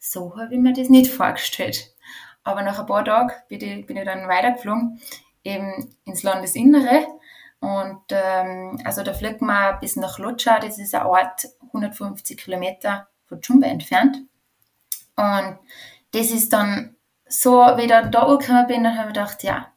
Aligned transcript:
so 0.00 0.36
habe 0.36 0.54
ich 0.54 0.60
mir 0.60 0.72
das 0.72 0.88
nicht 0.88 1.12
vorgestellt. 1.12 1.94
Aber 2.42 2.62
nach 2.62 2.80
ein 2.80 2.86
paar 2.86 3.04
Tagen 3.04 3.32
bin 3.48 3.60
ich, 3.60 3.86
bin 3.86 3.96
ich 3.96 4.04
dann 4.04 4.26
weitergeflogen, 4.26 5.00
eben 5.44 5.94
ins 6.04 6.22
Landesinnere. 6.22 7.06
Und 7.60 8.00
ähm, 8.10 8.80
also 8.84 9.02
da 9.02 9.12
fliegt 9.12 9.42
man 9.42 9.78
bis 9.80 9.96
nach 9.96 10.18
Lutschau, 10.18 10.58
das 10.60 10.78
ist 10.78 10.94
ein 10.94 11.06
Ort 11.06 11.46
150 11.66 12.38
Kilometer 12.38 13.08
von 13.26 13.40
Jumbe 13.42 13.66
entfernt. 13.66 14.16
Und 15.16 15.58
das 16.12 16.30
ist 16.30 16.52
dann 16.52 16.96
so, 17.26 17.52
wie 17.76 17.82
ich 17.82 17.88
dann 17.88 18.10
da 18.10 18.22
angekommen 18.22 18.66
bin, 18.66 18.82
dann 18.82 18.96
habe 18.96 19.08
ich 19.08 19.14
gedacht, 19.14 19.42
ja, 19.42 19.70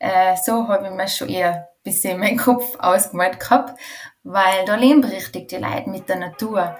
äh, 0.00 0.36
so 0.36 0.66
habe 0.68 0.88
ich 0.88 0.92
mir 0.92 1.08
schon 1.08 1.28
eher 1.28 1.52
ein 1.52 1.66
bisschen 1.84 2.18
meinen 2.18 2.36
Kopf 2.36 2.76
ausgemalt 2.80 3.38
gehabt, 3.38 3.78
weil 4.24 4.64
da 4.66 4.74
leben 4.74 5.04
richtig 5.04 5.48
die 5.48 5.56
Leute 5.56 5.88
mit 5.88 6.08
der 6.08 6.16
Natur. 6.16 6.76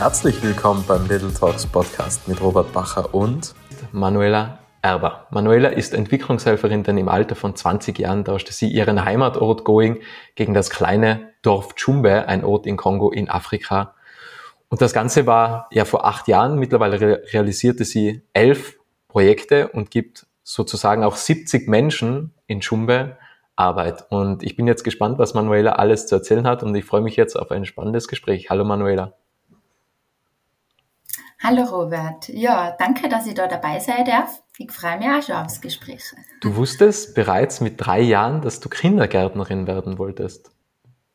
Herzlich 0.00 0.42
willkommen 0.42 0.82
beim 0.88 1.06
Little 1.08 1.30
Talks 1.30 1.66
Podcast 1.66 2.26
mit 2.26 2.40
Robert 2.40 2.72
Bacher 2.72 3.14
und 3.14 3.54
Manuela 3.92 4.60
Erber. 4.80 5.26
Manuela 5.28 5.68
ist 5.68 5.92
Entwicklungshelferin, 5.92 6.84
denn 6.84 6.96
im 6.96 7.10
Alter 7.10 7.34
von 7.34 7.54
20 7.54 7.98
Jahren 7.98 8.24
tauschte 8.24 8.54
sie 8.54 8.70
ihren 8.70 9.04
Heimatort 9.04 9.62
Going 9.62 10.00
gegen 10.36 10.54
das 10.54 10.70
kleine 10.70 11.34
Dorf 11.42 11.74
Chumbe, 11.74 12.26
ein 12.28 12.46
Ort 12.46 12.66
in 12.66 12.78
Kongo 12.78 13.10
in 13.10 13.28
Afrika. 13.28 13.94
Und 14.70 14.80
das 14.80 14.94
Ganze 14.94 15.26
war 15.26 15.68
ja 15.70 15.84
vor 15.84 16.06
acht 16.06 16.28
Jahren. 16.28 16.58
Mittlerweile 16.58 16.98
re 16.98 17.22
realisierte 17.34 17.84
sie 17.84 18.22
elf 18.32 18.78
Projekte 19.06 19.68
und 19.68 19.90
gibt 19.90 20.24
sozusagen 20.42 21.04
auch 21.04 21.16
70 21.16 21.68
Menschen 21.68 22.32
in 22.46 22.60
Chumbe 22.60 23.18
Arbeit. 23.54 24.06
Und 24.08 24.44
ich 24.44 24.56
bin 24.56 24.66
jetzt 24.66 24.82
gespannt, 24.82 25.18
was 25.18 25.34
Manuela 25.34 25.72
alles 25.72 26.06
zu 26.06 26.14
erzählen 26.14 26.46
hat 26.46 26.62
und 26.62 26.74
ich 26.74 26.86
freue 26.86 27.02
mich 27.02 27.16
jetzt 27.16 27.38
auf 27.38 27.50
ein 27.50 27.66
spannendes 27.66 28.08
Gespräch. 28.08 28.48
Hallo 28.48 28.64
Manuela. 28.64 29.12
Hallo 31.42 31.62
Robert. 31.62 32.28
Ja, 32.28 32.76
danke, 32.78 33.08
dass 33.08 33.26
ich 33.26 33.32
da 33.32 33.46
dabei 33.46 33.80
sein 33.80 34.04
darf. 34.04 34.42
Ich 34.58 34.70
freue 34.70 34.98
mich 34.98 35.08
auch 35.08 35.22
schon 35.22 35.36
aufs 35.36 35.62
Gespräch. 35.62 36.02
Du 36.42 36.54
wusstest 36.54 37.14
bereits 37.14 37.62
mit 37.62 37.74
drei 37.78 38.02
Jahren, 38.02 38.42
dass 38.42 38.60
du 38.60 38.68
Kindergärtnerin 38.68 39.66
werden 39.66 39.96
wolltest. 39.96 40.50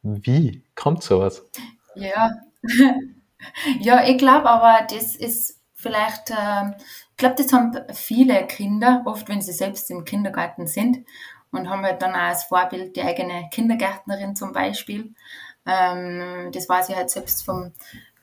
Wie 0.02 0.64
kommt 0.74 1.04
sowas? 1.04 1.46
Ja, 1.94 2.32
ja 3.80 4.04
ich 4.04 4.18
glaube 4.18 4.50
aber, 4.50 4.88
das 4.90 5.16
ist 5.16 5.62
vielleicht, 5.76 6.32
äh, 6.32 6.72
ich 7.12 7.18
glaube, 7.18 7.36
das 7.38 7.54
haben 7.54 7.78
viele 7.94 8.48
Kinder, 8.48 9.04
oft 9.06 9.30
wenn 9.30 9.42
sie 9.42 9.54
selbst 9.54 9.92
im 9.92 10.06
Kindergarten 10.06 10.66
sind 10.66 11.06
und 11.52 11.70
haben 11.70 11.84
halt 11.84 12.02
dann 12.02 12.16
auch 12.16 12.30
als 12.30 12.46
Vorbild 12.46 12.96
die 12.96 13.04
eigene 13.04 13.48
Kindergärtnerin 13.52 14.36
zum 14.36 14.54
Beispiel. 14.54 15.14
Ähm, 15.68 16.52
das 16.52 16.68
weiß 16.68 16.90
ich 16.90 16.96
halt 16.96 17.12
selbst 17.12 17.46
vom 17.46 17.74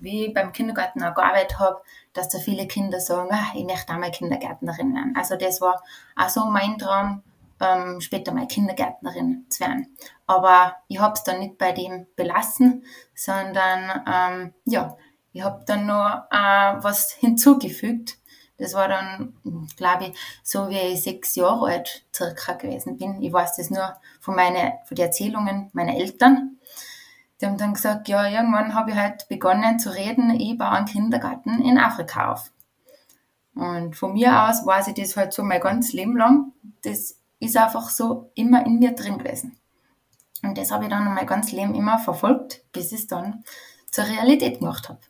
wie 0.02 0.26
ich 0.26 0.34
beim 0.34 0.52
Kindergarten 0.52 1.02
auch 1.02 1.14
gearbeitet 1.14 1.58
habe, 1.58 1.80
dass 2.12 2.28
da 2.28 2.38
viele 2.38 2.66
Kinder 2.66 3.00
sagen, 3.00 3.30
ah, 3.32 3.52
ich 3.54 3.64
möchte 3.64 3.92
auch 3.92 3.98
mal 3.98 4.10
Kindergärtnerin 4.10 4.94
werden. 4.94 5.14
Also 5.16 5.36
das 5.36 5.60
war 5.60 5.82
auch 6.16 6.28
so 6.28 6.44
mein 6.46 6.76
Traum, 6.76 7.22
ähm, 7.60 8.00
später 8.00 8.32
mal 8.32 8.48
Kindergärtnerin 8.48 9.46
zu 9.48 9.60
werden. 9.60 9.96
Aber 10.26 10.76
ich 10.88 10.98
habe 10.98 11.14
es 11.14 11.22
dann 11.22 11.38
nicht 11.38 11.56
bei 11.56 11.72
dem 11.72 12.06
belassen, 12.16 12.84
sondern 13.14 14.02
ähm, 14.06 14.54
ja, 14.64 14.96
ich 15.32 15.42
habe 15.42 15.62
dann 15.66 15.86
noch 15.86 16.24
äh, 16.30 16.82
was 16.82 17.12
hinzugefügt. 17.12 18.18
Das 18.58 18.74
war 18.74 18.86
dann, 18.86 19.34
glaube 19.76 20.06
ich, 20.06 20.18
so 20.42 20.68
wie 20.68 20.78
ich 20.78 21.02
sechs 21.02 21.34
Jahre 21.34 21.66
alt 21.66 22.04
circa 22.14 22.52
gewesen 22.52 22.96
bin. 22.96 23.20
Ich 23.22 23.32
weiß 23.32 23.56
das 23.56 23.70
nur 23.70 23.96
von, 24.20 24.36
meine, 24.36 24.74
von 24.84 24.94
den 24.94 25.06
Erzählungen 25.06 25.70
meiner 25.72 25.96
Eltern. 25.96 26.58
Die 27.42 27.46
haben 27.46 27.58
dann 27.58 27.74
gesagt, 27.74 28.08
ja, 28.08 28.28
irgendwann 28.28 28.72
habe 28.72 28.92
ich 28.92 28.96
halt 28.96 29.26
begonnen 29.28 29.80
zu 29.80 29.92
reden, 29.92 30.30
ich 30.30 30.56
baue 30.56 30.70
einen 30.70 30.86
Kindergarten 30.86 31.60
in 31.60 31.76
Afrika 31.76 32.32
auf. 32.32 32.52
Und 33.56 33.96
von 33.96 34.12
mir 34.12 34.44
aus 34.44 34.64
weiß 34.64 34.88
ich 34.88 34.94
das 34.94 35.16
halt 35.16 35.32
so 35.32 35.42
mein 35.42 35.60
ganzes 35.60 35.92
Leben 35.92 36.16
lang. 36.16 36.52
Das 36.84 37.16
ist 37.40 37.56
einfach 37.56 37.90
so 37.90 38.30
immer 38.36 38.64
in 38.64 38.78
mir 38.78 38.92
drin 38.92 39.18
gewesen. 39.18 39.56
Und 40.44 40.56
das 40.56 40.70
habe 40.70 40.84
ich 40.84 40.90
dann 40.90 41.12
mein 41.12 41.26
ganzes 41.26 41.52
Leben 41.52 41.74
immer 41.74 41.98
verfolgt, 41.98 42.62
bis 42.70 42.92
ich 42.92 43.00
es 43.00 43.06
dann 43.08 43.42
zur 43.90 44.04
Realität 44.04 44.60
gemacht 44.60 44.88
habe. 44.88 45.00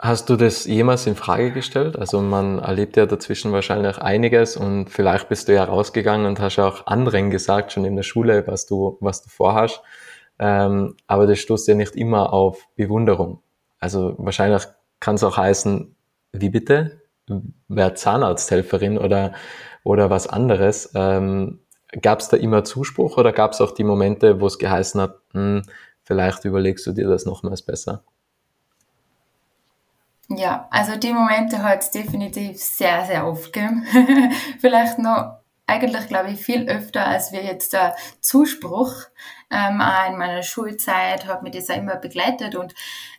Hast 0.00 0.28
du 0.30 0.36
das 0.36 0.64
jemals 0.64 1.06
in 1.06 1.14
Frage 1.14 1.52
gestellt? 1.52 1.96
Also 1.96 2.20
man 2.20 2.58
erlebt 2.58 2.96
ja 2.96 3.06
dazwischen 3.06 3.52
wahrscheinlich 3.52 3.98
einiges 3.98 4.56
und 4.56 4.90
vielleicht 4.90 5.28
bist 5.28 5.48
du 5.48 5.54
ja 5.54 5.64
rausgegangen 5.64 6.26
und 6.26 6.40
hast 6.40 6.58
auch 6.58 6.86
anderen 6.86 7.30
gesagt, 7.30 7.72
schon 7.72 7.84
in 7.84 7.94
der 7.94 8.02
Schule, 8.02 8.44
was 8.46 8.66
du, 8.66 8.96
was 9.00 9.22
du 9.22 9.28
vorhast. 9.28 9.82
Ähm, 10.38 10.96
aber 11.06 11.26
das 11.26 11.38
stoßt 11.38 11.68
ja 11.68 11.74
nicht 11.74 11.96
immer 11.96 12.32
auf 12.32 12.68
Bewunderung. 12.76 13.42
Also 13.80 14.14
wahrscheinlich 14.18 14.64
kann 15.00 15.16
es 15.16 15.24
auch 15.24 15.36
heißen, 15.36 15.94
wie 16.32 16.50
bitte? 16.50 17.02
Wer 17.68 17.94
Zahnarzthelferin 17.94 18.98
oder, 18.98 19.32
oder 19.84 20.10
was 20.10 20.26
anderes. 20.26 20.90
Ähm, 20.94 21.60
gab 22.02 22.20
es 22.20 22.28
da 22.28 22.36
immer 22.36 22.64
Zuspruch 22.64 23.16
oder 23.16 23.32
gab 23.32 23.52
es 23.52 23.60
auch 23.60 23.72
die 23.72 23.84
Momente, 23.84 24.40
wo 24.40 24.46
es 24.46 24.58
geheißen 24.58 25.00
hat, 25.00 25.16
hm, 25.32 25.62
vielleicht 26.02 26.44
überlegst 26.44 26.86
du 26.86 26.92
dir 26.92 27.08
das 27.08 27.26
nochmals 27.26 27.62
besser? 27.62 28.02
Ja, 30.28 30.68
also 30.70 30.96
die 30.96 31.12
Momente 31.12 31.62
hat 31.62 31.82
es 31.82 31.90
definitiv 31.90 32.58
sehr, 32.58 33.04
sehr 33.06 33.26
oft 33.26 33.52
gegeben. 33.52 33.86
vielleicht 34.60 34.98
noch 34.98 35.38
eigentlich, 35.66 36.06
glaube 36.08 36.30
ich, 36.30 36.40
viel 36.40 36.68
öfter, 36.68 37.06
als 37.06 37.32
wir 37.32 37.42
jetzt 37.42 37.72
der 37.72 37.96
Zuspruch. 38.20 38.94
Ähm, 39.50 39.80
auch 39.80 40.10
in 40.10 40.18
meiner 40.18 40.42
Schulzeit 40.42 41.26
hat 41.26 41.42
mich 41.42 41.52
das 41.52 41.70
auch 41.70 41.76
immer 41.76 41.96
begleitet 41.96 42.54
und 42.54 42.74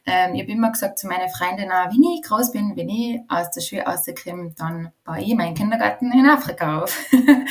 ähm, 0.06 0.35
ich 0.35 0.41
habe 0.41 0.51
immer 0.51 0.72
gesagt 0.72 1.00
zu 1.00 1.07
meinen 1.07 1.29
Freundinnen, 1.29 1.72
wenn 1.72 2.03
ich 2.03 2.22
groß 2.22 2.51
bin, 2.51 2.75
wenn 2.75 2.90
ich 2.90 3.19
aus 3.28 3.50
der 3.51 3.62
Schule 3.62 3.81
rauskomme, 3.81 4.53
dann 4.57 4.91
baue 5.03 5.22
ich 5.22 5.35
meinen 5.35 5.56
Kindergarten 5.56 6.12
in 6.12 6.29
Afrika 6.29 6.84
auf. 6.84 6.97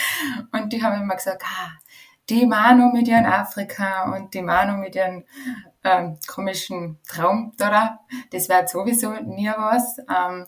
und 0.52 0.72
die 0.72 0.82
haben 0.82 1.02
immer 1.02 1.16
gesagt, 1.16 1.42
ah, 1.44 1.72
die 2.28 2.46
Manu 2.46 2.92
mit 2.92 3.08
ihren 3.08 3.26
Afrika 3.26 4.14
und 4.14 4.34
die 4.34 4.42
Manu 4.42 4.76
mit 4.76 4.94
ihren 4.94 5.24
ähm, 5.84 6.18
komischen 6.26 6.98
Traum 7.06 7.52
da, 7.56 8.00
das 8.30 8.48
wird 8.48 8.68
sowieso 8.68 9.12
nie 9.14 9.50
was. 9.56 9.98
Ähm, 9.98 10.46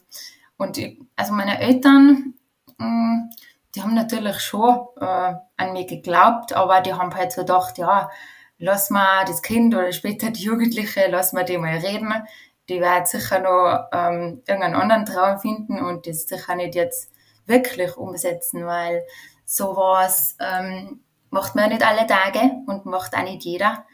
und 0.56 0.76
ich, 0.78 1.00
also 1.16 1.32
meine 1.32 1.58
Eltern, 1.58 2.34
mh, 2.78 2.86
mm, 2.86 3.30
die 3.74 3.82
haben 3.82 3.94
natürlich 3.94 4.40
schon 4.40 4.86
äh, 5.00 5.34
an 5.56 5.72
mich 5.72 5.86
geglaubt, 5.86 6.52
aber 6.52 6.80
die 6.80 6.94
haben 6.94 7.14
halt 7.14 7.32
so 7.32 7.42
gedacht, 7.42 7.78
ja, 7.78 8.10
lass 8.58 8.90
mal 8.90 9.24
das 9.24 9.42
Kind 9.42 9.74
oder 9.74 9.92
später 9.92 10.30
die 10.30 10.42
Jugendliche, 10.42 11.06
lass 11.08 11.32
mal 11.32 11.44
die 11.44 11.58
mal 11.58 11.76
reden. 11.76 12.12
Die 12.68 12.80
werden 12.80 13.06
sicher 13.06 13.40
noch 13.40 13.88
ähm, 13.92 14.42
irgendeinen 14.46 14.76
anderen 14.76 15.06
Traum 15.06 15.38
finden 15.38 15.80
und 15.80 16.06
das 16.06 16.26
sicher 16.26 16.54
nicht 16.54 16.74
jetzt 16.74 17.10
wirklich 17.46 17.96
umsetzen, 17.96 18.66
weil 18.66 19.04
sowas 19.44 20.36
ähm, 20.40 21.02
macht 21.30 21.54
man 21.54 21.70
nicht 21.70 21.84
alle 21.84 22.06
Tage 22.06 22.50
und 22.66 22.86
macht 22.86 23.16
auch 23.16 23.22
nicht 23.22 23.44
jeder. 23.44 23.84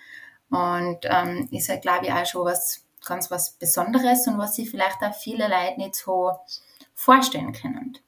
Und 0.50 0.98
ähm, 1.04 1.48
ist 1.50 1.68
halt, 1.68 1.82
glaube 1.82 2.06
ich, 2.06 2.12
auch 2.12 2.26
schon 2.26 2.44
was 2.44 2.84
ganz 3.04 3.30
was 3.30 3.52
Besonderes 3.52 4.26
und 4.26 4.38
was 4.38 4.56
sich 4.56 4.70
vielleicht 4.70 5.02
auch 5.02 5.14
viele 5.14 5.48
Leute 5.48 5.78
nicht 5.78 5.94
so 5.94 6.32
vorstellen 6.94 7.52
können. 7.52 7.98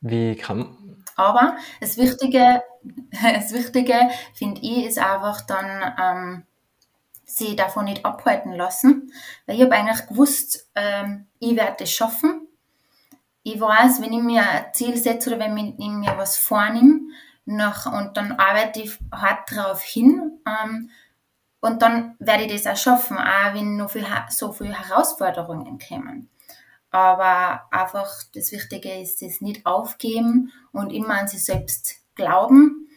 Wie 0.00 0.36
kann. 0.36 0.76
Aber 1.16 1.56
das 1.80 1.96
Wichtige, 1.96 2.62
das 3.10 3.52
Wichtige 3.52 3.94
finde 4.34 4.60
ich, 4.60 4.86
ist 4.86 4.98
einfach 4.98 5.40
dann, 5.42 5.94
ähm, 6.00 6.46
sie 7.24 7.56
davon 7.56 7.84
nicht 7.84 8.04
abhalten 8.04 8.52
lassen. 8.52 9.12
Weil 9.46 9.56
ich 9.56 9.62
habe 9.62 9.74
eigentlich 9.74 10.06
gewusst, 10.06 10.68
ähm, 10.74 11.26
ich 11.38 11.56
werde 11.56 11.84
es 11.84 11.92
schaffen. 11.92 12.48
Ich 13.42 13.60
weiß, 13.60 14.00
wenn 14.02 14.12
ich 14.12 14.22
mir 14.22 14.42
ein 14.42 14.72
Ziel 14.72 14.96
setze 14.96 15.30
oder 15.30 15.40
wenn 15.40 15.56
ich 15.56 15.88
mir 15.88 16.16
was 16.16 16.36
vornehme, 16.36 17.00
nach, 17.44 17.86
und 17.86 18.16
dann 18.16 18.32
arbeite 18.32 18.82
ich 18.82 18.98
hart 19.10 19.50
darauf 19.50 19.82
hin, 19.82 20.40
ähm, 20.46 20.90
und 21.60 21.82
dann 21.82 22.14
werde 22.20 22.44
ich 22.44 22.52
das 22.52 22.66
auch 22.66 22.80
schaffen, 22.80 23.18
auch 23.18 23.54
wenn 23.54 23.76
noch 23.76 23.90
viel, 23.90 24.06
so 24.28 24.52
viele 24.52 24.78
Herausforderungen 24.78 25.78
kommen. 25.78 26.28
Aber 26.90 27.62
einfach 27.70 28.08
das 28.34 28.52
Wichtige 28.52 29.00
ist, 29.00 29.20
das 29.22 29.40
nicht 29.40 29.66
aufgeben 29.66 30.52
und 30.72 30.90
immer 30.92 31.20
an 31.20 31.28
sich 31.28 31.44
selbst 31.44 31.96
glauben. 32.14 32.88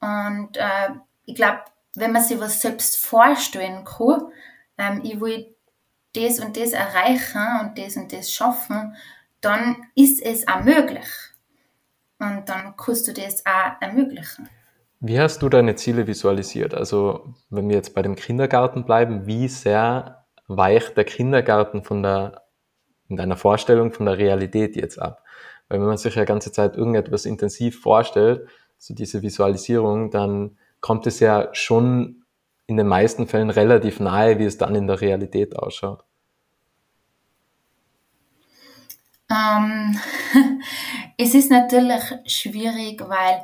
Und 0.00 0.56
äh, 0.56 0.90
ich 1.24 1.34
glaube, 1.34 1.60
wenn 1.94 2.12
man 2.12 2.22
sich 2.22 2.38
was 2.40 2.60
selbst 2.60 2.96
vorstellen 2.96 3.84
kann, 3.84 4.32
ähm, 4.78 5.00
ich 5.04 5.20
will 5.20 5.54
das 6.14 6.40
und 6.40 6.56
das 6.56 6.72
erreichen 6.72 7.46
und 7.60 7.78
das 7.78 7.96
und 7.96 8.12
das 8.12 8.32
schaffen, 8.32 8.96
dann 9.40 9.86
ist 9.94 10.22
es 10.22 10.46
auch 10.48 10.62
möglich. 10.62 11.06
Und 12.18 12.48
dann 12.48 12.74
kannst 12.76 13.08
du 13.08 13.12
das 13.12 13.44
auch 13.46 13.80
ermöglichen. 13.80 14.48
Wie 15.00 15.18
hast 15.18 15.40
du 15.40 15.48
deine 15.48 15.76
Ziele 15.76 16.06
visualisiert? 16.06 16.74
Also, 16.74 17.34
wenn 17.48 17.68
wir 17.68 17.76
jetzt 17.76 17.94
bei 17.94 18.02
dem 18.02 18.16
Kindergarten 18.16 18.84
bleiben, 18.84 19.26
wie 19.26 19.48
sehr 19.48 20.26
weicht 20.46 20.96
der 20.96 21.04
Kindergarten 21.04 21.82
von 21.82 22.02
der 22.02 22.42
in 23.10 23.16
deiner 23.16 23.36
Vorstellung 23.36 23.92
von 23.92 24.06
der 24.06 24.16
Realität 24.16 24.76
jetzt 24.76 24.98
ab. 24.98 25.24
Weil 25.68 25.80
wenn 25.80 25.86
man 25.86 25.98
sich 25.98 26.14
ja 26.14 26.24
ganze 26.24 26.52
Zeit 26.52 26.76
irgendetwas 26.76 27.26
intensiv 27.26 27.80
vorstellt, 27.80 28.48
so 28.78 28.94
diese 28.94 29.20
Visualisierung, 29.20 30.10
dann 30.10 30.56
kommt 30.80 31.06
es 31.06 31.20
ja 31.20 31.48
schon 31.52 32.24
in 32.66 32.76
den 32.76 32.86
meisten 32.86 33.26
Fällen 33.26 33.50
relativ 33.50 34.00
nahe, 34.00 34.38
wie 34.38 34.44
es 34.44 34.56
dann 34.56 34.74
in 34.74 34.86
der 34.86 35.00
Realität 35.00 35.58
ausschaut. 35.58 36.04
Ähm, 39.30 39.98
es 41.18 41.34
ist 41.34 41.50
natürlich 41.50 42.02
schwierig, 42.26 43.02
weil 43.08 43.42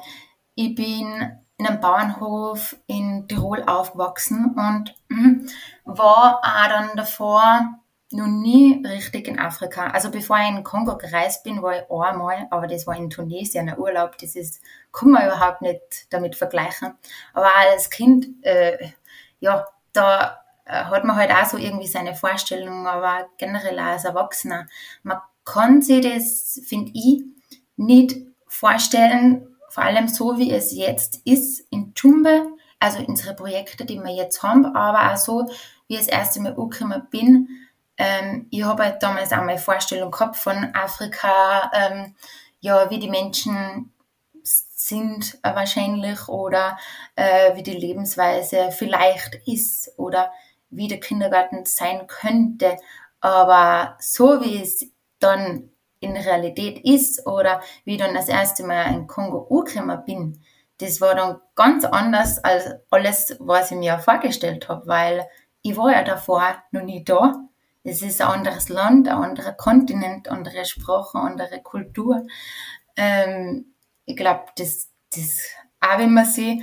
ich 0.54 0.74
bin 0.74 1.38
in 1.58 1.66
einem 1.66 1.80
Bauernhof 1.80 2.76
in 2.86 3.26
Tirol 3.28 3.62
aufgewachsen 3.64 4.54
und 4.56 4.94
hm, 5.10 5.48
war 5.84 6.40
auch 6.42 6.68
dann 6.68 6.96
davor 6.96 7.78
noch 8.12 8.26
nie 8.26 8.84
richtig 8.86 9.26
in 9.28 9.38
Afrika. 9.38 9.88
Also 9.88 10.10
bevor 10.10 10.38
ich 10.38 10.48
in 10.48 10.62
Kongo 10.62 10.96
gereist 10.96 11.42
bin, 11.42 11.62
war 11.62 11.76
ich 11.76 11.90
einmal, 11.90 12.46
aber 12.50 12.66
das 12.66 12.86
war 12.86 12.96
in 12.96 13.10
Tunesien, 13.10 13.68
ein 13.68 13.78
Urlaub, 13.78 14.16
das 14.18 14.36
ist, 14.36 14.62
kann 14.92 15.10
man 15.10 15.26
überhaupt 15.26 15.62
nicht 15.62 16.06
damit 16.10 16.36
vergleichen. 16.36 16.94
Aber 17.34 17.48
als 17.56 17.90
Kind, 17.90 18.28
äh, 18.42 18.90
ja, 19.40 19.66
da 19.92 20.40
äh, 20.64 20.84
hat 20.84 21.04
man 21.04 21.16
halt 21.16 21.30
auch 21.30 21.46
so 21.46 21.56
irgendwie 21.56 21.88
seine 21.88 22.14
Vorstellungen, 22.14 22.86
aber 22.86 23.26
generell 23.38 23.78
auch 23.78 23.84
als 23.84 24.04
Erwachsener. 24.04 24.66
Man 25.02 25.18
kann 25.44 25.82
sich 25.82 26.02
das, 26.02 26.60
finde 26.66 26.92
ich, 26.94 27.24
nicht 27.76 28.16
vorstellen, 28.46 29.56
vor 29.68 29.84
allem 29.84 30.08
so 30.08 30.38
wie 30.38 30.52
es 30.52 30.74
jetzt 30.74 31.20
ist 31.24 31.66
in 31.70 31.92
Jumbe, 31.96 32.46
also 32.80 32.98
unsere 33.04 33.34
Projekte, 33.34 33.84
die 33.84 33.98
wir 33.98 34.14
jetzt 34.14 34.42
haben, 34.42 34.64
aber 34.64 35.12
auch 35.12 35.16
so, 35.16 35.46
wie 35.88 35.94
ich 35.94 35.98
das 35.98 36.08
erste 36.08 36.40
Mal 36.40 36.56
angekommen 36.56 37.06
bin. 37.10 37.48
Ähm, 37.98 38.46
ich 38.50 38.64
habe 38.64 38.84
halt 38.84 39.02
damals 39.02 39.32
auch 39.32 39.42
meine 39.42 39.58
Vorstellung 39.58 40.10
gehabt 40.10 40.36
von 40.36 40.74
Afrika, 40.74 41.70
ähm, 41.74 42.14
ja, 42.60 42.90
wie 42.90 42.98
die 42.98 43.10
Menschen 43.10 43.92
sind 44.42 45.38
äh, 45.42 45.54
wahrscheinlich 45.54 46.28
oder 46.28 46.78
äh, 47.16 47.54
wie 47.56 47.62
die 47.62 47.72
Lebensweise 47.72 48.70
vielleicht 48.70 49.36
ist 49.46 49.92
oder 49.98 50.30
wie 50.70 50.88
der 50.88 51.00
Kindergarten 51.00 51.64
sein 51.64 52.06
könnte. 52.06 52.76
Aber 53.20 53.96
so 54.00 54.40
wie 54.42 54.62
es 54.62 54.86
dann 55.18 55.70
in 56.00 56.16
Realität 56.16 56.84
ist 56.84 57.26
oder 57.26 57.60
wie 57.84 57.92
ich 57.94 57.98
dann 57.98 58.14
das 58.14 58.28
erste 58.28 58.64
Mal 58.64 58.92
in 58.94 59.06
Kongo 59.06 59.46
angekommen 59.50 60.02
bin, 60.04 60.42
das 60.78 61.00
war 61.00 61.14
dann 61.14 61.40
ganz 61.54 61.84
anders 61.84 62.42
als 62.44 62.66
alles, 62.90 63.36
was 63.40 63.70
ich 63.70 63.78
mir 63.78 63.98
vorgestellt 63.98 64.68
habe, 64.68 64.86
weil 64.86 65.26
ich 65.62 65.76
war 65.76 65.90
ja 65.90 66.02
davor 66.04 66.62
noch 66.70 66.82
nie 66.82 67.02
da. 67.02 67.45
Es 67.86 68.02
ist 68.02 68.20
ein 68.20 68.28
anderes 68.28 68.68
Land, 68.68 69.06
ein 69.06 69.14
anderer 69.14 69.52
Kontinent, 69.52 70.28
andere 70.28 70.64
Sprache, 70.64 71.18
andere 71.18 71.62
Kultur. 71.62 72.26
Ähm, 72.96 73.74
ich 74.04 74.16
glaube, 74.16 74.46
das, 74.56 74.88
das, 75.14 75.38
auch 75.80 75.98
wenn 75.98 76.12
man 76.12 76.24
sich 76.24 76.62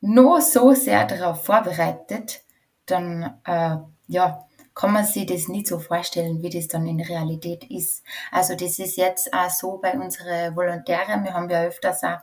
noch 0.00 0.40
so 0.40 0.74
sehr 0.74 1.06
darauf 1.06 1.44
vorbereitet, 1.44 2.42
dann, 2.86 3.40
äh, 3.44 3.76
ja, 4.08 4.46
kann 4.74 4.92
man 4.92 5.04
sich 5.04 5.26
das 5.26 5.46
nicht 5.46 5.68
so 5.68 5.78
vorstellen, 5.78 6.42
wie 6.42 6.50
das 6.50 6.66
dann 6.66 6.88
in 6.88 7.00
Realität 7.00 7.70
ist. 7.70 8.02
Also 8.32 8.56
das 8.56 8.80
ist 8.80 8.96
jetzt 8.96 9.32
auch 9.32 9.50
so 9.50 9.78
bei 9.78 9.92
unseren 9.92 10.56
Volontären. 10.56 11.22
Wir 11.22 11.34
haben 11.34 11.48
ja 11.48 11.62
öfters 11.62 12.02
auch 12.02 12.18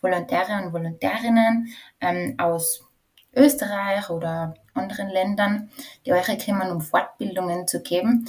Volontäre 0.00 0.60
und 0.60 0.72
Volontärinnen 0.72 1.68
ähm, 2.00 2.34
aus 2.38 2.84
Österreich 3.32 4.10
oder 4.10 4.54
anderen 4.74 5.08
Ländern, 5.08 5.70
die 6.04 6.12
euch 6.12 6.44
kommen, 6.44 6.70
um 6.70 6.80
Fortbildungen 6.80 7.66
zu 7.66 7.82
geben. 7.82 8.28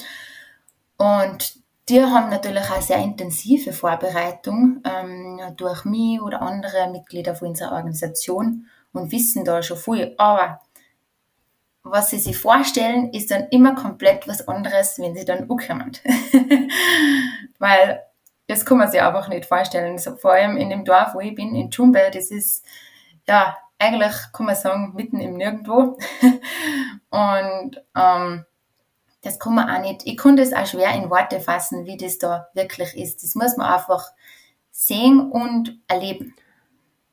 Und 0.98 1.56
die 1.90 2.02
haben 2.02 2.30
natürlich 2.30 2.70
auch 2.70 2.82
sehr 2.82 3.00
intensive 3.00 3.74
Vorbereitung 3.74 4.82
ähm, 4.86 5.42
durch 5.58 5.84
mich 5.86 6.22
oder 6.22 6.42
andere 6.42 6.90
Mitglieder 6.90 7.36
von 7.36 7.50
unserer 7.50 7.74
Organisation 7.74 8.68
und 8.94 9.12
wissen 9.12 9.44
da 9.44 9.62
schon 9.62 9.78
viel. 9.78 10.14
Aber 10.18 10.62
was 11.84 12.10
sie 12.10 12.20
sich 12.20 12.38
vorstellen, 12.38 13.12
ist 13.12 13.32
dann 13.32 13.48
immer 13.50 13.76
komplett 13.76 14.28
was 14.28 14.48
anderes, 14.48 14.98
wenn 15.00 15.16
sie 15.16 15.26
dann 15.26 15.50
ankommen. 15.50 15.92
Weil 17.60 18.02
das 18.48 18.66
kann 18.66 18.78
man 18.78 18.90
sich 18.90 19.02
einfach 19.02 19.28
nicht 19.28 19.46
vorstellen. 19.46 19.98
So, 19.98 20.16
vor 20.16 20.34
allem 20.34 20.56
in 20.56 20.70
dem 20.70 20.86
Dorf, 20.86 21.14
wo 21.14 21.20
ich 21.20 21.36
bin, 21.36 21.56
in 21.56 21.70
Chumbe, 21.70 22.10
das 22.14 22.32
ist, 22.32 22.66
ja, 23.28 23.58
eigentlich 23.80 24.14
kann 24.32 24.46
man 24.46 24.56
sagen, 24.56 24.94
mitten 24.96 25.20
im 25.20 25.38
Nirgendwo. 25.38 25.98
Und 27.10 27.82
ähm, 27.96 28.46
das 29.22 29.40
kann 29.40 29.56
man 29.56 29.70
auch 29.70 29.82
nicht, 29.82 30.02
ich 30.06 30.18
kann 30.18 30.36
das 30.36 30.54
auch 30.54 30.66
schwer 30.66 30.94
in 30.96 31.10
Worte 31.10 31.40
fassen, 31.40 31.86
wie 31.86 31.98
das 31.98 32.18
da 32.18 32.48
wirklich 32.54 32.96
ist. 32.96 33.24
Das 33.24 33.36
muss 33.36 33.58
man 33.58 33.74
einfach 33.74 34.12
sehen 34.72 35.32
und 35.32 35.80
erleben. 35.88 36.36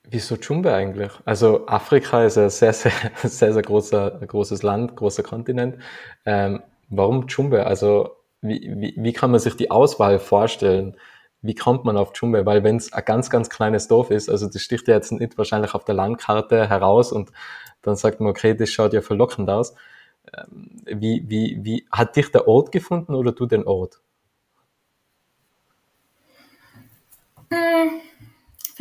Wieso 0.04 0.36
Dschumbe 0.36 0.74
eigentlich? 0.74 1.12
Also 1.24 1.68
Afrika 1.68 2.24
ist 2.24 2.36
ein 2.36 2.50
sehr, 2.50 2.72
sehr, 2.72 2.92
sehr, 3.22 3.52
sehr 3.52 3.62
großer, 3.62 4.10
großes 4.26 4.62
Land, 4.62 4.96
großer 4.96 5.22
Kontinent. 5.22 5.76
Ähm, 6.26 6.62
warum 6.88 7.28
Dschumbe? 7.28 7.64
Also 7.64 8.10
wie, 8.42 8.72
wie, 8.76 8.94
wie 8.96 9.12
kann 9.12 9.30
man 9.30 9.38
sich 9.38 9.56
die 9.56 9.70
Auswahl 9.70 10.18
vorstellen? 10.18 10.96
Wie 11.42 11.54
kommt 11.54 11.84
man 11.84 11.96
auf 11.96 12.12
Dschumbe? 12.12 12.44
Weil 12.46 12.64
wenn 12.64 12.76
es 12.76 12.92
ein 12.92 13.04
ganz, 13.04 13.30
ganz 13.30 13.48
kleines 13.48 13.88
Dorf 13.88 14.10
ist, 14.10 14.28
also 14.28 14.46
das 14.46 14.62
sticht 14.62 14.88
ja 14.88 14.94
jetzt 14.94 15.12
nicht 15.12 15.38
wahrscheinlich 15.38 15.74
auf 15.74 15.84
der 15.84 15.94
Landkarte 15.94 16.68
heraus 16.68 17.12
und 17.12 17.30
dann 17.82 17.96
sagt 17.96 18.20
man, 18.20 18.30
okay, 18.30 18.54
das 18.54 18.70
schaut 18.70 18.92
ja 18.92 19.00
verlockend 19.00 19.48
aus. 19.48 19.74
Ähm, 20.36 20.82
wie, 20.84 21.24
wie, 21.28 21.58
wie, 21.62 21.86
hat 21.90 22.16
dich 22.16 22.30
der 22.30 22.46
Ort 22.46 22.72
gefunden 22.72 23.14
oder 23.14 23.32
du 23.32 23.46
den 23.46 23.66
Ort? 23.66 24.00
Hm 27.50 28.00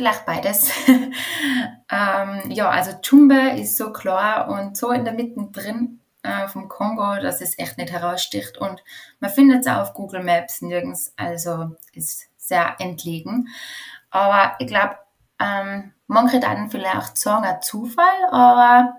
Vielleicht 0.00 0.24
beides. 0.24 0.70
ähm, 0.88 2.50
ja, 2.50 2.70
also 2.70 2.92
Chumbe 3.02 3.50
ist 3.60 3.76
so 3.76 3.92
klar 3.92 4.48
und 4.48 4.74
so 4.74 4.92
in 4.92 5.04
der 5.04 5.12
Mitte 5.12 5.46
drin 5.52 6.00
äh, 6.22 6.48
vom 6.48 6.70
Kongo, 6.70 7.20
dass 7.20 7.42
es 7.42 7.58
echt 7.58 7.76
nicht 7.76 7.92
heraussticht. 7.92 8.56
Und 8.56 8.82
man 9.18 9.30
findet 9.30 9.60
es 9.60 9.66
auch 9.66 9.80
auf 9.80 9.92
Google 9.92 10.22
Maps 10.22 10.62
nirgends, 10.62 11.12
also 11.18 11.76
ist 11.92 12.29
sehr 12.50 12.74
entlegen. 12.78 13.48
Aber 14.10 14.56
ich 14.58 14.66
glaube, 14.66 14.96
ähm, 15.38 15.92
manche 16.06 16.40
dann 16.40 16.70
vielleicht 16.70 17.16
sagen, 17.16 17.44
ein 17.44 17.62
Zufall, 17.62 18.26
aber 18.30 18.96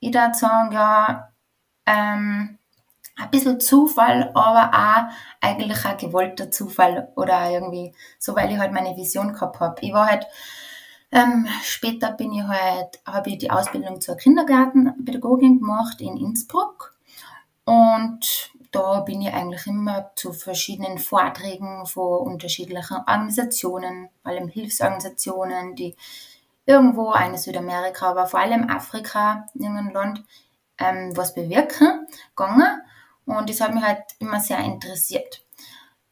ich 0.00 0.14
würde 0.14 0.34
sagen, 0.34 0.72
ja, 0.72 1.32
ähm, 1.84 2.58
ein 3.16 3.30
bisschen 3.30 3.60
Zufall, 3.60 4.30
aber 4.32 4.70
auch 4.72 5.12
eigentlich 5.40 5.84
ein 5.84 5.98
gewollter 5.98 6.52
Zufall 6.52 7.12
oder 7.16 7.50
irgendwie 7.50 7.92
so, 8.18 8.36
weil 8.36 8.52
ich 8.52 8.58
halt 8.58 8.72
meine 8.72 8.96
Vision 8.96 9.32
gehabt 9.32 9.58
habe. 9.58 9.80
Ich 9.80 9.92
war 9.92 10.06
halt, 10.06 10.26
ähm, 11.10 11.48
später 11.64 12.12
bin 12.12 12.32
ich 12.32 12.44
halt, 12.44 13.00
habe 13.04 13.30
ich 13.30 13.38
die 13.38 13.50
Ausbildung 13.50 14.00
zur 14.00 14.16
Kindergartenpädagogin 14.16 15.58
gemacht 15.58 16.00
in 16.00 16.16
Innsbruck 16.16 16.94
und 17.64 18.52
da 18.70 19.00
bin 19.00 19.22
ich 19.22 19.32
eigentlich 19.32 19.66
immer 19.66 20.10
zu 20.14 20.32
verschiedenen 20.32 20.98
Vorträgen 20.98 21.86
von 21.86 22.20
unterschiedlichen 22.26 22.98
Organisationen, 22.98 24.10
vor 24.22 24.32
allem 24.32 24.48
Hilfsorganisationen, 24.48 25.74
die 25.74 25.96
irgendwo 26.66 27.10
eine 27.10 27.38
Südamerika, 27.38 28.10
aber 28.10 28.26
vor 28.26 28.40
allem 28.40 28.68
Afrika, 28.68 29.46
in 29.54 29.62
irgendeinem 29.62 29.92
Land, 29.92 30.24
ähm, 30.78 31.16
was 31.16 31.34
bewirken, 31.34 32.06
gegangen. 32.36 32.82
Und 33.24 33.50
das 33.50 33.60
hat 33.60 33.74
mich 33.74 33.84
halt 33.84 34.02
immer 34.18 34.40
sehr 34.40 34.58
interessiert. 34.58 35.44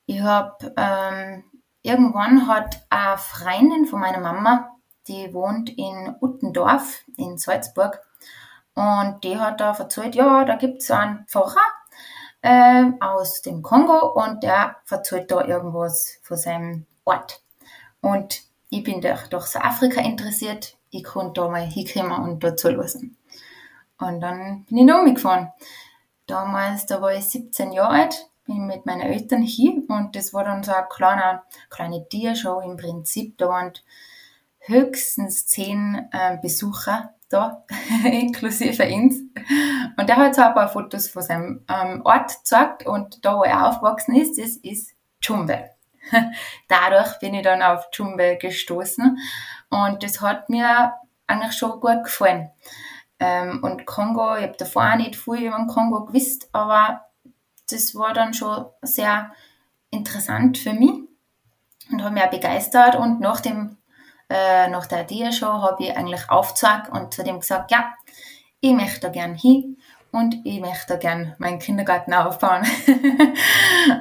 Ich 0.06 0.20
habe 0.20 0.74
ähm, 0.76 1.44
irgendwann 1.82 2.48
hat 2.48 2.86
eine 2.90 3.18
Freundin 3.18 3.86
von 3.86 4.00
meiner 4.00 4.20
Mama, 4.20 4.70
die 5.08 5.32
wohnt 5.32 5.70
in 5.70 6.14
Uttendorf 6.20 7.04
in 7.16 7.38
Salzburg, 7.38 8.00
und 8.76 9.24
die 9.24 9.38
hat 9.38 9.60
da 9.60 9.72
erzählt, 9.72 10.14
ja, 10.14 10.44
da 10.44 10.56
gibt 10.56 10.82
es 10.82 10.90
einen 10.90 11.26
Pfarrer 11.26 11.56
äh, 12.46 12.92
aus 13.00 13.42
dem 13.42 13.62
Kongo 13.62 14.12
und 14.12 14.42
der 14.42 14.76
erzählt 14.88 15.30
da 15.30 15.44
irgendwas 15.44 16.18
von 16.22 16.36
seinem 16.36 16.86
Ort. 17.04 17.42
Und 18.00 18.42
ich 18.70 18.84
bin 18.84 19.00
durch, 19.00 19.26
durch 19.28 19.56
Afrika 19.56 20.00
interessiert, 20.00 20.76
ich 20.90 21.04
konnte 21.04 21.40
da 21.40 21.48
mal 21.48 21.66
hinkommen 21.66 22.12
und 22.12 22.44
dort 22.44 22.60
zulassen. 22.60 23.16
Und 23.98 24.20
dann 24.20 24.64
bin 24.68 24.78
ich 24.78 24.84
noch 24.84 25.02
mitgefahren 25.02 25.52
damals, 26.26 26.86
da 26.86 27.00
war 27.00 27.14
ich 27.14 27.24
17 27.24 27.72
Jahre 27.72 28.02
alt, 28.02 28.30
bin 28.44 28.66
mit 28.66 28.86
meinen 28.86 29.00
Eltern 29.00 29.42
hier 29.42 29.82
und 29.88 30.14
das 30.14 30.32
war 30.32 30.44
dann 30.44 30.62
so 30.62 30.72
eine 30.72 30.86
kleine, 30.88 31.42
kleine 31.70 32.08
Tiershow 32.08 32.60
im 32.60 32.76
Prinzip. 32.76 33.38
Da 33.38 33.48
waren 33.48 33.72
höchstens 34.58 35.46
zehn 35.46 36.08
äh, 36.12 36.38
Besucher 36.40 37.14
da, 37.28 37.64
inklusive 38.04 38.84
uns. 38.84 39.16
Und 39.96 40.08
der 40.08 40.16
hat 40.16 40.34
so 40.34 40.42
ein 40.42 40.54
paar 40.54 40.68
Fotos 40.68 41.08
von 41.08 41.22
seinem 41.22 41.64
ähm, 41.68 42.02
Ort 42.04 42.36
gezeigt 42.38 42.86
und 42.86 43.24
da, 43.24 43.36
wo 43.36 43.42
er 43.42 43.68
aufgewachsen 43.68 44.14
ist, 44.14 44.38
das 44.38 44.56
ist 44.56 44.94
Chumbe. 45.20 45.70
Dadurch 46.68 47.18
bin 47.18 47.34
ich 47.34 47.42
dann 47.42 47.62
auf 47.62 47.90
Chumbe 47.90 48.38
gestoßen 48.40 49.18
und 49.70 50.02
das 50.02 50.20
hat 50.20 50.48
mir 50.48 50.94
eigentlich 51.26 51.54
schon 51.54 51.80
gut 51.80 52.04
gefallen. 52.04 52.50
Ähm, 53.18 53.60
und 53.62 53.86
Kongo, 53.86 54.36
ich 54.36 54.42
habe 54.42 54.56
davor 54.58 54.92
auch 54.92 54.96
nicht 54.96 55.16
viel 55.16 55.46
über 55.46 55.56
den 55.56 55.66
Kongo 55.66 56.04
gewusst, 56.04 56.48
aber 56.52 57.06
das 57.70 57.94
war 57.94 58.12
dann 58.12 58.34
schon 58.34 58.66
sehr 58.82 59.32
interessant 59.90 60.58
für 60.58 60.72
mich 60.72 60.92
und 61.90 62.02
hat 62.02 62.12
mich 62.12 62.22
auch 62.22 62.30
begeistert. 62.30 62.96
Und 62.96 63.20
nach, 63.20 63.40
dem, 63.40 63.78
äh, 64.28 64.68
nach 64.68 64.86
der 64.86 65.04
Dia-Show 65.04 65.46
habe 65.46 65.84
ich 65.84 65.96
eigentlich 65.96 66.28
aufgezeigt 66.28 66.90
und 66.90 67.14
zu 67.14 67.22
dem 67.22 67.40
gesagt, 67.40 67.70
ja, 67.70 67.94
ich 68.60 68.72
möchte 68.72 69.00
da 69.00 69.08
gern 69.08 69.34
hin 69.34 69.78
und 70.12 70.36
ich 70.44 70.60
möchte 70.60 70.94
da 70.94 70.96
gern 70.96 71.34
meinen 71.38 71.58
Kindergarten 71.58 72.14
aufbauen. 72.14 72.64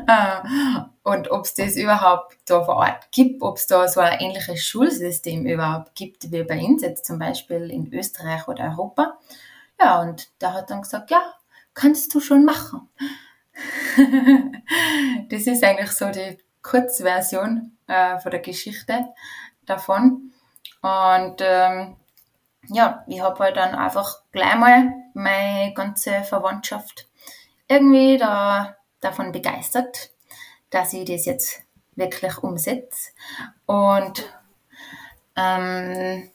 äh, 0.08 0.82
und 1.04 1.30
ob 1.30 1.46
es 1.46 1.54
das 1.54 1.76
überhaupt 1.76 2.38
da 2.46 2.64
vor 2.64 2.78
Ort 2.78 3.12
gibt, 3.12 3.42
ob 3.44 3.58
es 3.58 3.68
da 3.68 3.88
so 3.88 4.00
ein 4.00 4.20
ähnliches 4.20 4.66
Schulsystem 4.66 5.46
überhaupt 5.46 5.94
gibt, 5.94 6.32
wie 6.32 6.44
bei 6.44 6.60
uns 6.60 6.82
jetzt 6.82 7.06
zum 7.06 7.20
Beispiel 7.20 7.70
in 7.70 7.94
Österreich 7.94 8.48
oder 8.48 8.64
Europa. 8.72 9.18
Ja, 9.80 10.02
und 10.02 10.30
der 10.42 10.54
hat 10.54 10.70
dann 10.70 10.82
gesagt, 10.82 11.12
ja, 11.12 11.22
kannst 11.74 12.16
du 12.16 12.20
schon 12.20 12.46
machen. 12.46 12.90
das 15.30 15.44
ist 15.44 15.64
eigentlich 15.64 15.92
so 15.92 16.10
die 16.10 16.38
Kurzversion 16.62 17.78
äh, 17.88 18.18
von 18.20 18.32
der 18.32 18.40
Geschichte 18.40 19.10
davon. 19.66 20.32
Und 20.82 21.38
ähm, 21.40 21.96
ja, 22.68 23.04
ich 23.08 23.22
habe 23.22 23.40
halt 23.40 23.58
dann 23.58 23.76
einfach 23.76 24.22
gleich 24.32 24.56
mal 24.56 24.94
meine 25.14 25.74
ganze 25.74 26.24
Verwandtschaft 26.24 27.08
irgendwie 27.68 28.18
da, 28.18 28.76
davon 29.02 29.32
begeistert, 29.32 30.12
dass 30.70 30.94
ich 30.94 31.06
das 31.06 31.26
jetzt 31.26 31.62
wirklich 31.96 32.38
umsetze. 32.40 33.12
Und 33.66 34.24
ähm, 35.36 36.30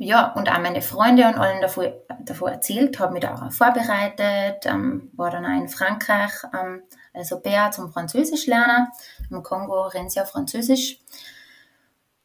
ja, 0.00 0.32
und 0.34 0.48
auch 0.48 0.58
meine 0.60 0.82
Freunde 0.82 1.26
und 1.26 1.34
allen 1.34 1.60
davor, 1.60 1.92
davor 2.20 2.50
erzählt, 2.50 3.00
habe 3.00 3.14
mich 3.14 3.22
da 3.22 3.34
auch 3.34 3.52
vorbereitet, 3.52 4.64
ähm, 4.66 5.10
war 5.14 5.30
dann 5.30 5.44
auch 5.44 5.60
in 5.60 5.68
Frankreich, 5.68 6.32
ähm, 6.54 6.82
also 7.12 7.40
Bär 7.40 7.72
zum 7.72 7.92
Französisch 7.92 8.46
lernen. 8.46 8.88
Im 9.30 9.42
Kongo 9.42 9.88
reden 9.88 10.08
sie 10.08 10.20
ja 10.20 10.24
Französisch. 10.24 11.00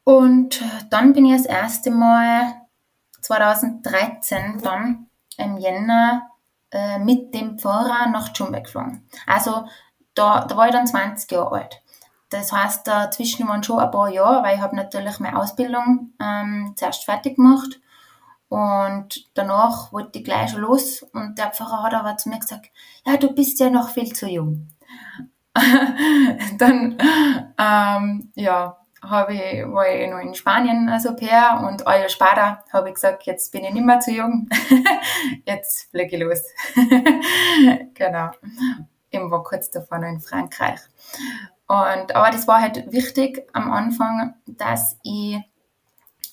Und 0.04 0.62
äh, 0.62 0.66
dann 0.90 1.14
bin 1.14 1.26
ich 1.26 1.38
das 1.38 1.46
erste 1.46 1.92
Mal 1.92 2.56
2013 3.22 4.60
dann 4.62 5.08
im 5.38 5.58
Jänner 5.58 6.30
äh, 6.72 7.00
mit 7.00 7.34
dem 7.34 7.58
Pfarrer 7.58 8.10
nach 8.10 8.34
Dschumbe 8.34 8.62
geflogen. 8.62 9.08
Also 9.26 9.66
da, 10.14 10.46
da 10.46 10.58
war 10.58 10.68
ich 10.68 10.74
dann 10.74 10.88
20 10.88 11.32
Jahre 11.32 11.52
alt. 11.52 11.82
Das 12.30 12.52
heißt, 12.52 12.88
dazwischen 12.88 13.48
waren 13.48 13.64
schon 13.64 13.80
ein 13.80 13.92
paar 13.92 14.10
Jahre, 14.10 14.44
weil 14.44 14.56
ich 14.56 14.62
habe 14.62 14.76
natürlich 14.76 15.20
meine 15.20 15.38
Ausbildung 15.38 16.14
ähm, 16.20 16.74
zuerst 16.76 17.06
fertig 17.06 17.36
gemacht 17.36 17.80
und 18.50 19.30
danach 19.36 19.92
wollte 19.94 20.20
ich 20.20 20.26
gleich 20.26 20.52
schon 20.52 20.62
los 20.62 21.04
und 21.14 21.38
der 21.38 21.52
Pfarrer 21.52 21.84
hat 21.84 21.94
aber 21.94 22.18
zu 22.18 22.30
mir 22.30 22.40
gesagt, 22.40 22.72
ja, 23.06 23.18
du 23.18 23.34
bist 23.34 23.60
ja 23.60 23.70
noch 23.70 23.90
viel 23.90 24.14
zu 24.14 24.28
jung. 24.28 24.68
dann, 26.58 26.98
ähm, 27.60 28.32
ja, 28.36 28.78
habe 29.04 29.34
ich, 29.34 29.64
war 29.66 29.88
ich 29.88 30.10
noch 30.10 30.20
in 30.20 30.34
Spanien 30.34 30.90
als 30.90 31.06
Au 31.06 31.14
pair 31.14 31.62
und 31.68 31.82
Jahr 31.82 32.10
später 32.10 32.64
habe 32.72 32.90
ich 32.90 32.96
gesagt, 32.96 33.24
jetzt 33.24 33.52
bin 33.52 33.64
ich 33.64 33.74
nicht 33.74 33.86
mehr 33.86 34.00
zu 34.00 34.12
jung, 34.12 34.50
jetzt 35.46 35.90
fliege 35.92 36.16
ich 36.16 36.24
los. 36.24 36.42
genau. 37.94 38.32
Ich 39.10 39.20
war 39.20 39.44
kurz 39.44 39.70
davor 39.70 40.00
noch 40.00 40.08
in 40.08 40.22
Frankreich. 40.22 40.80
Und, 41.68 42.16
aber 42.16 42.30
das 42.32 42.48
war 42.48 42.62
halt 42.62 42.92
wichtig 42.92 43.48
am 43.54 43.72
Anfang, 43.72 44.36
dass 44.46 44.98
ich 45.04 45.40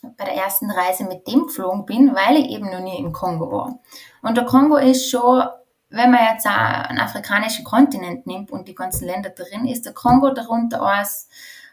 bei 0.02 0.24
der 0.24 0.34
ersten 0.34 0.70
Reise 0.70 1.04
mit 1.04 1.26
dem 1.26 1.46
geflogen 1.46 1.84
bin, 1.84 2.14
weil 2.14 2.36
ich 2.36 2.50
eben 2.50 2.70
noch 2.70 2.80
nie 2.80 2.98
im 2.98 3.12
Kongo 3.12 3.50
war. 3.50 3.78
Und 4.22 4.36
der 4.36 4.46
Kongo 4.46 4.76
ist 4.76 5.10
schon, 5.10 5.44
wenn 5.90 6.10
man 6.10 6.24
jetzt 6.32 6.46
auch 6.46 6.50
einen 6.52 7.00
afrikanischen 7.00 7.64
Kontinent 7.64 8.26
nimmt 8.26 8.50
und 8.50 8.66
die 8.68 8.74
ganzen 8.74 9.06
Länder 9.06 9.30
drin, 9.30 9.66
ist 9.66 9.84
der 9.84 9.92
Kongo 9.92 10.30
darunter 10.30 10.80
als 10.82 11.28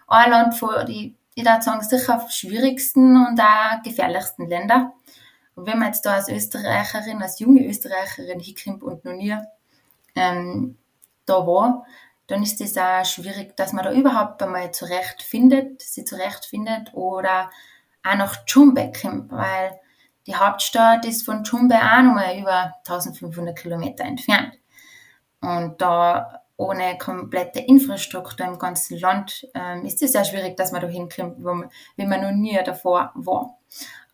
ein 0.08 0.32
Land 0.32 0.56
von 0.56 0.86
die, 0.86 1.16
ich 1.36 1.46
würde 1.46 1.62
sagen, 1.62 1.82
sicher 1.84 2.26
schwierigsten 2.30 3.16
und 3.16 3.40
auch 3.40 3.84
gefährlichsten 3.84 4.48
Länder. 4.48 4.94
Und 5.56 5.68
wenn 5.68 5.80
man 5.80 5.88
jetzt 5.88 6.06
da 6.06 6.14
als 6.14 6.30
Österreicherin, 6.30 7.22
als 7.22 7.40
junge 7.40 7.66
Österreicherin 7.66 8.40
hinkommt 8.40 8.84
und 8.84 9.06
noch 9.06 9.14
nie 9.14 9.36
ähm, 10.16 10.78
da 11.26 11.46
war, 11.46 11.86
dann 12.28 12.44
ist 12.44 12.60
es 12.62 12.78
auch 12.78 13.06
schwierig, 13.06 13.56
dass 13.56 13.74
man 13.74 13.86
da 13.86 13.92
überhaupt 13.92 14.42
einmal 14.44 14.72
zurechtfindet, 14.72 15.82
sie 15.82 16.04
zurechtfindet 16.04 16.94
oder 16.94 17.50
auch 18.04 18.16
nach 18.16 18.46
Chumbe 18.46 18.92
kommt, 19.00 19.32
weil 19.32 19.80
die 20.28 20.36
Hauptstadt 20.36 21.06
ist 21.06 21.26
von 21.26 21.44
Chumbe 21.44 21.76
auch 21.76 22.02
nochmal 22.02 22.38
über 22.38 22.76
1500 22.86 23.58
Kilometer 23.58 24.04
entfernt. 24.04 24.60
Und 25.40 25.82
da 25.82 26.42
ohne 26.58 26.98
komplette 26.98 27.60
Infrastruktur 27.60 28.46
im 28.46 28.60
ganzen 28.60 29.00
Land 29.00 29.48
ähm, 29.54 29.86
ist 29.86 30.02
es 30.02 30.12
sehr 30.12 30.26
schwierig, 30.26 30.58
dass 30.58 30.72
man 30.72 30.82
da 30.82 30.88
hinkommt, 30.88 31.38
wo 31.44 31.54
man, 31.54 31.70
noch 31.98 32.32
nie 32.32 32.60
davor 32.66 33.12
war. 33.14 33.58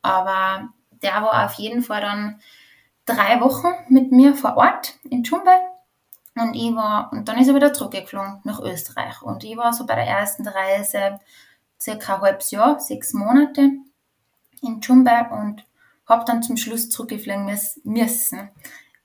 Aber 0.02 0.70
der 1.02 1.22
war 1.22 1.46
auf 1.46 1.54
jeden 1.54 1.82
Fall 1.82 2.02
dann 2.02 2.42
drei 3.06 3.40
Wochen 3.42 3.70
mit 3.88 4.12
mir 4.12 4.36
vor 4.36 4.58
Ort 4.58 4.96
in 5.10 5.24
Chumbe 5.24 5.52
und 6.36 6.56
ich 6.56 6.76
war, 6.76 7.12
und 7.14 7.28
dann 7.28 7.38
ist 7.38 7.48
er 7.48 7.56
wieder 7.56 7.74
zurückgeflogen 7.74 8.42
nach 8.44 8.60
Österreich. 8.60 9.22
Und 9.22 9.44
ich 9.44 9.56
war 9.56 9.72
so 9.72 9.86
bei 9.86 9.96
der 9.96 10.08
ersten 10.08 10.48
Reise 10.48 11.20
circa 11.80 12.16
ein 12.16 12.22
halbes 12.22 12.52
Jahr, 12.52 12.80
sechs 12.80 13.14
Monate 13.14 13.72
in 14.62 14.82
Chumbe 14.82 15.28
und 15.32 15.66
habe 16.08 16.26
dann 16.26 16.44
zum 16.44 16.58
Schluss 16.58 16.90
zurückgeflogen 16.90 17.46
müssen, 17.84 18.50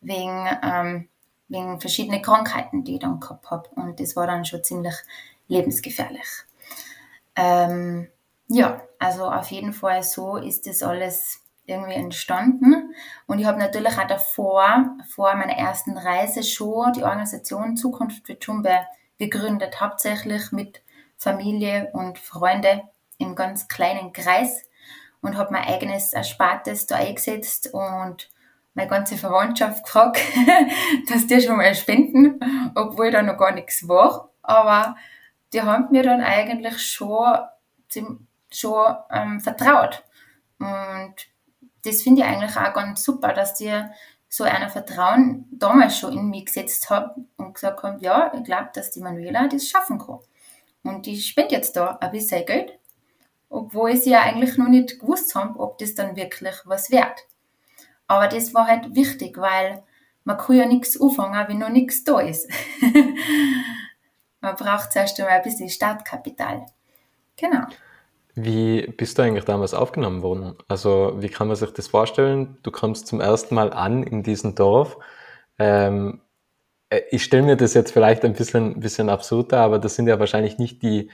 wegen, 0.01 0.49
ähm, 0.63 1.09
wegen 1.49 1.81
verschiedenen 1.81 2.23
Krankheiten, 2.23 2.85
die 2.85 2.95
ich 2.95 3.01
dann 3.01 3.21
gehabt 3.21 3.51
habe. 3.51 3.69
Und 3.75 4.01
das 4.01 4.17
war 4.17 4.27
dann 4.27 4.45
schon 4.45 4.63
ziemlich 4.63 4.95
lebensgefährlich. 5.49 6.29
Ähm, 7.37 8.09
ja, 8.49 8.83
also 8.99 9.31
auf 9.31 9.51
jeden 9.51 9.73
Fall 9.73 10.03
so 10.03 10.37
ist 10.37 10.67
das 10.67 10.83
alles 10.83 11.41
irgendwie 11.67 11.95
entstanden. 11.95 12.95
Und 13.27 13.39
ich 13.39 13.47
habe 13.47 13.59
natürlich 13.59 13.99
auch 13.99 14.07
davor, 14.07 14.97
vor 15.15 15.35
meiner 15.35 15.57
ersten 15.57 15.97
Reise 15.97 16.43
schon 16.43 16.93
die 16.95 17.05
Organisation 17.05 17.77
Zukunft 17.77 18.27
für 18.27 18.39
Jumbe 18.41 18.87
gegründet, 19.19 19.81
hauptsächlich 19.81 20.51
mit 20.53 20.83
Familie 21.17 21.91
und 21.93 22.19
Freunde 22.19 22.83
im 23.19 23.35
ganz 23.35 23.69
kleinen 23.69 24.13
Kreis 24.13 24.65
und 25.21 25.37
habe 25.37 25.53
mein 25.53 25.65
eigenes 25.65 26.13
Erspartes 26.13 26.87
da 26.87 26.97
eingesetzt 26.97 27.73
und 27.73 28.31
meine 28.75 28.89
ganze 28.89 29.17
Verwandtschaft 29.17 29.85
gefragt, 29.85 30.21
dass 31.09 31.27
die 31.27 31.41
schon 31.41 31.57
mal 31.57 31.75
spenden, 31.75 32.41
obwohl 32.75 33.11
da 33.11 33.23
noch 33.23 33.39
gar 33.39 33.53
nichts 33.53 33.89
war. 33.89 34.31
Aber 34.43 34.97
die 35.53 35.63
haben 35.63 35.91
mir 35.91 36.03
dann 36.03 36.21
eigentlich 36.21 36.81
schon, 36.81 37.39
schon 38.51 38.97
ähm, 39.11 39.41
vertraut. 39.41 40.05
Und 40.59 41.15
das 41.85 42.03
finde 42.03 42.23
ich 42.23 42.29
eigentlich 42.29 42.57
auch 42.57 42.73
ganz 42.73 43.03
super, 43.03 43.33
dass 43.33 43.55
die 43.55 43.73
so 44.29 44.45
einer 44.45 44.69
Vertrauen 44.69 45.47
damals 45.51 45.99
schon 45.99 46.13
in 46.13 46.29
mich 46.29 46.47
gesetzt 46.47 46.91
haben 46.91 47.29
und 47.37 47.55
gesagt 47.55 47.83
haben, 47.83 47.99
ja, 48.01 48.33
ich 48.35 48.45
glaube, 48.45 48.71
dass 48.75 48.91
die 48.91 49.01
Manuela 49.01 49.49
das 49.49 49.67
schaffen 49.67 49.99
kann. 49.99 50.19
Und 50.83 51.07
ich 51.07 51.27
spende 51.27 51.55
jetzt 51.55 51.77
da 51.77 51.99
ein 52.01 52.11
bisschen 52.11 52.45
Geld, 52.45 52.79
obwohl 53.49 53.97
sie 53.97 54.11
ja 54.11 54.23
eigentlich 54.23 54.57
noch 54.59 54.69
nicht 54.69 55.01
gewusst 55.01 55.35
haben, 55.35 55.57
ob 55.57 55.79
das 55.79 55.95
dann 55.95 56.17
wirklich 56.17 56.55
was 56.65 56.91
wert. 56.91 57.21
Aber 58.09 58.27
das 58.27 58.55
war 58.55 58.67
halt 58.67 58.95
wichtig, 58.95 59.39
weil 59.39 59.83
man 60.25 60.37
kann 60.37 60.57
ja 60.57 60.67
nichts 60.67 61.01
anfangen, 61.01 61.49
wenn 61.49 61.59
noch 61.59 61.69
nichts 61.69 62.05
da 62.05 62.21
ist. 62.21 62.51
man 64.41 64.57
braucht 64.57 64.93
zuerst 64.93 65.19
einmal 65.21 65.37
ein 65.37 65.43
bisschen 65.43 65.69
Startkapital. 65.69 66.67
Genau. 67.37 67.67
Wie 68.35 68.87
bist 68.97 69.19
du 69.19 69.23
eigentlich 69.23 69.45
damals 69.45 69.75
aufgenommen 69.75 70.23
worden? 70.23 70.55
Also 70.69 71.15
wie 71.19 71.29
kann 71.29 71.49
man 71.49 71.57
sich 71.57 71.71
das 71.71 71.89
vorstellen? 71.89 72.59
Du 72.63 72.71
kommst 72.71 73.07
zum 73.07 73.21
ersten 73.21 73.55
Mal 73.55 73.73
an 73.73 74.03
in 74.03 74.23
diesem 74.23 74.55
Dorf. 74.55 74.99
Ähm, 75.59 76.21
äh, 76.91 77.01
ich 77.11 77.25
stelle 77.25 77.43
mir 77.43 77.57
das 77.57 77.75
jetzt 77.75 77.93
vielleicht 77.93 78.25
ein 78.25 78.35
bisschen, 78.35 78.81
bisschen 78.81 79.09
absurder, 79.09 79.59
aber 79.61 79.79
das 79.79 79.97
sind 79.97 80.07
ja 80.07 80.19
wahrscheinlich 80.19 80.59
nicht 80.59 80.83
die, 80.83 81.11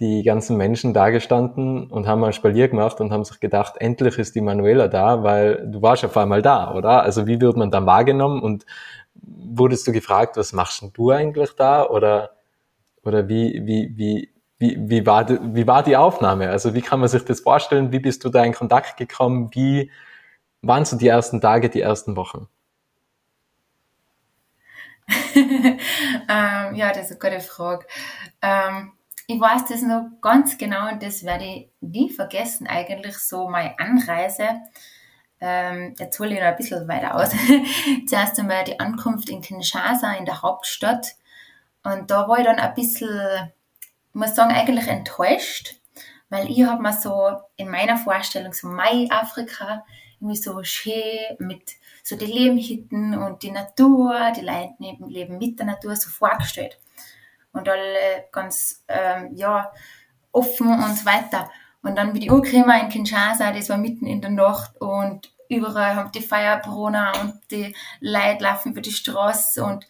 die 0.00 0.22
ganzen 0.24 0.56
Menschen 0.56 0.92
da 0.92 1.10
gestanden 1.10 1.90
und 1.90 2.08
haben 2.08 2.20
mal 2.20 2.32
Spalier 2.32 2.68
gemacht 2.68 3.00
und 3.00 3.12
haben 3.12 3.24
sich 3.24 3.38
gedacht, 3.38 3.74
endlich 3.78 4.18
ist 4.18 4.34
die 4.34 4.40
Manuela 4.40 4.88
da, 4.88 5.22
weil 5.22 5.68
du 5.68 5.82
warst 5.82 6.04
auf 6.04 6.16
einmal 6.16 6.42
da, 6.42 6.74
oder? 6.74 7.02
Also 7.02 7.26
wie 7.26 7.40
wird 7.40 7.56
man 7.56 7.70
dann 7.70 7.86
wahrgenommen 7.86 8.42
und 8.42 8.66
wurdest 9.14 9.86
du 9.86 9.92
gefragt, 9.92 10.36
was 10.36 10.52
machst 10.52 10.84
du 10.94 11.10
eigentlich 11.10 11.54
da? 11.54 11.86
Oder, 11.86 12.30
oder 13.04 13.28
wie, 13.28 13.62
wie, 13.64 13.92
wie, 13.96 14.32
wie, 14.58 14.76
wie, 14.80 15.06
war 15.06 15.24
die, 15.24 15.38
wie 15.40 15.66
war 15.66 15.82
die 15.84 15.96
Aufnahme? 15.96 16.50
Also 16.50 16.74
wie 16.74 16.82
kann 16.82 17.00
man 17.00 17.08
sich 17.08 17.24
das 17.24 17.40
vorstellen? 17.40 17.92
Wie 17.92 18.00
bist 18.00 18.24
du 18.24 18.30
da 18.30 18.42
in 18.44 18.52
Kontakt 18.52 18.96
gekommen? 18.96 19.50
Wie 19.52 19.92
waren 20.62 20.84
so 20.84 20.96
die 20.96 21.08
ersten 21.08 21.40
Tage, 21.40 21.70
die 21.70 21.82
ersten 21.82 22.16
Wochen? 22.16 22.48
ähm, 25.36 25.78
ja, 26.74 26.92
das 26.92 27.10
ist 27.10 27.22
eine 27.22 27.36
gute 27.36 27.40
Frage. 27.40 27.86
Ähm, 28.42 28.92
ich 29.26 29.40
weiß 29.40 29.66
das 29.66 29.82
noch 29.82 30.10
ganz 30.20 30.58
genau 30.58 30.90
und 30.90 31.02
das 31.02 31.24
werde 31.24 31.44
ich 31.44 31.70
nie 31.80 32.10
vergessen, 32.10 32.66
eigentlich 32.66 33.16
so 33.18 33.48
meine 33.48 33.78
Anreise. 33.78 34.60
Ähm, 35.40 35.94
jetzt 35.98 36.18
hole 36.18 36.34
ich 36.34 36.40
noch 36.40 36.46
ein 36.46 36.56
bisschen 36.56 36.88
weiter 36.88 37.14
aus. 37.16 37.30
Zuerst 38.06 38.38
einmal 38.38 38.64
die 38.64 38.78
Ankunft 38.80 39.28
in 39.28 39.42
Kinshasa, 39.42 40.14
in 40.14 40.24
der 40.24 40.42
Hauptstadt. 40.42 41.16
Und 41.82 42.10
da 42.10 42.28
war 42.28 42.38
ich 42.38 42.44
dann 42.44 42.58
ein 42.58 42.74
bisschen 42.74 43.52
muss 44.14 44.34
sagen, 44.34 44.54
eigentlich 44.54 44.86
enttäuscht, 44.86 45.74
weil 46.30 46.50
ich 46.50 46.64
habe 46.64 46.82
mir 46.82 46.92
so 46.92 47.32
in 47.56 47.68
meiner 47.68 47.96
Vorstellung 47.96 48.52
so 48.52 48.68
Mai-Afrika 48.68 49.84
irgendwie 50.20 50.36
so 50.36 50.62
schön 50.62 51.36
mit 51.38 51.72
so 52.02 52.16
die 52.16 52.26
Lehmhütten 52.26 53.18
und 53.18 53.42
die 53.42 53.50
Natur, 53.50 54.32
die 54.36 54.44
Leute 54.44 54.74
leben 54.78 55.38
mit 55.38 55.58
der 55.58 55.66
Natur 55.66 55.96
so 55.96 56.08
vorgestellt. 56.10 56.78
Und 57.54 57.68
alle 57.68 58.28
ganz, 58.30 58.84
ähm, 58.88 59.30
ja, 59.34 59.72
offen 60.32 60.68
und 60.68 60.98
so 60.98 61.06
weiter. 61.06 61.50
Und 61.82 61.96
dann 61.96 62.12
bin 62.12 62.22
ich 62.22 62.30
angekommen 62.30 62.80
in 62.80 62.88
Kinshasa, 62.88 63.52
das 63.52 63.68
war 63.68 63.78
mitten 63.78 64.06
in 64.06 64.20
der 64.20 64.30
Nacht 64.30 64.80
und 64.80 65.32
überall 65.48 65.94
haben 65.96 66.12
die 66.12 66.22
Feierbrunner 66.22 67.12
und 67.20 67.40
die 67.50 67.74
Leute 68.00 68.44
laufen 68.44 68.72
über 68.72 68.80
die 68.80 68.92
Straße 68.92 69.62
und 69.64 69.86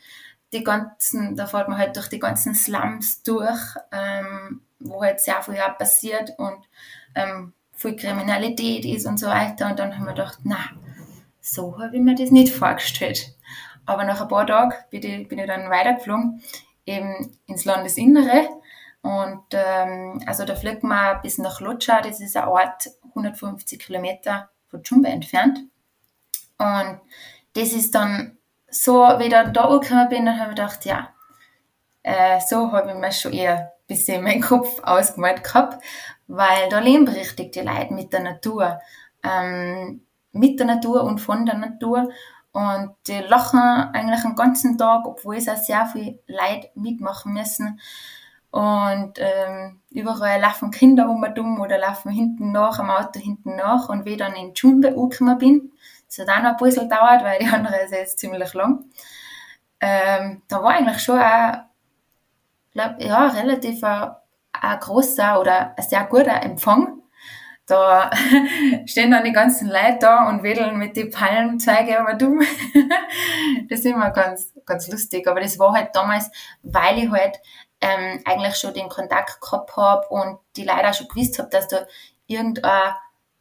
die 0.52 0.64
ganzen, 0.64 1.36
da 1.36 1.46
fährt 1.46 1.68
man 1.68 1.78
halt 1.78 1.96
durch 1.96 2.08
die 2.08 2.18
ganzen 2.18 2.54
Slums 2.54 3.22
durch, 3.22 3.60
ähm, 3.92 4.62
wo 4.78 5.02
halt 5.02 5.20
sehr 5.20 5.42
viel 5.42 5.58
auch 5.60 5.78
passiert 5.78 6.32
und 6.38 6.68
ähm, 7.14 7.52
viel 7.72 7.96
Kriminalität 7.96 8.84
ist 8.84 9.06
und 9.06 9.18
so 9.18 9.26
weiter. 9.26 9.70
Und 9.70 9.78
dann 9.78 9.96
haben 9.96 10.06
wir 10.06 10.14
gedacht, 10.14 10.38
na, 10.44 10.58
so 11.40 11.78
habe 11.78 11.96
ich 11.96 12.02
mir 12.02 12.14
das 12.14 12.30
nicht 12.30 12.54
vorgestellt. 12.54 13.34
Aber 13.86 14.04
nach 14.04 14.20
ein 14.20 14.28
paar 14.28 14.46
Tagen 14.46 14.74
bin 14.90 15.02
ich, 15.02 15.28
bin 15.28 15.38
ich 15.38 15.46
dann 15.46 15.70
weitergeflogen, 15.70 16.42
eben 16.86 17.38
ins 17.46 17.64
Landesinnere. 17.64 18.48
Und 19.02 19.44
ähm, 19.52 20.22
also 20.26 20.44
da 20.44 20.56
fliegt 20.56 20.82
man 20.82 21.20
bis 21.22 21.38
nach 21.38 21.60
Lutscha, 21.60 22.00
das 22.00 22.20
ist 22.20 22.36
ein 22.36 22.48
Ort 22.48 22.90
150 23.10 23.78
Kilometer 23.78 24.48
von 24.68 24.82
Jumbe 24.82 25.08
entfernt. 25.08 25.60
Und 26.58 27.00
das 27.54 27.72
ist 27.72 27.94
dann 27.94 28.38
so, 28.68 29.02
wie 29.18 29.24
ich 29.24 29.30
dann 29.30 29.52
da 29.52 29.64
angekommen 29.64 30.08
bin, 30.08 30.26
dann 30.26 30.40
habe 30.40 30.50
ich 30.50 30.56
gedacht, 30.56 30.84
ja, 30.84 31.10
äh, 32.02 32.40
so 32.40 32.72
habe 32.72 32.90
ich 32.90 32.96
mir 32.96 33.12
schon 33.12 33.32
eher 33.32 33.58
ein 33.58 33.70
bisschen 33.86 34.22
meinen 34.22 34.42
Kopf 34.42 34.80
ausgemalt 34.82 35.44
gehabt, 35.44 35.84
weil 36.26 36.68
da 36.70 36.78
leben 36.78 37.06
richtig 37.08 37.52
die 37.52 37.60
Leute 37.60 37.92
mit 37.92 38.12
der 38.12 38.20
Natur. 38.20 38.80
Ähm, 39.22 40.04
mit 40.32 40.58
der 40.58 40.66
Natur 40.66 41.04
und 41.04 41.20
von 41.20 41.46
der 41.46 41.56
Natur. 41.56 42.10
Und 42.54 42.94
die 43.08 43.18
lachen 43.18 43.60
eigentlich 43.60 44.22
den 44.22 44.36
ganzen 44.36 44.78
Tag, 44.78 45.06
obwohl 45.06 45.36
es 45.36 45.48
auch 45.48 45.56
sehr 45.56 45.86
viel 45.86 46.20
Leute 46.28 46.70
mitmachen 46.76 47.32
müssen. 47.32 47.80
Und 48.52 49.14
ähm, 49.18 49.80
überall 49.90 50.40
laufen 50.40 50.70
Kinder 50.70 51.10
um 51.10 51.24
und 51.24 51.36
um 51.36 51.60
oder 51.60 51.78
laufen 51.78 52.12
hinten 52.12 52.52
nach, 52.52 52.78
am 52.78 52.90
Auto 52.90 53.18
hinten 53.18 53.56
nach. 53.56 53.88
Und 53.88 54.04
wie 54.04 54.10
ich 54.10 54.18
dann 54.18 54.36
in 54.36 54.54
Jumbe 54.54 54.88
angekommen 54.96 55.36
bin, 55.38 55.72
das 56.06 56.20
hat 56.20 56.28
auch 56.28 56.42
noch 56.42 56.50
ein 56.50 56.56
bisschen 56.58 56.88
gedauert, 56.88 57.24
weil 57.24 57.40
die 57.40 57.48
andere 57.48 57.82
ist 57.82 57.90
jetzt 57.90 58.20
ziemlich 58.20 58.54
lang, 58.54 58.84
ähm, 59.80 60.42
da 60.46 60.62
war 60.62 60.70
eigentlich 60.70 61.00
schon 61.02 61.18
ein, 61.18 61.64
glaub, 62.72 63.00
ja, 63.00 63.26
relativ 63.26 63.82
ein, 63.82 64.12
ein 64.52 64.78
großer 64.78 65.40
oder 65.40 65.76
ein 65.76 65.82
sehr 65.82 66.04
guter 66.04 66.40
Empfang. 66.40 67.02
Da 67.66 68.10
stehen 68.86 69.10
dann 69.10 69.24
die 69.24 69.32
ganzen 69.32 69.68
Leute 69.68 69.98
da 70.00 70.28
und 70.28 70.42
wedeln 70.42 70.76
mit 70.76 70.96
den 70.96 71.10
Palmzweige 71.10 71.98
aber 71.98 72.14
dumm. 72.14 72.40
das 73.70 73.80
ist 73.80 73.86
immer 73.86 74.10
ganz, 74.10 74.52
ganz 74.66 74.88
lustig. 74.88 75.26
Aber 75.26 75.40
das 75.40 75.58
war 75.58 75.72
halt 75.72 75.90
damals, 75.94 76.30
weil 76.62 76.98
ich 76.98 77.10
halt 77.10 77.38
ähm, 77.80 78.20
eigentlich 78.24 78.56
schon 78.56 78.74
den 78.74 78.88
Kontakt 78.88 79.40
gehabt 79.40 79.76
habe 79.76 80.06
und 80.08 80.38
die 80.56 80.64
Leute 80.64 80.88
auch 80.88 80.94
schon 80.94 81.08
gewusst 81.08 81.38
habe, 81.38 81.48
dass 81.50 81.68
da 81.68 81.86
irgendeine 82.26 82.96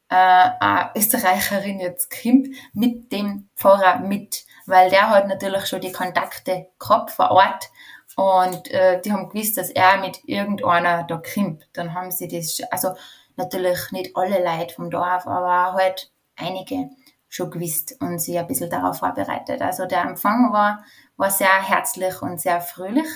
äh, 0.09 0.85
Österreicherin 0.95 1.79
jetzt 1.79 2.11
kommt 2.11 2.49
mit 2.73 3.11
dem 3.11 3.49
Pfarrer 3.55 3.99
mit, 3.99 4.45
weil 4.65 4.89
der 4.89 5.09
hat 5.09 5.27
natürlich 5.27 5.65
schon 5.65 5.81
die 5.81 5.91
Kontakte 5.91 6.67
gehabt 6.79 7.11
vor 7.11 7.31
Ort 7.31 7.69
und 8.15 8.69
äh, 8.71 9.01
die 9.01 9.11
haben 9.11 9.29
gewusst, 9.29 9.57
dass 9.57 9.69
er 9.69 9.97
mit 9.97 10.19
irgendeiner 10.25 11.03
da 11.03 11.21
kommt. 11.33 11.67
Dann 11.73 11.93
haben 11.93 12.11
sie 12.11 12.27
das, 12.27 12.61
also 12.69 12.89
natürlich 13.35 13.91
nicht 13.91 14.15
alle 14.15 14.43
Leute 14.43 14.73
vom 14.73 14.89
Dorf, 14.89 15.27
aber 15.27 15.73
halt 15.73 16.11
einige 16.35 16.89
schon 17.29 17.49
gewusst 17.49 17.95
und 17.99 18.19
sich 18.19 18.37
ein 18.37 18.47
bisschen 18.47 18.69
darauf 18.69 18.99
vorbereitet. 18.99 19.61
Also 19.61 19.85
der 19.85 20.03
Empfang 20.03 20.53
war, 20.53 20.83
war 21.17 21.31
sehr 21.31 21.61
herzlich 21.61 22.21
und 22.21 22.39
sehr 22.39 22.61
fröhlich. 22.61 23.07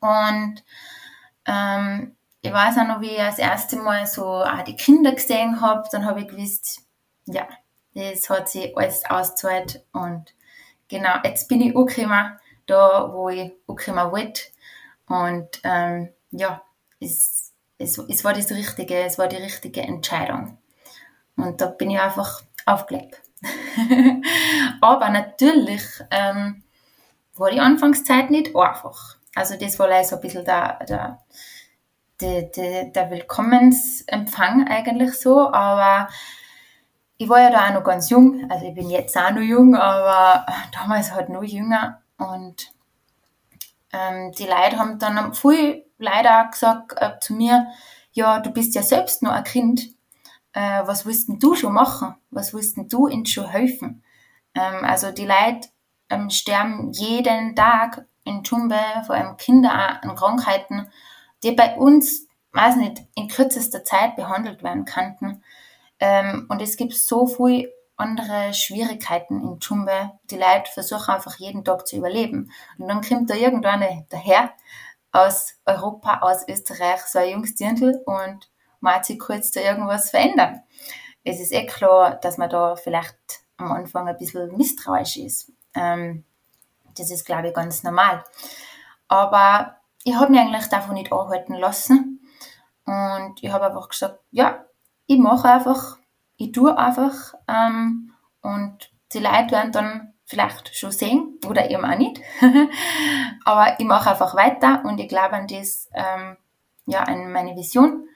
Und 0.00 0.64
ähm, 1.46 2.16
ich 2.40 2.52
weiß 2.52 2.78
auch 2.78 2.88
noch, 2.88 3.00
wie 3.00 3.10
ich 3.10 3.18
das 3.18 3.38
erste 3.38 3.76
Mal 3.76 4.06
so 4.06 4.24
auch 4.24 4.62
die 4.64 4.76
Kinder 4.76 5.12
gesehen 5.12 5.60
habe, 5.60 5.88
dann 5.92 6.04
habe 6.04 6.20
ich 6.20 6.28
gewusst, 6.28 6.82
ja, 7.26 7.46
das 7.94 8.28
hat 8.28 8.48
sich 8.48 8.76
alles 8.76 9.04
ausgezahlt 9.08 9.84
und 9.92 10.34
genau, 10.88 11.14
jetzt 11.22 11.48
bin 11.48 11.60
ich 11.60 11.76
angekommen, 11.76 12.38
da 12.66 13.12
wo 13.12 13.28
ich 13.28 13.52
angekommen 13.68 14.10
wollte 14.10 14.42
und 15.06 15.60
ähm, 15.62 16.08
ja, 16.32 16.62
es, 17.00 17.41
es, 17.82 17.98
es 17.98 18.24
war 18.24 18.32
das 18.32 18.50
Richtige, 18.50 18.96
es 19.00 19.18
war 19.18 19.28
die 19.28 19.36
richtige 19.36 19.82
Entscheidung 19.82 20.58
und 21.36 21.60
da 21.60 21.66
bin 21.66 21.90
ich 21.90 22.00
einfach 22.00 22.42
aufgelegt. 22.66 23.20
Aber 24.80 25.08
natürlich 25.10 25.82
ähm, 26.10 26.62
war 27.36 27.50
die 27.50 27.60
Anfangszeit 27.60 28.30
nicht 28.30 28.54
einfach. 28.54 29.16
Also 29.34 29.56
das 29.56 29.78
war 29.78 29.88
leider 29.88 30.04
so 30.04 30.16
ein 30.16 30.22
bisschen 30.22 30.44
der, 30.44 30.78
der, 30.86 31.18
der, 32.20 32.42
der, 32.42 32.84
der 32.84 33.10
Willkommensempfang 33.10 34.68
eigentlich 34.68 35.14
so, 35.14 35.50
aber 35.50 36.08
ich 37.16 37.28
war 37.28 37.40
ja 37.40 37.50
da 37.50 37.68
auch 37.68 37.74
noch 37.74 37.84
ganz 37.84 38.10
jung, 38.10 38.46
also 38.50 38.66
ich 38.66 38.74
bin 38.74 38.90
jetzt 38.90 39.16
auch 39.16 39.30
noch 39.30 39.40
jung, 39.40 39.74
aber 39.74 40.44
damals 40.72 41.12
halt 41.12 41.30
noch 41.30 41.42
jünger 41.42 42.02
und 42.18 42.72
ähm, 43.92 44.32
die 44.32 44.46
Leute 44.46 44.78
haben 44.78 44.98
dann 44.98 45.34
viel 45.34 45.84
leider 45.98 46.48
gesagt 46.50 46.94
äh, 46.96 47.18
zu 47.20 47.34
mir, 47.34 47.68
ja, 48.12 48.40
du 48.40 48.50
bist 48.50 48.74
ja 48.74 48.82
selbst 48.82 49.22
noch 49.22 49.32
ein 49.32 49.44
Kind, 49.44 49.94
äh, 50.52 50.82
was 50.84 51.06
willst 51.06 51.28
denn 51.28 51.38
du 51.38 51.54
schon 51.54 51.72
machen? 51.72 52.14
Was 52.30 52.52
willst 52.52 52.76
denn 52.76 52.88
du 52.88 53.08
ihnen 53.08 53.26
schon 53.26 53.48
helfen? 53.48 54.02
Ähm, 54.54 54.84
also 54.84 55.10
die 55.10 55.26
Leute 55.26 55.68
ähm, 56.10 56.30
sterben 56.30 56.90
jeden 56.92 57.56
Tag 57.56 58.06
in 58.24 58.44
Tumbe, 58.44 58.78
vor 59.06 59.14
allem 59.14 59.36
Kinder 59.36 60.02
an 60.02 60.14
Krankheiten, 60.14 60.88
die 61.42 61.52
bei 61.52 61.76
uns, 61.76 62.26
weiß 62.52 62.76
nicht, 62.76 63.02
in 63.14 63.28
kürzester 63.28 63.84
Zeit 63.84 64.16
behandelt 64.16 64.62
werden 64.62 64.84
könnten. 64.84 65.42
Ähm, 65.98 66.46
und 66.48 66.60
es 66.60 66.76
gibt 66.76 66.94
so 66.94 67.26
viele 67.26 67.72
andere 67.96 68.54
Schwierigkeiten 68.54 69.40
in 69.42 69.60
Tumbe. 69.60 70.12
Die 70.30 70.36
Leute 70.36 70.70
versuchen 70.72 71.14
einfach 71.14 71.38
jeden 71.38 71.64
Tag 71.64 71.86
zu 71.86 71.96
überleben. 71.96 72.50
Und 72.78 72.88
dann 72.88 73.02
kommt 73.02 73.30
da 73.30 73.34
irgendwann 73.34 73.84
daher 74.08 74.52
aus 75.12 75.54
Europa, 75.66 76.20
aus 76.20 76.48
Österreich, 76.48 77.00
so 77.02 77.18
ein 77.18 77.30
junges 77.30 77.54
Dirndl 77.54 78.02
und 78.06 78.50
man 78.80 79.04
sich 79.04 79.18
kurz 79.18 79.52
da 79.52 79.60
irgendwas 79.60 80.10
verändern. 80.10 80.62
Es 81.24 81.38
ist 81.38 81.52
eh 81.52 81.66
klar, 81.66 82.16
dass 82.16 82.38
man 82.38 82.50
da 82.50 82.74
vielleicht 82.76 83.16
am 83.56 83.72
Anfang 83.72 84.08
ein 84.08 84.16
bisschen 84.16 84.56
misstrauisch 84.56 85.18
ist. 85.18 85.52
Ähm, 85.74 86.24
das 86.96 87.10
ist, 87.10 87.24
glaube 87.24 87.48
ich, 87.48 87.54
ganz 87.54 87.82
normal. 87.84 88.24
Aber 89.08 89.76
ich 90.04 90.14
habe 90.14 90.30
mich 90.30 90.40
eigentlich 90.40 90.66
davon 90.66 90.94
nicht 90.94 91.12
anhalten 91.12 91.54
lassen. 91.54 92.20
Und 92.84 93.42
ich 93.42 93.52
habe 93.52 93.66
einfach 93.66 93.88
gesagt, 93.88 94.18
ja, 94.30 94.64
ich 95.06 95.18
mache 95.18 95.48
einfach, 95.48 95.98
ich 96.42 96.52
tue 96.52 96.76
einfach. 96.76 97.34
Ähm, 97.48 98.12
und 98.42 98.90
die 99.12 99.18
Leute 99.18 99.52
werden 99.52 99.72
dann 99.72 100.12
vielleicht 100.24 100.74
schon 100.74 100.90
sehen 100.90 101.38
oder 101.46 101.70
eben 101.70 101.84
auch 101.84 101.96
nicht. 101.96 102.20
Aber 103.44 103.78
ich 103.78 103.86
mache 103.86 104.10
einfach 104.10 104.34
weiter 104.34 104.82
und 104.84 104.98
ich 104.98 105.08
glaube 105.08 105.34
an 105.34 105.46
das, 105.46 105.88
ähm, 105.92 106.36
ja, 106.86 107.02
an 107.02 107.32
meine 107.32 107.54
Vision 107.54 108.08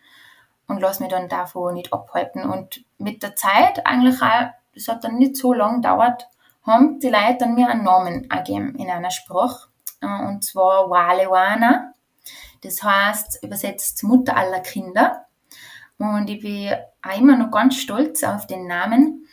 und 0.67 0.81
lasse 0.81 1.03
mich 1.03 1.12
dann 1.12 1.29
davon 1.29 1.75
nicht 1.75 1.93
abhalten. 1.93 2.45
Und 2.45 2.85
mit 2.99 3.23
der 3.23 3.37
Zeit 3.37 3.87
eigentlich 3.87 4.21
auch, 4.23 4.51
das 4.75 4.89
hat 4.89 5.05
dann 5.05 5.19
nicht 5.19 5.37
so 5.37 5.53
lange 5.53 5.77
gedauert, 5.77 6.29
haben 6.62 6.99
die 6.99 7.09
Leute 7.09 7.37
dann 7.41 7.55
mir 7.55 7.69
einen 7.69 7.85
Namen 7.85 8.29
gegeben 8.29 8.75
in 8.77 8.91
einer 8.91 9.11
Sprache. 9.11 9.69
Äh, 10.01 10.27
und 10.27 10.45
zwar 10.45 10.91
Walewana. 10.91 11.93
Das 12.62 12.83
heißt 12.83 13.45
übersetzt 13.45 14.03
Mutter 14.03 14.37
aller 14.37 14.61
Kinder. 14.61 15.27
Und 15.99 16.29
ich 16.29 16.41
bin 16.41 16.75
auch 17.07 17.19
immer 17.19 17.37
noch 17.37 17.51
ganz 17.51 17.77
stolz 17.77 18.23
auf 18.25 18.47
den 18.47 18.66
Namen, 18.66 19.27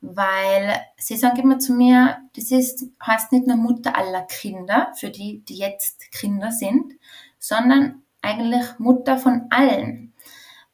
weil 0.00 0.80
sie 0.96 1.16
sagen 1.16 1.40
immer 1.40 1.58
zu 1.58 1.72
mir, 1.72 2.18
das 2.34 2.50
ist, 2.50 2.84
heißt 3.04 3.32
nicht 3.32 3.46
nur 3.46 3.56
Mutter 3.56 3.96
aller 3.96 4.22
Kinder, 4.22 4.92
für 4.96 5.10
die, 5.10 5.44
die 5.44 5.58
jetzt 5.58 6.10
Kinder 6.12 6.52
sind, 6.52 6.94
sondern 7.38 8.02
eigentlich 8.22 8.78
Mutter 8.78 9.18
von 9.18 9.46
allen. 9.50 10.12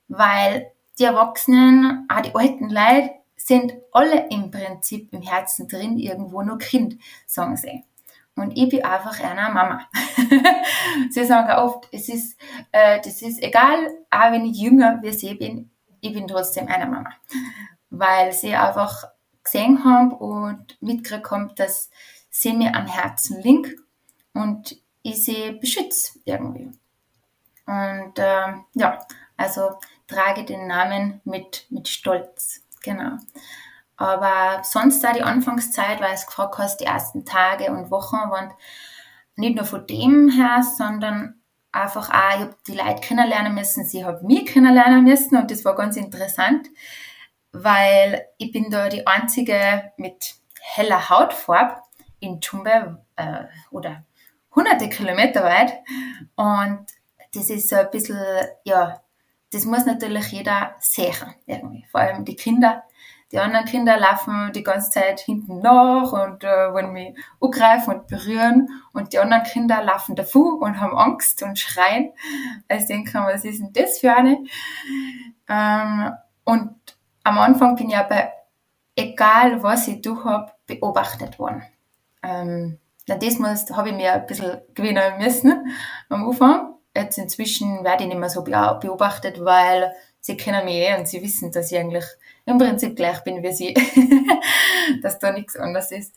Weil 0.09 0.71
die 0.99 1.05
Erwachsenen, 1.05 2.07
auch 2.09 2.21
die 2.21 2.35
alten 2.35 2.71
Leute, 2.71 3.11
sind 3.37 3.75
alle 3.93 4.29
im 4.31 4.51
Prinzip 4.51 5.13
im 5.13 5.23
Herzen 5.23 5.69
drin 5.69 5.99
irgendwo 5.99 6.43
nur 6.43 6.59
Kind, 6.59 6.99
sagen 7.27 7.57
sie. 7.57 7.85
Und 8.35 8.57
ich 8.57 8.69
bin 8.69 8.85
einfach 8.85 9.19
eine 9.21 9.53
Mama. 9.53 9.87
sie 11.11 11.25
sagen 11.25 11.53
oft, 11.59 11.89
es 11.91 12.09
ist, 12.09 12.39
äh, 12.73 13.01
das 13.01 13.23
ist 13.23 13.43
egal, 13.43 13.79
auch 14.11 14.33
wenn 14.33 14.45
ich 14.45 14.59
jünger 14.59 14.99
wie 15.03 15.13
sie 15.13 15.35
bin, 15.35 15.71
ich 16.07 16.15
bin 16.15 16.29
trotzdem 16.29 16.69
eine 16.69 16.87
Mama. 16.87 17.11
Weil 17.91 18.33
sie 18.33 18.55
einfach 18.55 19.05
gesehen 19.43 19.85
haben 19.85 20.13
und 20.13 20.81
mitgekriegt 20.81 21.31
haben, 21.31 21.55
dass 21.55 21.91
sie 22.31 22.53
mir 22.53 22.75
am 22.75 22.87
Herzen 22.87 23.41
liegt 23.43 23.79
und 24.35 24.77
ich 25.03 25.25
sie 25.25 25.53
beschütze 25.53 26.19
irgendwie. 26.25 26.71
Und 27.67 28.19
äh, 28.19 28.55
ja, 28.75 29.07
also 29.37 29.79
trage 30.07 30.45
den 30.45 30.67
Namen 30.67 31.21
mit, 31.25 31.67
mit 31.71 31.89
Stolz. 31.89 32.63
Genau. 32.83 33.17
Aber 33.97 34.63
sonst 34.63 35.03
da 35.03 35.13
die 35.13 35.23
Anfangszeit, 35.23 36.01
weil 36.01 36.15
es 36.15 36.27
gefragt 36.27 36.59
hast, 36.59 36.79
die 36.79 36.85
ersten 36.85 37.25
Tage 37.25 37.71
und 37.73 37.91
Wochen 37.91 38.17
waren 38.31 38.53
nicht 39.37 39.57
nur 39.57 39.65
von 39.65 39.87
dem 39.87 40.29
her, 40.29 40.63
sondern 40.63 41.36
einfach 41.83 42.11
auch, 42.11 42.35
ich 42.35 42.41
habe 42.41 42.57
die 42.67 42.73
Leute 42.73 43.01
kennenlernen 43.01 43.55
müssen, 43.55 43.85
sie 43.85 44.05
haben 44.05 44.27
mich 44.27 44.47
kennenlernen 44.47 45.05
müssen 45.05 45.37
und 45.37 45.51
das 45.51 45.65
war 45.65 45.75
ganz 45.75 45.97
interessant, 45.97 46.69
weil 47.53 48.27
ich 48.39 48.53
bin 48.53 48.71
da 48.71 48.89
die 48.89 49.07
einzige 49.07 49.93
mit 49.97 50.35
heller 50.61 51.09
Hautfarbe 51.09 51.81
in 52.21 52.41
Chumbe 52.41 53.05
äh, 53.17 53.45
oder 53.71 54.05
hunderte 54.55 54.89
Kilometer 54.89 55.45
weit 55.45 55.75
und 56.35 56.87
das 57.35 57.51
ist 57.51 57.69
so 57.69 57.77
ein 57.77 57.91
bisschen, 57.91 58.19
ja, 58.65 59.01
das 59.53 59.65
muss 59.65 59.87
natürlich 59.87 60.33
jeder 60.33 60.75
sehen 60.81 61.35
irgendwie, 61.47 61.87
vor 61.91 62.01
allem 62.01 62.25
die 62.25 62.37
Kinder. 62.37 62.85
Die 63.33 63.39
anderen 63.41 63.65
Kinder 63.65 63.99
laufen 63.99 64.53
die 64.55 64.63
ganze 64.63 64.91
Zeit 64.91 65.19
hinten 65.19 65.61
nach 65.61 66.13
und 66.13 66.45
äh, 66.45 66.73
wollen 66.73 66.93
mich 66.93 67.17
angreifen 67.41 67.95
und 67.95 68.07
berühren. 68.07 68.69
Und 68.93 69.13
die 69.13 69.19
anderen 69.19 69.43
Kinder 69.43 69.83
laufen 69.83 70.15
davor 70.15 70.61
und 70.61 70.81
haben 70.81 70.97
Angst 70.97 71.43
und 71.43 71.59
schreien. 71.59 72.13
Also 72.69 72.87
denken, 72.87 73.25
was 73.25 73.45
ist 73.45 73.61
denn 73.61 73.73
das 73.73 73.99
für 73.99 74.15
eine? 74.15 74.45
Ähm, 75.49 76.13
und 76.45 76.77
am 77.25 77.39
Anfang 77.39 77.75
bin 77.75 77.91
ich 77.91 77.97
aber, 77.97 78.29
egal 78.95 79.63
was 79.63 79.89
ich 79.89 80.01
durch 80.01 80.25
habe, 80.25 80.53
beobachtet 80.67 81.41
worden. 81.41 81.65
Ähm, 82.23 82.79
das 83.07 83.21
habe 83.77 83.91
ich 83.91 83.95
mir 83.95 84.13
ein 84.15 84.27
bisschen 84.27 84.61
gewinnen 84.75 85.19
müssen 85.19 85.73
am 86.09 86.29
Anfang. 86.29 86.75
Jetzt 86.97 87.19
inzwischen 87.19 87.85
werde 87.85 88.05
ich 88.05 88.09
nicht 88.09 88.19
mehr 88.19 88.31
so 88.31 88.43
beobachtet, 88.43 89.45
weil 89.45 89.93
sie 90.21 90.37
kennen 90.37 90.65
mich 90.65 90.77
eh 90.77 90.97
und 90.97 91.07
sie 91.07 91.23
wissen, 91.23 91.53
dass 91.53 91.71
ich 91.71 91.79
eigentlich 91.79 92.05
im 92.47 92.59
Prinzip 92.59 92.95
gleich 92.97 93.23
bin 93.25 93.43
wie 93.43 93.53
sie, 93.53 93.75
dass 95.03 95.19
da 95.19 95.33
nichts 95.33 95.57
anderes 95.57 95.91
ist. 95.91 96.15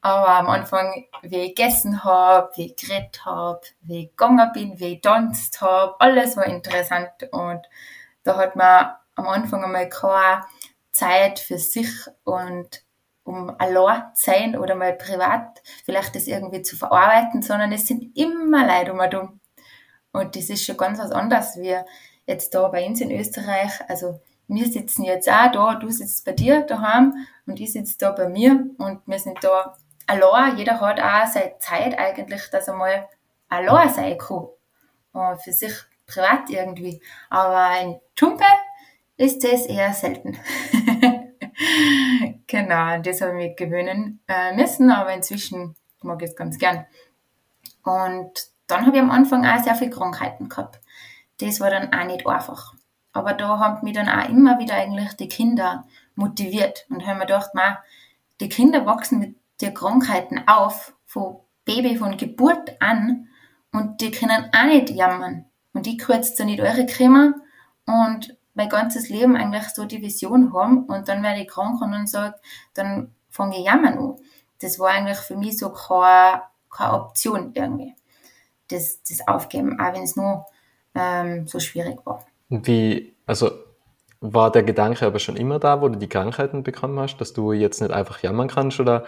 Aber 0.00 0.28
am 0.30 0.48
Anfang, 0.48 1.04
wie 1.22 1.36
ich 1.36 1.54
gegessen 1.54 2.02
habe, 2.02 2.50
wie 2.56 2.66
ich 2.66 2.76
geredet 2.76 3.24
habe, 3.26 3.60
wie 3.82 4.04
ich 4.04 4.10
gegangen 4.10 4.50
bin, 4.54 4.80
wie 4.80 4.94
ich 4.94 5.00
tanzt 5.02 5.60
habe, 5.60 5.94
alles 6.00 6.36
war 6.36 6.46
interessant 6.46 7.10
und 7.30 7.60
da 8.22 8.36
hat 8.36 8.56
man 8.56 8.94
am 9.14 9.28
Anfang 9.28 9.62
einmal 9.62 9.88
keine 9.88 10.44
Zeit 10.92 11.38
für 11.38 11.58
sich 11.58 11.90
und 12.24 12.82
um 13.24 13.54
allein 13.58 14.02
zu 14.14 14.30
sein 14.30 14.56
oder 14.56 14.74
mal 14.74 14.94
privat 14.94 15.62
vielleicht 15.84 16.14
das 16.14 16.26
irgendwie 16.26 16.62
zu 16.62 16.76
verarbeiten, 16.76 17.42
sondern 17.42 17.70
es 17.72 17.86
sind 17.86 18.16
immer 18.16 18.66
Leute 18.66 18.92
um 18.92 19.10
dumm. 19.10 19.40
Und 20.12 20.36
das 20.36 20.48
ist 20.50 20.64
schon 20.64 20.76
ganz 20.76 20.98
was 20.98 21.12
anderes 21.12 21.56
wie 21.56 21.76
jetzt 22.26 22.54
da 22.54 22.66
bei 22.68 22.86
uns 22.86 23.00
in 23.00 23.12
Österreich. 23.12 23.72
Also 23.88 24.20
wir 24.50 24.66
sitzen 24.66 25.04
jetzt 25.04 25.30
auch 25.30 25.52
da, 25.52 25.74
du 25.76 25.88
sitzt 25.90 26.24
bei 26.24 26.32
dir 26.32 26.62
daheim 26.62 27.14
und 27.46 27.60
ich 27.60 27.72
sitze 27.72 27.96
da 27.98 28.10
bei 28.10 28.28
mir 28.28 28.66
und 28.78 29.00
wir 29.06 29.18
sind 29.18 29.38
da 29.42 29.76
allein. 30.06 30.58
Jeder 30.58 30.80
hat 30.80 31.00
auch 31.00 31.26
seine 31.32 31.56
Zeit 31.58 31.96
eigentlich, 31.98 32.50
dass 32.50 32.66
er 32.66 32.74
mal 32.74 33.08
allein 33.48 33.88
sein 33.88 34.18
kann. 34.18 34.48
Und 35.12 35.42
für 35.42 35.52
sich 35.52 35.72
privat 36.06 36.50
irgendwie. 36.50 37.00
Aber 37.28 37.80
in 37.80 38.00
Tumpe 38.16 38.44
ist 39.16 39.44
das 39.44 39.66
eher 39.66 39.92
selten. 39.92 40.36
genau, 42.46 43.00
das 43.02 43.20
habe 43.20 43.30
ich 43.32 43.36
mir 43.36 43.54
gewöhnen 43.54 44.20
äh, 44.26 44.54
müssen, 44.54 44.90
aber 44.90 45.12
inzwischen 45.12 45.76
mag 46.02 46.22
ich 46.22 46.30
es 46.30 46.36
ganz 46.36 46.58
gern. 46.58 46.86
Und 47.84 48.48
dann 48.66 48.86
habe 48.86 48.96
ich 48.96 49.02
am 49.02 49.10
Anfang 49.10 49.46
auch 49.46 49.62
sehr 49.62 49.76
viele 49.76 49.90
Krankheiten 49.90 50.48
gehabt. 50.48 50.80
Das 51.38 51.60
war 51.60 51.70
dann 51.70 51.92
auch 51.92 52.04
nicht 52.04 52.26
einfach. 52.26 52.74
Aber 53.12 53.32
da 53.32 53.58
haben 53.58 53.84
mich 53.84 53.94
dann 53.94 54.08
auch 54.08 54.28
immer 54.28 54.58
wieder 54.58 54.74
eigentlich 54.74 55.14
die 55.14 55.28
Kinder 55.28 55.86
motiviert 56.14 56.86
und 56.90 57.06
haben 57.06 57.18
mir 57.18 57.26
gedacht, 57.26 57.54
man, 57.54 57.76
die 58.40 58.48
Kinder 58.48 58.86
wachsen 58.86 59.18
mit 59.18 59.36
den 59.60 59.74
Krankheiten 59.74 60.42
auf, 60.46 60.94
von 61.06 61.40
Baby, 61.64 61.96
von 61.96 62.16
Geburt 62.16 62.80
an 62.80 63.28
und 63.72 64.00
die 64.00 64.10
können 64.10 64.50
auch 64.56 64.64
nicht 64.64 64.90
jammern. 64.90 65.46
Und 65.72 65.86
kann 65.98 66.16
jetzt 66.16 66.38
da 66.38 66.44
nicht 66.44 66.60
eure 66.60 66.86
Creme 66.86 67.34
und 67.86 68.36
mein 68.54 68.68
ganzes 68.68 69.08
Leben 69.08 69.36
eigentlich 69.36 69.68
so 69.68 69.84
die 69.84 70.02
Vision 70.02 70.52
haben 70.52 70.84
und 70.84 71.08
dann 71.08 71.22
werde 71.22 71.40
ich 71.40 71.48
krank 71.48 71.80
und 71.80 71.92
dann 71.92 72.06
sage, 72.06 72.36
dann 72.74 73.14
fange 73.28 73.58
ich 73.58 73.64
jammern 73.64 73.98
an. 73.98 74.20
Das 74.60 74.78
war 74.78 74.90
eigentlich 74.90 75.18
für 75.18 75.36
mich 75.36 75.58
so 75.58 75.70
keine, 75.70 76.42
keine 76.70 76.92
Option 76.94 77.52
irgendwie. 77.54 77.94
Das, 78.68 79.02
das 79.02 79.26
Aufgeben, 79.26 79.80
auch 79.80 79.92
wenn 79.94 80.02
es 80.02 80.16
nur 80.16 80.46
ähm, 80.94 81.46
so 81.46 81.60
schwierig 81.60 82.04
war. 82.04 82.24
Wie, 82.50 83.14
also 83.26 83.50
war 84.20 84.52
der 84.52 84.62
Gedanke 84.62 85.06
aber 85.06 85.18
schon 85.18 85.36
immer 85.36 85.58
da, 85.58 85.80
wo 85.80 85.88
du 85.88 85.98
die 85.98 86.08
Krankheiten 86.08 86.62
bekommen 86.62 86.98
hast, 87.00 87.16
dass 87.18 87.32
du 87.32 87.52
jetzt 87.52 87.80
nicht 87.80 87.92
einfach 87.92 88.22
jammern 88.22 88.48
kannst 88.48 88.80
oder 88.80 89.04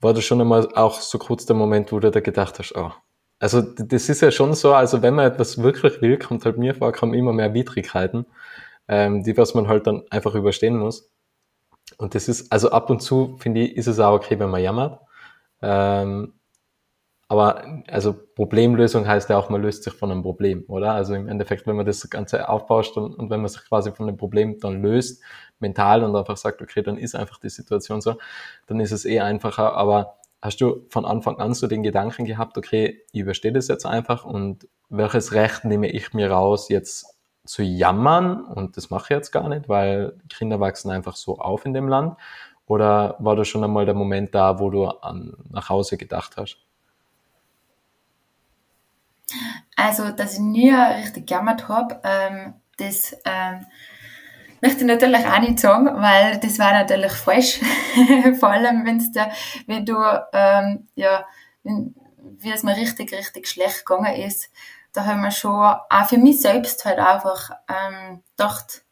war 0.00 0.14
das 0.14 0.24
schon 0.24 0.40
einmal 0.40 0.68
auch 0.74 1.00
so 1.00 1.18
kurz 1.18 1.46
der 1.46 1.56
Moment, 1.56 1.90
wo 1.90 1.98
du 1.98 2.10
da 2.10 2.20
gedacht 2.20 2.58
hast, 2.58 2.76
oh, 2.76 2.92
also 3.38 3.60
das 3.60 4.08
ist 4.08 4.20
ja 4.22 4.30
schon 4.30 4.54
so, 4.54 4.74
also 4.74 5.02
wenn 5.02 5.14
man 5.14 5.26
etwas 5.26 5.62
wirklich 5.62 6.00
will, 6.00 6.18
kommt 6.18 6.44
halt 6.44 6.58
mir 6.58 6.74
vor, 6.74 6.92
kommen 6.92 7.14
immer 7.14 7.32
mehr 7.32 7.54
Widrigkeiten, 7.54 8.26
ähm, 8.88 9.24
die 9.24 9.36
was 9.36 9.54
man 9.54 9.68
halt 9.68 9.86
dann 9.86 10.04
einfach 10.10 10.34
überstehen 10.34 10.76
muss. 10.78 11.10
Und 11.98 12.14
das 12.14 12.28
ist, 12.28 12.52
also 12.52 12.70
ab 12.70 12.90
und 12.90 13.00
zu 13.00 13.36
finde 13.38 13.62
ich, 13.62 13.76
ist 13.76 13.86
es 13.86 14.00
auch 14.00 14.14
okay, 14.14 14.38
wenn 14.38 14.50
man 14.50 14.62
jammert. 14.62 15.00
Ähm, 15.62 16.34
aber 17.28 17.64
also 17.88 18.14
Problemlösung 18.34 19.06
heißt 19.06 19.30
ja 19.30 19.38
auch, 19.38 19.50
man 19.50 19.62
löst 19.62 19.82
sich 19.82 19.92
von 19.92 20.12
einem 20.12 20.22
Problem, 20.22 20.64
oder? 20.68 20.92
Also 20.92 21.14
im 21.14 21.28
Endeffekt, 21.28 21.66
wenn 21.66 21.76
man 21.76 21.86
das 21.86 22.08
Ganze 22.08 22.48
aufbauscht 22.48 22.96
und, 22.96 23.14
und 23.14 23.30
wenn 23.30 23.40
man 23.40 23.48
sich 23.48 23.64
quasi 23.64 23.90
von 23.90 24.06
dem 24.06 24.16
Problem 24.16 24.60
dann 24.60 24.80
löst, 24.80 25.22
mental 25.58 26.04
und 26.04 26.14
einfach 26.14 26.36
sagt, 26.36 26.62
okay, 26.62 26.82
dann 26.82 26.98
ist 26.98 27.16
einfach 27.16 27.38
die 27.38 27.48
Situation 27.48 28.00
so, 28.00 28.14
dann 28.66 28.78
ist 28.78 28.92
es 28.92 29.04
eh 29.04 29.20
einfacher. 29.20 29.74
Aber 29.74 30.18
hast 30.40 30.60
du 30.60 30.86
von 30.88 31.04
Anfang 31.04 31.38
an 31.40 31.54
so 31.54 31.66
den 31.66 31.82
Gedanken 31.82 32.26
gehabt, 32.26 32.56
okay, 32.58 33.02
ich 33.12 33.20
überstehe 33.20 33.52
das 33.52 33.68
jetzt 33.68 33.86
einfach 33.86 34.24
und 34.24 34.68
welches 34.88 35.32
Recht 35.32 35.64
nehme 35.64 35.88
ich 35.88 36.12
mir 36.12 36.30
raus, 36.30 36.68
jetzt 36.68 37.16
zu 37.44 37.62
jammern? 37.62 38.44
Und 38.44 38.76
das 38.76 38.90
mache 38.90 39.04
ich 39.04 39.10
jetzt 39.10 39.32
gar 39.32 39.48
nicht, 39.48 39.68
weil 39.68 40.16
Kinder 40.28 40.60
wachsen 40.60 40.90
einfach 40.90 41.16
so 41.16 41.38
auf 41.38 41.64
in 41.64 41.74
dem 41.74 41.88
Land. 41.88 42.16
Oder 42.66 43.16
war 43.18 43.36
da 43.36 43.44
schon 43.44 43.64
einmal 43.64 43.84
der 43.84 43.94
Moment 43.94 44.34
da, 44.34 44.58
wo 44.58 44.70
du 44.70 44.86
an, 44.86 45.36
nach 45.50 45.68
Hause 45.68 45.96
gedacht 45.96 46.36
hast? 46.36 46.65
Also, 49.76 50.10
dass 50.10 50.34
ich 50.34 50.40
nie 50.40 50.70
richtig 50.72 51.26
gejammert 51.26 51.68
habe, 51.68 52.00
ähm, 52.04 52.54
das 52.78 53.16
ähm, 53.24 53.66
möchte 54.60 54.80
ich 54.80 54.86
natürlich 54.86 55.26
auch 55.26 55.38
nicht 55.38 55.58
sagen, 55.58 55.86
weil 56.00 56.38
das 56.38 56.58
war 56.58 56.72
natürlich 56.72 57.12
falsch. 57.12 57.60
Vor 58.40 58.50
allem, 58.50 58.84
wenn's 58.84 59.12
da, 59.12 59.30
wenn 59.66 59.84
du, 59.84 59.96
ähm, 60.32 60.88
ja, 60.94 61.24
wie 61.62 62.52
es 62.52 62.62
mir 62.62 62.76
richtig, 62.76 63.12
richtig 63.12 63.48
schlecht 63.48 63.84
gegangen 63.84 64.14
ist, 64.14 64.50
da 64.92 65.04
haben 65.04 65.22
wir 65.22 65.30
schon 65.30 65.52
auch 65.52 66.06
für 66.08 66.18
mich 66.18 66.40
selbst 66.40 66.84
halt 66.84 66.98
einfach 66.98 67.50
ähm, 67.68 68.22
gedacht, 68.36 68.84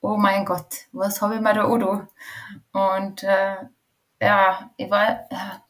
oh 0.00 0.16
mein 0.16 0.44
Gott, 0.44 0.86
was 0.92 1.22
habe 1.22 1.36
ich 1.36 1.40
mir 1.40 1.54
da 1.54 1.64
auch 1.64 2.06
Und 2.72 3.22
äh, 3.22 3.56
ja, 4.20 4.70
ich 4.76 4.90
war, 4.90 5.26
ja, 5.30 5.62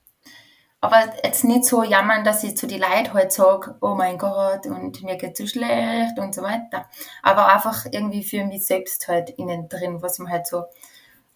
aber 0.81 1.13
jetzt 1.25 1.45
nicht 1.45 1.65
so 1.65 1.83
jammern, 1.83 2.25
dass 2.25 2.45
ich 2.45 2.57
zu 2.57 2.67
den 2.67 2.81
Leuten 2.81 3.13
halt 3.13 3.33
sage, 3.33 3.77
oh 3.81 3.95
mein 3.95 4.17
Gott, 4.17 4.67
und 4.67 5.03
mir 5.03 5.17
geht 5.17 5.37
so 5.37 5.47
schlecht 5.47 6.19
und 6.19 6.35
so 6.35 6.43
weiter. 6.43 6.87
Aber 7.23 7.53
einfach 7.53 7.87
irgendwie 7.91 8.23
für 8.23 8.45
mich 8.45 8.65
selbst 8.65 9.09
halt 9.09 9.31
innen 9.31 9.69
drin, 9.69 10.03
was 10.03 10.21
mir 10.21 10.31
halt 10.31 10.47
so, 10.47 10.67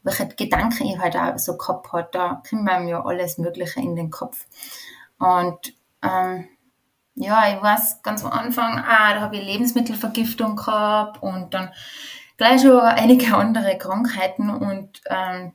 welche 0.05 0.29
Gedanken 0.29 0.87
ich 0.87 0.99
halt 0.99 1.17
auch 1.17 1.39
so 1.39 1.57
gehabt 1.57 1.93
hat, 1.93 2.15
da 2.15 2.43
kommt 2.49 2.65
mir 2.65 2.89
ja 2.89 3.05
alles 3.05 3.39
Mögliche 3.39 3.81
in 3.81 3.97
den 3.97 4.11
Kopf. 4.11 4.47
Und 5.19 5.75
ähm, 6.03 6.49
ja, 7.15 7.53
ich 7.53 7.61
weiß 7.61 8.03
ganz 8.03 8.25
am 8.25 8.31
Anfang, 8.31 8.79
ah, 8.79 9.15
da 9.15 9.21
habe 9.23 9.37
ich 9.37 9.45
Lebensmittelvergiftung 9.45 10.57
gehabt 10.57 11.21
und 11.23 11.53
dann 11.53 11.73
gleich 12.37 12.63
schon 12.63 12.81
einige 12.81 13.35
andere 13.35 13.77
Krankheiten 13.77 14.51
und 14.51 15.01
ähm, 15.07 15.53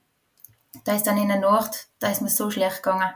da 0.83 0.93
ist 0.93 1.07
dann 1.07 1.17
in 1.17 1.29
der 1.29 1.39
Nacht, 1.39 1.87
da 1.99 2.09
ist 2.09 2.21
mir 2.21 2.29
so 2.29 2.51
schlecht 2.51 2.83
gegangen 2.83 3.13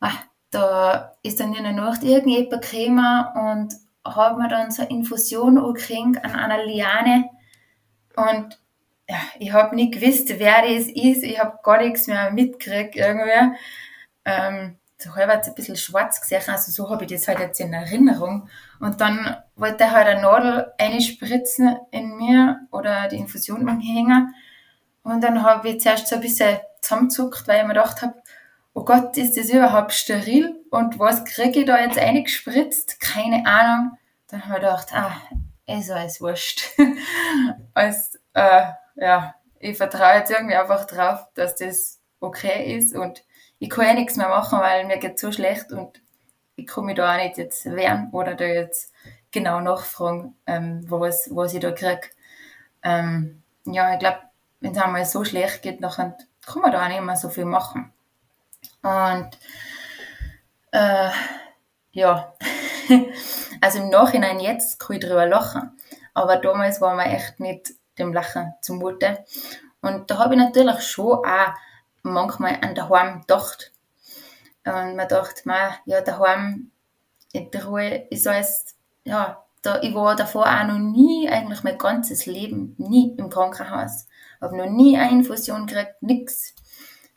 ah, 0.00 0.12
da 0.50 1.12
ist 1.22 1.40
dann 1.40 1.54
in 1.54 1.64
der 1.64 1.72
Nacht 1.72 2.02
irgendjemand 2.02 2.62
gekommen 2.62 3.24
und 3.34 3.74
hat 4.04 4.38
mir 4.38 4.48
dann 4.48 4.70
so 4.70 4.82
eine 4.82 4.90
Infusion 4.90 5.58
angekriegt 5.58 6.24
an 6.24 6.32
einer 6.32 6.64
Liane 6.64 7.30
und 8.16 8.58
ja, 9.08 9.16
ich 9.38 9.52
habe 9.52 9.74
nicht 9.74 9.94
gewusst, 9.94 10.28
wer 10.38 10.62
das 10.62 10.86
ist, 10.86 11.24
ich 11.24 11.38
habe 11.40 11.58
gar 11.64 11.78
nichts 11.78 12.06
mehr 12.06 12.30
mitgekriegt 12.30 12.94
irgendwie. 12.94 13.56
Ähm, 14.24 14.76
so 14.98 15.14
halb 15.16 15.30
ein 15.30 15.54
bisschen 15.54 15.76
schwarz 15.76 16.20
gesehen, 16.20 16.42
also 16.46 16.70
so 16.70 16.90
habe 16.90 17.04
ich 17.04 17.10
das 17.10 17.26
halt 17.26 17.40
jetzt 17.40 17.58
in 17.58 17.72
Erinnerung. 17.72 18.48
Und 18.78 19.00
dann 19.00 19.36
wollte 19.56 19.84
er 19.84 19.92
halt 19.92 20.06
eine 20.06 20.22
Nadel 20.22 20.72
einspritzen 20.78 21.76
in 21.90 22.16
mir 22.16 22.60
oder 22.70 23.08
die 23.08 23.16
Infusion 23.16 23.68
umhängen. 23.68 24.34
Und 25.02 25.24
dann 25.24 25.42
habe 25.42 25.70
ich 25.70 25.80
zuerst 25.80 26.06
so 26.06 26.16
ein 26.16 26.20
bisschen 26.20 26.58
zusammengezuckt, 26.82 27.48
weil 27.48 27.60
ich 27.60 27.66
mir 27.66 27.74
gedacht 27.74 28.02
habe, 28.02 28.19
oh 28.74 28.84
Gott, 28.84 29.16
ist 29.16 29.36
das 29.36 29.50
überhaupt 29.50 29.92
steril? 29.92 30.56
Und 30.70 30.98
was 30.98 31.24
kriege 31.24 31.60
ich 31.60 31.66
da 31.66 31.78
jetzt 31.78 31.98
eingespritzt? 31.98 33.00
Keine 33.00 33.46
Ahnung. 33.46 33.98
Dann 34.28 34.44
habe 34.46 34.54
ich 34.54 34.60
gedacht, 34.60 34.88
ah, 34.92 35.16
ist 35.66 35.90
alles 35.90 36.20
wurscht. 36.20 36.64
Als, 37.74 38.18
äh, 38.34 38.66
ja, 38.96 39.34
ich 39.58 39.76
vertraue 39.76 40.14
jetzt 40.14 40.30
irgendwie 40.30 40.56
einfach 40.56 40.86
drauf, 40.86 41.26
dass 41.34 41.56
das 41.56 42.00
okay 42.20 42.76
ist 42.76 42.94
und 42.94 43.24
ich 43.58 43.68
kann 43.68 43.86
ja 43.86 43.94
nichts 43.94 44.16
mehr 44.16 44.28
machen, 44.28 44.58
weil 44.60 44.86
mir 44.86 44.98
geht 44.98 45.18
so 45.18 45.32
schlecht 45.32 45.72
und 45.72 46.00
ich 46.56 46.66
kann 46.66 46.84
mich 46.84 46.96
da 46.96 47.12
auch 47.12 47.22
nicht 47.22 47.38
jetzt 47.38 47.64
wehren 47.66 48.08
oder 48.12 48.34
da 48.34 48.44
jetzt 48.44 48.92
genau 49.30 49.60
nachfragen, 49.60 50.34
ähm, 50.46 50.84
was, 50.88 51.28
was 51.32 51.54
ich 51.54 51.60
da 51.60 51.72
kriege. 51.72 52.08
Ähm, 52.82 53.42
ja, 53.64 53.92
ich 53.92 53.98
glaube, 53.98 54.18
wenn 54.60 54.72
es 54.72 54.78
einmal 54.78 55.04
so 55.04 55.24
schlecht 55.24 55.62
geht, 55.62 55.82
dann 55.82 56.14
kann 56.46 56.62
man 56.62 56.72
da 56.72 56.84
auch 56.84 56.88
nicht 56.88 57.02
mehr 57.02 57.16
so 57.16 57.28
viel 57.28 57.44
machen. 57.44 57.92
Und 58.82 59.30
äh, 60.72 61.10
ja, 61.92 62.34
also 63.60 63.78
im 63.78 63.90
Nachhinein 63.90 64.40
jetzt 64.40 64.78
kann 64.78 64.96
ich 64.96 65.04
drüber 65.04 65.26
lachen, 65.26 65.78
aber 66.14 66.36
damals 66.36 66.80
war 66.80 66.94
mir 66.94 67.06
echt 67.06 67.40
nicht 67.40 67.72
dem 67.98 68.12
Lachen 68.12 68.54
zumute. 68.62 69.24
Und 69.82 70.10
da 70.10 70.18
habe 70.18 70.34
ich 70.34 70.40
natürlich 70.40 70.82
schon 70.82 71.24
auch 71.24 71.54
manchmal 72.02 72.58
an 72.62 72.74
daheim 72.74 73.20
gedacht. 73.20 73.72
Und 74.64 74.96
man 74.96 75.08
dachte, 75.08 75.42
man, 75.44 75.74
ja, 75.86 76.00
daheim 76.00 76.70
in 77.32 77.50
der 77.50 77.64
Ruhe 77.64 78.06
ist 78.10 78.26
alles, 78.26 78.76
ja, 79.04 79.42
da, 79.62 79.80
ich 79.82 79.94
war 79.94 80.16
davor 80.16 80.46
auch 80.46 80.64
noch 80.64 80.78
nie, 80.78 81.28
eigentlich 81.28 81.62
mein 81.62 81.78
ganzes 81.78 82.26
Leben, 82.26 82.74
nie 82.78 83.14
im 83.16 83.30
Krankenhaus. 83.30 84.06
Habe 84.40 84.56
noch 84.56 84.70
nie 84.70 84.96
eine 84.96 85.10
Infusion 85.10 85.66
gekriegt, 85.66 86.02
nix. 86.02 86.54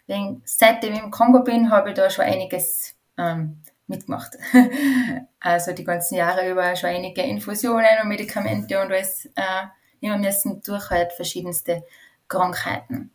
Wegen, 0.07 0.41
seitdem 0.45 0.93
ich 0.93 0.99
im 0.99 1.11
Kongo 1.11 1.43
bin, 1.43 1.71
habe 1.71 1.89
ich 1.89 1.95
da 1.95 2.09
schon 2.09 2.25
einiges 2.25 2.95
ähm, 3.17 3.61
mitgemacht. 3.87 4.37
also 5.39 5.71
die 5.71 5.83
ganzen 5.83 6.15
Jahre 6.15 6.49
über 6.49 6.75
schon 6.75 6.89
einige 6.89 7.21
Infusionen 7.21 8.01
und 8.01 8.09
Medikamente 8.09 8.81
und 8.81 8.91
alles 8.91 9.25
äh, 9.35 9.65
nehmen 10.01 10.21
müssen 10.21 10.61
durch 10.63 10.89
halt 10.89 11.13
verschiedenste 11.13 11.83
Krankheiten. 12.27 13.11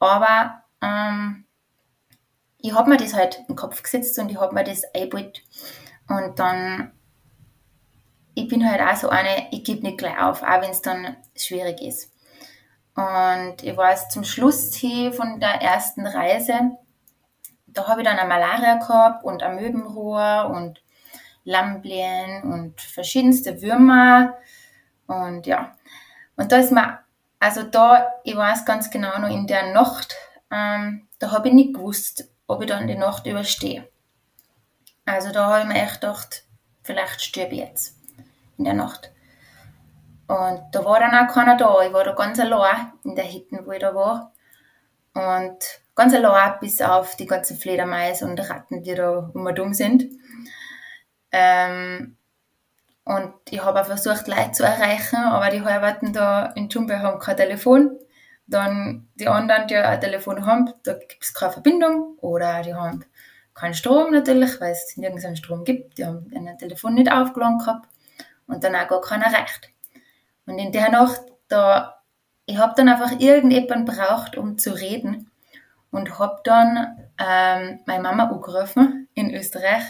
Aber 0.00 0.62
ähm, 0.82 1.44
ich 2.58 2.74
habe 2.74 2.90
mir 2.90 2.96
das 2.96 3.14
halt 3.14 3.48
den 3.48 3.56
Kopf 3.56 3.82
gesetzt 3.82 4.18
und 4.18 4.30
ich 4.30 4.38
habe 4.38 4.54
mir 4.54 4.64
das 4.64 4.82
eingebaut. 4.94 5.42
Und 6.08 6.38
dann, 6.38 6.92
ich 8.34 8.48
bin 8.48 8.68
halt 8.68 8.80
auch 8.80 8.96
so 8.96 9.08
eine, 9.08 9.48
ich 9.52 9.64
gebe 9.64 9.82
nicht 9.82 9.98
gleich 9.98 10.18
auf, 10.18 10.42
auch 10.42 10.60
wenn 10.60 10.70
es 10.70 10.82
dann 10.82 11.16
schwierig 11.36 11.80
ist. 11.80 12.10
Und 12.98 13.62
ich 13.62 13.76
weiß 13.76 14.08
zum 14.08 14.24
Schluss 14.24 14.74
hier 14.74 15.12
von 15.12 15.38
der 15.38 15.62
ersten 15.62 16.04
Reise, 16.04 16.72
da 17.68 17.86
habe 17.86 18.00
ich 18.00 18.08
dann 18.08 18.18
eine 18.18 18.28
Malaria 18.28 18.74
gehabt 18.74 19.22
und 19.22 19.40
ein 19.44 19.54
Möbenrohr 19.54 20.50
und 20.52 20.82
Lamblien 21.44 22.42
und 22.42 22.80
verschiedenste 22.80 23.62
Würmer. 23.62 24.34
Und 25.06 25.46
ja, 25.46 25.76
und 26.34 26.50
da 26.50 26.56
ist 26.56 26.72
mir, 26.72 26.98
also 27.38 27.62
da, 27.62 28.14
ich 28.24 28.34
weiß 28.34 28.64
ganz 28.64 28.90
genau 28.90 29.16
noch 29.20 29.30
in 29.30 29.46
der 29.46 29.72
Nacht, 29.72 30.16
ähm, 30.50 31.06
da 31.20 31.30
habe 31.30 31.46
ich 31.46 31.54
nicht 31.54 31.74
gewusst, 31.74 32.28
ob 32.48 32.62
ich 32.62 32.66
dann 32.66 32.88
die 32.88 32.96
Nacht 32.96 33.26
überstehe. 33.26 33.86
Also 35.06 35.30
da 35.30 35.46
habe 35.46 35.60
ich 35.60 35.66
mir 35.68 35.84
echt 35.84 36.00
gedacht, 36.00 36.42
vielleicht 36.82 37.22
stirb 37.22 37.52
ich 37.52 37.60
jetzt 37.60 37.96
in 38.56 38.64
der 38.64 38.74
Nacht. 38.74 39.12
Und 40.28 40.62
da 40.72 40.84
war 40.84 41.00
dann 41.00 41.14
auch 41.14 41.32
keiner 41.32 41.56
da. 41.56 41.82
Ich 41.82 41.92
war 41.92 42.04
da 42.04 42.12
ganz 42.12 42.38
allein 42.38 42.92
in 43.02 43.16
der 43.16 43.24
Hütte, 43.24 43.64
wo 43.64 43.72
ich 43.72 43.80
da 43.80 43.94
war. 43.94 44.32
Und 45.14 45.58
ganz 45.94 46.14
allein 46.14 46.60
bis 46.60 46.82
auf 46.82 47.16
die 47.16 47.26
ganzen 47.26 47.56
Fledermäuse 47.56 48.26
und 48.26 48.38
Ratten, 48.38 48.82
die 48.82 48.94
da 48.94 49.30
immer 49.34 49.52
dumm 49.54 49.72
sind. 49.72 50.06
Ähm, 51.32 52.16
und 53.04 53.32
ich 53.48 53.64
habe 53.64 53.80
auch 53.80 53.86
versucht, 53.86 54.28
Leute 54.28 54.52
zu 54.52 54.64
erreichen, 54.64 55.16
aber 55.16 55.48
die 55.48 55.62
halberten 55.62 56.12
da 56.12 56.52
in 56.54 56.68
Jumbe 56.68 57.00
haben 57.00 57.18
kein 57.18 57.38
Telefon. 57.38 57.98
Dann 58.46 59.08
die 59.14 59.28
anderen, 59.28 59.66
die 59.66 59.76
ein 59.76 60.00
Telefon 60.00 60.44
haben, 60.44 60.72
da 60.84 60.92
gibt 60.92 61.22
es 61.24 61.32
keine 61.32 61.52
Verbindung 61.52 62.18
oder 62.20 62.62
die 62.62 62.74
haben 62.74 63.04
keinen 63.54 63.74
Strom 63.74 64.12
natürlich, 64.12 64.60
weil 64.60 64.72
es 64.72 64.94
nirgends 64.96 65.24
einen 65.24 65.36
Strom 65.36 65.64
gibt. 65.64 65.96
Die 65.96 66.04
haben 66.04 66.30
ein 66.34 66.58
Telefon 66.58 66.94
nicht 66.94 67.10
aufgeladen 67.10 67.58
gehabt 67.58 67.88
und 68.46 68.62
dann 68.62 68.76
auch 68.76 68.88
gar 68.88 69.00
keiner 69.00 69.26
erreicht. 69.26 69.70
Und 70.48 70.58
in 70.58 70.72
der 70.72 70.90
Nacht, 70.90 71.20
da, 71.48 72.02
ich 72.46 72.58
habe 72.58 72.74
dann 72.76 72.88
einfach 72.88 73.20
irgendjemanden 73.20 73.84
braucht, 73.84 74.36
um 74.36 74.58
zu 74.58 74.72
reden 74.72 75.30
und 75.90 76.18
habe 76.18 76.40
dann 76.44 77.10
ähm, 77.18 77.80
meine 77.86 78.02
Mama 78.02 78.24
angerufen 78.24 79.08
in 79.14 79.32
Österreich. 79.34 79.84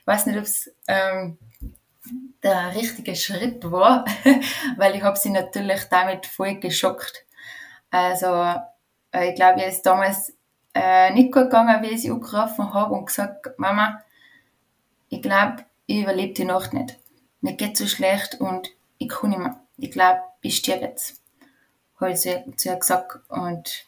Ich 0.00 0.06
weiß 0.06 0.26
nicht, 0.26 0.38
ob 0.38 0.44
es 0.44 0.72
ähm, 0.86 1.38
der 2.42 2.74
richtige 2.74 3.16
Schritt 3.16 3.70
war, 3.70 4.04
weil 4.76 4.94
ich 4.94 5.02
habe 5.02 5.18
sie 5.18 5.30
natürlich 5.30 5.84
damit 5.90 6.26
voll 6.26 6.60
geschockt 6.60 7.26
also 7.92 8.54
äh, 9.12 9.28
ich 9.30 9.34
glaube, 9.36 9.62
es 9.62 9.76
ist 9.76 9.86
damals 9.86 10.34
äh, 10.74 11.12
nicht 11.12 11.30
gut 11.30 11.44
gegangen, 11.44 11.82
wie 11.82 11.90
ich 11.90 12.02
sie 12.02 12.10
angerufen 12.10 12.72
habe 12.74 12.94
und 12.94 13.06
gesagt, 13.06 13.58
Mama, 13.58 14.02
ich 15.10 15.22
glaube, 15.22 15.66
ich 15.86 16.02
überlebe 16.02 16.32
die 16.32 16.46
Nacht 16.46 16.72
nicht. 16.72 16.98
Mir 17.42 17.52
geht 17.52 17.76
so 17.76 17.86
schlecht 17.86 18.40
und 18.40 18.70
ich 18.98 19.10
kann 19.10 19.30
nicht 19.30 19.38
mehr. 19.38 19.60
Ich 19.76 19.90
glaube, 19.90 20.20
ich 20.40 20.56
sterbe 20.56 20.84
jetzt. 20.86 21.20
Habe 22.00 22.12
ich 22.12 22.20
zu, 22.20 22.44
ihr 22.64 22.76
gesagt. 22.76 23.20
Und 23.28 23.86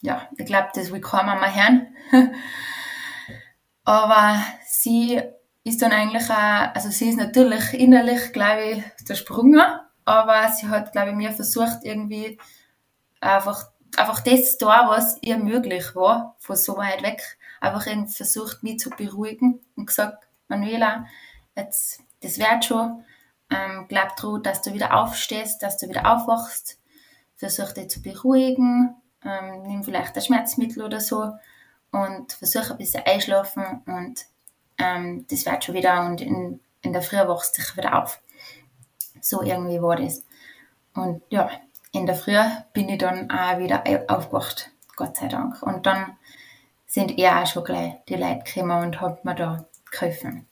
ja, 0.00 0.28
ich 0.36 0.46
glaube, 0.46 0.68
das 0.74 0.92
will 0.92 1.00
keine 1.00 1.34
Mama 1.34 1.50
hören. 1.50 1.96
Aber 3.84 4.42
sie 4.66 5.20
ist 5.62 5.80
dann 5.80 5.92
eigentlich 5.92 6.30
auch, 6.30 6.74
also 6.74 6.90
sie 6.90 7.08
ist 7.08 7.16
natürlich 7.16 7.72
innerlich, 7.74 8.32
glaube 8.32 8.62
ich, 8.64 9.06
zersprungen, 9.06 9.62
aber 10.04 10.48
sie 10.50 10.68
hat, 10.68 10.92
glaube 10.92 11.10
ich, 11.10 11.16
mir 11.16 11.32
versucht, 11.32 11.78
irgendwie 11.82 12.38
einfach, 13.20 13.70
einfach 13.96 14.20
das 14.20 14.58
da, 14.58 14.88
was 14.88 15.18
ihr 15.22 15.38
möglich 15.38 15.94
war, 15.94 16.36
von 16.38 16.56
so 16.56 16.76
weit 16.76 17.02
weg, 17.02 17.38
einfach 17.60 17.86
versucht, 18.08 18.62
mich 18.62 18.78
zu 18.78 18.90
beruhigen 18.90 19.60
und 19.76 19.86
gesagt, 19.86 20.26
Manuela, 20.48 21.06
jetzt, 21.56 22.00
das 22.20 22.38
wird 22.38 22.64
schon, 22.66 23.04
ähm, 23.50 23.86
glaub 23.88 24.16
dran, 24.16 24.42
dass 24.42 24.62
du 24.62 24.72
wieder 24.72 24.94
aufstehst, 24.94 25.62
dass 25.62 25.78
du 25.78 25.88
wieder 25.88 26.12
aufwachst, 26.12 26.78
versuch 27.36 27.72
dich 27.72 27.90
zu 27.90 28.02
beruhigen, 28.02 28.94
ähm, 29.24 29.62
nimm 29.62 29.84
vielleicht 29.84 30.16
ein 30.16 30.22
Schmerzmittel 30.22 30.82
oder 30.82 31.00
so 31.00 31.32
und 31.90 32.32
versuch 32.32 32.70
ein 32.70 32.78
bisschen 32.78 33.04
einschlafen 33.04 33.82
und 33.86 34.26
ähm, 34.78 35.26
das 35.28 35.46
wird 35.46 35.64
schon 35.64 35.74
wieder 35.74 36.04
und 36.06 36.20
in, 36.20 36.60
in 36.82 36.92
der 36.92 37.02
Früh 37.02 37.16
wachst 37.16 37.56
du 37.56 37.62
dich 37.62 37.76
wieder 37.76 38.02
auf. 38.02 38.20
So 39.20 39.42
irgendwie 39.42 39.80
war 39.80 39.96
das. 39.96 40.24
Und 40.94 41.22
ja, 41.30 41.50
in 41.92 42.06
der 42.06 42.14
Früh 42.14 42.36
bin 42.72 42.88
ich 42.88 42.98
dann 42.98 43.30
auch 43.30 43.58
wieder 43.58 43.84
aufgewacht, 44.08 44.70
Gott 44.96 45.16
sei 45.16 45.28
Dank. 45.28 45.62
Und 45.62 45.86
dann 45.86 46.16
sind 46.86 47.18
eher 47.18 47.42
auch 47.42 47.46
schon 47.46 47.64
gleich 47.64 47.94
die 48.08 48.16
Leute 48.16 48.44
gekommen 48.44 48.84
und 48.84 49.00
haben 49.00 49.18
mir 49.22 49.34
da 49.34 49.64
geholfen. 49.90 50.46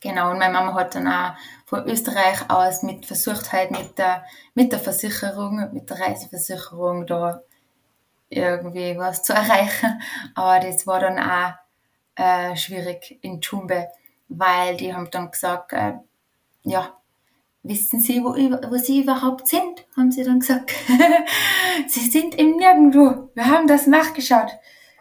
Genau, 0.00 0.30
und 0.30 0.38
meine 0.38 0.52
Mama 0.52 0.74
hat 0.74 0.94
dann 0.94 1.06
auch 1.06 1.34
von 1.66 1.86
Österreich 1.86 2.48
aus 2.48 2.82
mit 2.82 3.04
versucht 3.04 3.52
halt 3.52 3.70
mit 3.70 3.98
der, 3.98 4.24
mit 4.54 4.72
der 4.72 4.78
Versicherung, 4.78 5.70
mit 5.72 5.90
der 5.90 6.00
Reiseversicherung 6.00 7.06
da 7.06 7.42
irgendwie 8.30 8.96
was 8.96 9.22
zu 9.22 9.32
erreichen. 9.34 10.00
Aber 10.34 10.60
das 10.60 10.86
war 10.86 11.00
dann 11.00 11.18
auch 11.18 11.52
äh, 12.16 12.56
schwierig 12.56 13.18
in 13.22 13.40
Tschumbe, 13.40 13.88
weil 14.28 14.76
die 14.76 14.94
haben 14.94 15.10
dann 15.10 15.30
gesagt, 15.30 15.72
äh, 15.72 15.94
ja, 16.62 17.00
Wissen 17.62 18.00
Sie, 18.00 18.22
wo, 18.22 18.30
wo 18.34 18.78
Sie 18.78 19.02
überhaupt 19.02 19.46
sind? 19.46 19.86
haben 19.94 20.10
sie 20.10 20.24
dann 20.24 20.40
gesagt. 20.40 20.72
sie 21.88 22.10
sind 22.10 22.34
im 22.36 22.56
Nirgendwo. 22.56 23.30
Wir 23.34 23.46
haben 23.46 23.66
das 23.66 23.86
nachgeschaut. 23.86 24.50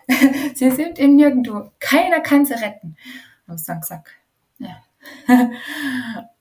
sie 0.56 0.70
sind 0.72 1.00
im 1.00 1.16
Nirgendwo. 1.16 1.72
Keiner 1.80 2.20
kann 2.20 2.46
sie 2.46 2.56
retten. 2.56 2.98
Haben 3.48 3.58
sie 3.58 3.66
dann 3.66 3.80
gesagt. 3.80 4.10
Ja. 4.58 4.76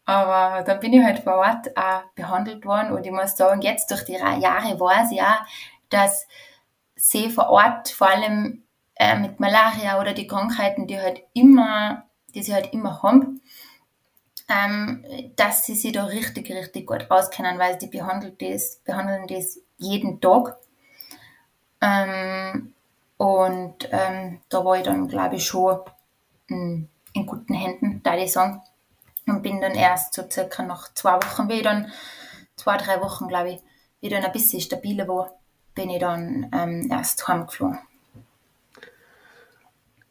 Aber 0.05 0.63
dann 0.65 0.81
bin 0.81 0.95
ich 0.95 1.05
halt 1.05 1.19
vor 1.19 1.35
Ort 1.35 1.77
auch 1.77 2.03
behandelt 2.15 2.65
worden 2.65 2.93
und 2.93 3.05
ich 3.05 3.13
muss 3.13 3.37
sagen, 3.37 3.61
jetzt 3.61 3.91
durch 3.91 4.05
die 4.05 4.13
Jahre 4.13 4.81
weiß 4.81 5.13
ich 5.13 5.21
auch, 5.21 5.41
dass 5.91 6.27
sie 6.97 7.29
vor 7.29 7.51
Ort 7.51 7.91
vor 7.91 8.09
allem 8.09 8.63
äh, 8.97 9.19
mit 9.19 9.39
Malaria 9.39 10.01
oder 10.01 10.15
die 10.15 10.27
Krankheiten, 10.27 10.87
die 10.87 10.99
halt 10.99 11.23
immer, 11.35 12.05
die 12.35 12.43
sie 12.43 12.55
halt 12.55 12.73
immer 12.73 13.03
haben, 13.03 13.43
ähm, 14.49 15.05
dass 15.37 15.67
sie 15.67 15.75
sich 15.75 15.93
da 15.93 16.05
richtig, 16.05 16.51
richtig 16.51 16.87
gut 16.87 17.11
auskennen, 17.11 17.59
weil 17.59 17.77
die 17.77 17.87
behandeln 17.87 18.37
das, 18.39 18.81
behandeln 18.85 19.27
das 19.27 19.61
jeden 19.77 20.21
Tag. 20.21 20.57
Ähm, 21.81 22.75
und 23.19 23.89
ähm, 23.91 24.41
da 24.49 24.65
war 24.65 24.77
ich 24.79 24.85
dann, 24.85 25.09
glaube 25.09 25.37
ich, 25.37 25.45
schon 25.45 25.81
in, 26.49 26.89
in 27.13 27.27
guten 27.27 27.55
Händen, 27.55 28.03
da 28.03 28.17
ich 28.17 28.33
sagen. 28.33 28.63
Und 29.27 29.43
bin 29.43 29.61
dann 29.61 29.75
erst 29.75 30.15
so 30.15 30.23
circa 30.29 30.63
nach 30.63 30.93
zwei 30.95 31.17
Wochen, 31.17 31.49
wie 31.49 31.55
ich 31.55 31.63
dann, 31.63 31.91
zwei, 32.57 32.77
drei 32.77 33.01
Wochen, 33.03 33.29
glaube 33.29 33.51
ich, 33.51 33.61
wie 34.01 34.09
dann 34.09 34.25
ein 34.25 34.33
bisschen 34.33 34.61
stabiler 34.61 35.07
war, 35.07 35.39
bin 35.75 35.91
ich 35.91 36.01
dann 36.01 36.51
ähm, 36.53 36.89
erst 36.91 37.29
heimgeflogen. 37.29 37.79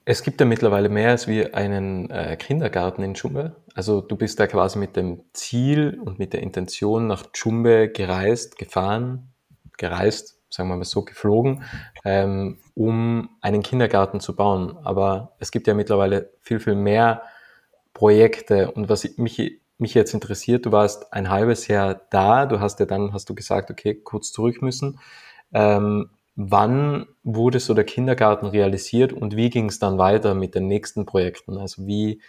Es 0.10 0.24
gibt 0.24 0.40
ja 0.40 0.46
mittlerweile 0.46 0.88
mehr 0.88 1.10
als 1.10 1.28
wie 1.28 1.54
einen 1.54 2.10
äh, 2.10 2.38
Kindergarten 2.38 3.04
in 3.04 3.14
Dschumbe. 3.14 3.58
Also 3.76 4.00
du 4.00 4.16
bist 4.16 4.40
da 4.40 4.48
quasi 4.48 4.80
mit 4.80 4.96
dem 4.96 5.22
Ziel 5.34 6.00
und 6.00 6.18
mit 6.18 6.32
der 6.32 6.42
Intention 6.42 7.08
nach 7.08 7.30
Dschumbe 7.34 7.90
gereist, 7.90 8.58
gefahren, 8.58 9.34
gereist, 9.78 10.40
sagen 10.50 10.70
wir 10.70 10.78
mal 10.78 10.86
so, 10.86 11.04
geflogen, 11.04 11.64
ähm, 12.08 12.58
um 12.74 13.30
einen 13.42 13.64
Kindergarten 13.64 14.22
zu 14.22 14.34
bauen. 14.34 14.78
Aber 14.86 15.36
es 15.40 15.52
gibt 15.52 15.68
ja 15.68 15.74
mittlerweile 15.74 16.32
viel, 16.40 16.62
viel 16.62 16.76
mehr 16.76 17.22
Projekte. 17.94 18.72
Und 18.72 18.88
was 18.88 19.18
mich, 19.18 19.60
mich 19.78 19.94
jetzt 19.94 20.14
interessiert, 20.14 20.66
du 20.66 20.72
warst 20.72 21.12
ein 21.12 21.30
halbes 21.30 21.68
Jahr 21.68 22.00
da, 22.10 22.46
du 22.46 22.62
hast 22.62 22.80
ja 22.80 22.86
dann, 22.86 23.12
hast 23.12 23.30
du 23.30 23.36
gesagt, 23.36 23.70
okay, 23.72 23.94
kurz 23.94 24.32
zurück 24.32 24.62
müssen. 24.62 25.00
Ähm, 25.54 26.10
wann 26.38 27.08
wurde 27.24 27.60
so 27.60 27.74
der 27.74 27.84
Kindergarten 27.84 28.46
realisiert 28.46 29.12
und 29.12 29.36
wie 29.36 29.50
ging 29.50 29.68
es 29.68 29.80
dann 29.80 29.98
weiter 29.98 30.34
mit 30.34 30.56
den 30.56 30.68
nächsten 30.68 31.06
Projekten? 31.06 31.58
Also 31.58 31.88
wie, 31.88 32.22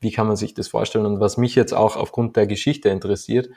wie 0.00 0.12
kann 0.12 0.26
man 0.26 0.36
sich 0.36 0.54
das 0.54 0.68
vorstellen? 0.68 1.04
Und 1.04 1.20
was 1.20 1.36
mich 1.36 1.54
jetzt 1.54 1.74
auch 1.74 1.96
aufgrund 1.96 2.36
der 2.36 2.46
Geschichte 2.46 2.88
interessiert, 2.88 3.50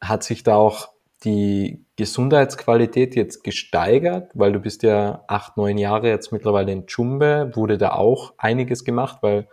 hat 0.00 0.24
sich 0.24 0.42
da 0.42 0.56
auch 0.56 0.88
die 1.24 1.84
Gesundheitsqualität 1.96 3.14
jetzt 3.14 3.44
gesteigert, 3.44 4.30
weil 4.34 4.52
du 4.52 4.60
bist 4.60 4.82
ja 4.82 5.24
acht, 5.28 5.56
neun 5.56 5.76
Jahre 5.76 6.08
jetzt 6.08 6.32
mittlerweile 6.32 6.72
in 6.72 6.86
Chumbe, 6.86 7.52
wurde 7.54 7.76
da 7.76 7.92
auch 7.92 8.34
einiges 8.38 8.84
gemacht, 8.84 9.18
weil 9.22 9.46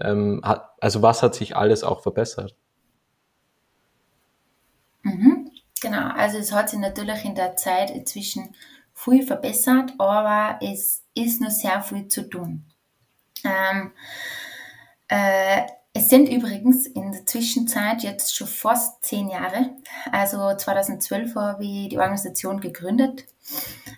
ähm, 0.00 0.40
hat, 0.44 0.70
also 0.80 1.02
was 1.02 1.22
hat 1.22 1.34
sich 1.34 1.56
alles 1.56 1.84
auch 1.84 2.02
verbessert? 2.02 2.56
Mhm, 5.02 5.50
genau, 5.80 6.10
also 6.14 6.38
es 6.38 6.52
hat 6.52 6.68
sich 6.70 6.80
natürlich 6.80 7.24
in 7.24 7.34
der 7.34 7.56
Zeit 7.56 7.90
inzwischen 7.90 8.54
viel 8.92 9.22
verbessert, 9.22 9.92
aber 9.98 10.58
es 10.60 11.04
ist 11.14 11.40
noch 11.40 11.50
sehr 11.50 11.80
viel 11.82 12.08
zu 12.08 12.28
tun. 12.28 12.64
Ähm, 13.44 13.92
äh, 15.06 15.62
es 15.98 16.08
sind 16.08 16.28
übrigens 16.28 16.86
in 16.86 17.10
der 17.10 17.26
Zwischenzeit 17.26 18.04
jetzt 18.04 18.36
schon 18.36 18.46
fast 18.46 19.04
zehn 19.04 19.28
Jahre. 19.28 19.70
Also 20.12 20.54
2012 20.54 21.34
habe 21.34 21.64
ich 21.64 21.88
die 21.88 21.98
Organisation 21.98 22.60
gegründet, 22.60 23.24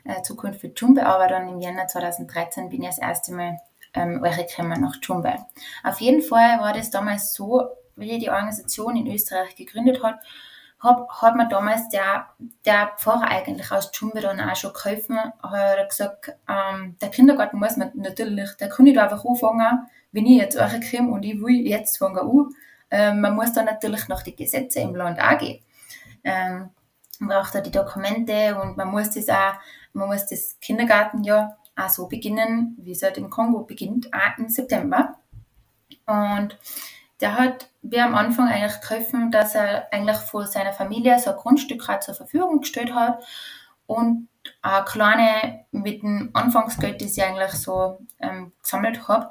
äh, 0.04 0.22
Zukunft 0.22 0.62
für 0.62 0.72
Jumbe, 0.74 1.04
aber 1.04 1.28
dann 1.28 1.50
im 1.50 1.60
Januar 1.60 1.88
2013 1.88 2.70
bin 2.70 2.82
ich 2.82 2.88
das 2.88 2.98
erste 2.98 3.34
Mal 3.34 3.58
ähm, 3.92 4.22
gekommen 4.22 4.80
nach 4.80 4.96
Jumbe. 5.02 5.34
Auf 5.84 6.00
jeden 6.00 6.22
Fall 6.22 6.58
war 6.60 6.72
das 6.72 6.90
damals 6.90 7.34
so, 7.34 7.68
wie 7.96 8.18
die 8.18 8.30
Organisation 8.30 8.96
in 8.96 9.12
Österreich 9.12 9.54
gegründet 9.54 10.02
hat, 10.02 10.20
hat 10.82 11.36
mir 11.36 11.48
damals 11.48 11.90
der, 11.90 12.28
der 12.64 12.92
Pfarrer 12.96 13.28
eigentlich 13.28 13.70
aus 13.70 13.90
Jumbe 13.92 14.22
dann 14.22 14.40
auch 14.40 14.56
schon 14.56 14.72
geholfen, 14.72 15.18
hat 15.18 15.90
gesagt, 15.90 16.32
ähm, 16.48 16.96
der 16.98 17.10
Kindergarten 17.10 17.58
muss 17.58 17.76
man 17.76 17.90
natürlich, 17.92 18.52
der 18.58 18.70
kann 18.70 18.84
nicht 18.84 18.96
einfach 18.96 19.22
anfangen, 19.22 19.86
wenn 20.12 20.26
ich 20.26 20.38
jetzt 20.38 20.58
komme 20.90 21.10
und 21.10 21.22
ich 21.24 21.40
will 21.40 21.66
jetzt 21.66 21.98
fangen 21.98 22.18
an. 22.18 22.54
Ähm, 22.90 23.20
man 23.20 23.34
muss 23.34 23.52
dann 23.52 23.66
natürlich 23.66 24.08
nach 24.08 24.22
die 24.22 24.34
Gesetze 24.34 24.80
im 24.80 24.94
Land 24.94 25.20
auch 25.20 25.38
gehen. 25.38 25.62
Ähm, 26.24 26.70
man 27.20 27.28
braucht 27.28 27.54
da 27.54 27.60
die 27.60 27.70
Dokumente 27.70 28.58
und 28.60 28.76
man 28.76 28.88
muss 28.88 29.10
das 29.10 29.28
auch, 29.28 29.54
man 29.92 30.08
muss 30.08 30.26
das 30.26 30.58
Kindergartenjahr 30.60 31.56
auch 31.76 31.88
so 31.88 32.08
beginnen, 32.08 32.76
wie 32.78 32.92
es 32.92 33.02
halt 33.02 33.18
im 33.18 33.30
Kongo 33.30 33.60
beginnt, 33.60 34.12
auch 34.12 34.38
im 34.38 34.48
September. 34.48 35.16
Und 36.06 36.58
der 37.20 37.36
hat 37.38 37.68
mir 37.82 38.04
am 38.04 38.14
Anfang 38.14 38.48
eigentlich 38.48 38.80
geholfen, 38.80 39.30
dass 39.30 39.54
er 39.54 39.92
eigentlich 39.92 40.16
von 40.16 40.46
seiner 40.46 40.72
Familie 40.72 41.18
so 41.18 41.30
ein 41.30 41.36
Grundstück 41.36 41.86
halt 41.86 42.02
zur 42.02 42.14
Verfügung 42.14 42.60
gestellt 42.60 42.94
hat 42.94 43.22
und 43.86 44.28
eine 44.62 44.84
kleine, 44.84 45.64
mit 45.70 46.02
dem 46.02 46.30
Anfangsgeld, 46.32 47.00
das 47.00 47.16
ich 47.16 47.22
eigentlich 47.22 47.52
so 47.52 48.00
ähm, 48.18 48.52
gesammelt 48.62 49.06
habe, 49.08 49.30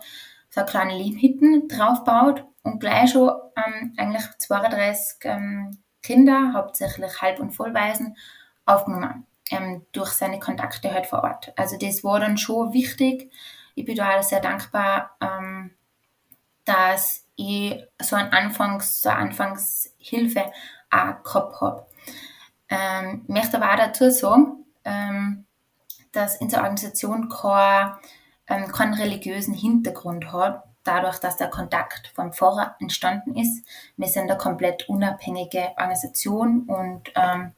so 0.49 0.61
eine 0.61 0.69
kleine 0.69 0.97
Lehmhütten 0.97 1.67
draufbaut 1.67 2.45
und 2.63 2.79
gleich 2.79 3.11
schon 3.11 3.31
ähm, 3.55 3.93
eigentlich 3.97 4.23
32 4.37 5.17
ähm, 5.23 5.77
Kinder, 6.01 6.53
hauptsächlich 6.53 7.21
Halb- 7.21 7.39
und 7.39 7.51
Vollweisen, 7.51 8.17
aufgenommen 8.65 9.25
ähm, 9.51 9.85
durch 9.91 10.11
seine 10.11 10.39
Kontakte 10.39 10.93
halt 10.93 11.07
vor 11.07 11.23
Ort. 11.23 11.53
Also 11.55 11.77
das 11.77 12.03
war 12.03 12.19
dann 12.19 12.37
schon 12.37 12.73
wichtig. 12.73 13.31
Ich 13.75 13.85
bin 13.85 13.95
da 13.95 14.21
sehr 14.21 14.41
dankbar, 14.41 15.15
ähm, 15.21 15.71
dass 16.65 17.25
ich 17.35 17.83
so 18.01 18.15
ein 18.15 18.31
Anfangs, 18.31 19.01
so 19.01 19.09
eine 19.09 19.19
Anfangshilfe 19.19 20.51
auch 20.91 21.23
gehabt 21.23 21.61
habe. 21.61 21.85
Ähm, 22.69 23.21
ich 23.23 23.29
möchte 23.29 23.57
aber 23.57 23.71
auch 23.71 23.77
dazu 23.77 24.09
sagen, 24.11 24.65
ähm, 24.83 25.45
dass 26.11 26.39
in 26.41 26.49
der 26.49 26.59
Organisation 26.59 27.29
kein, 27.29 27.93
ähm, 28.49 28.71
keinen 28.71 28.93
religiösen 28.93 29.53
Hintergrund 29.53 30.31
hat, 30.31 30.63
dadurch, 30.83 31.19
dass 31.19 31.37
der 31.37 31.49
Kontakt 31.49 32.11
vom 32.15 32.33
Pfarrer 32.33 32.75
entstanden 32.79 33.35
ist. 33.35 33.65
Wir 33.97 34.07
sind 34.07 34.29
eine 34.29 34.37
komplett 34.37 34.89
unabhängige 34.89 35.69
Organisation 35.77 36.63
und 36.63 37.11
ähm, 37.15 37.53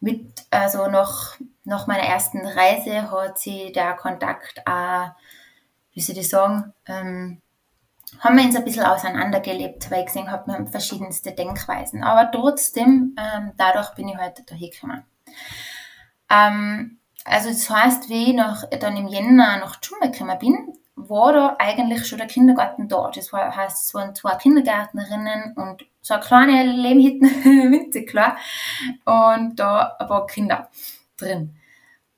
mit, 0.00 0.44
also 0.50 0.88
nach, 0.88 1.36
nach 1.64 1.86
meiner 1.86 2.02
ersten 2.02 2.44
Reise 2.44 3.10
hat 3.10 3.38
sie 3.38 3.72
der 3.72 3.94
Kontakt 3.94 4.66
auch, 4.66 5.10
wie 5.92 6.00
soll 6.00 6.18
ich 6.18 6.28
sagen, 6.28 6.72
ähm, 6.86 7.40
haben 8.18 8.36
wir 8.36 8.44
uns 8.44 8.56
ein 8.56 8.64
bisschen 8.64 8.84
auseinandergelebt, 8.84 9.90
weil 9.90 10.00
ich 10.00 10.06
gesehen 10.06 10.30
habe, 10.30 10.48
wir 10.48 10.54
haben 10.54 10.66
verschiedenste 10.66 11.32
Denkweisen. 11.32 12.02
Aber 12.02 12.30
trotzdem, 12.30 13.16
ähm, 13.16 13.52
dadurch 13.56 13.94
bin 13.94 14.08
ich 14.08 14.18
heute 14.18 14.42
da 14.44 14.56
gekommen. 14.56 15.04
Ähm, 16.28 16.98
also 17.24 17.48
das 17.48 17.68
heißt, 17.70 18.08
wie 18.08 18.30
ich 18.30 18.34
nach, 18.34 18.64
dann 18.80 18.96
im 18.96 19.08
Jänner 19.08 19.58
nach 19.58 19.80
Dschungel 19.80 20.10
gekommen 20.10 20.38
bin, 20.38 20.78
war 20.96 21.32
da 21.32 21.56
eigentlich 21.58 22.06
schon 22.06 22.18
der 22.18 22.26
Kindergarten 22.26 22.88
da. 22.88 23.10
Das 23.14 23.32
war, 23.32 23.54
heißt, 23.54 23.86
es 23.86 23.94
waren 23.94 24.14
zwei 24.14 24.34
Kindergärtnerinnen 24.36 25.54
und 25.56 25.84
so 26.00 26.14
eine 26.14 26.22
kleine 26.22 26.64
Lehmhütten, 26.64 27.28
winzig 27.72 28.08
klar, 28.10 28.36
und 29.04 29.56
da 29.56 29.96
ein 29.98 30.08
paar 30.08 30.26
Kinder 30.26 30.68
drin. 31.16 31.56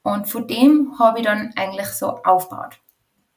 Und 0.03 0.29
von 0.29 0.47
dem 0.49 0.99
habe 0.99 1.21
ich 1.21 1.25
dann 1.25 1.53
eigentlich 1.57 1.89
so 1.89 2.23
aufgebaut. 2.25 2.79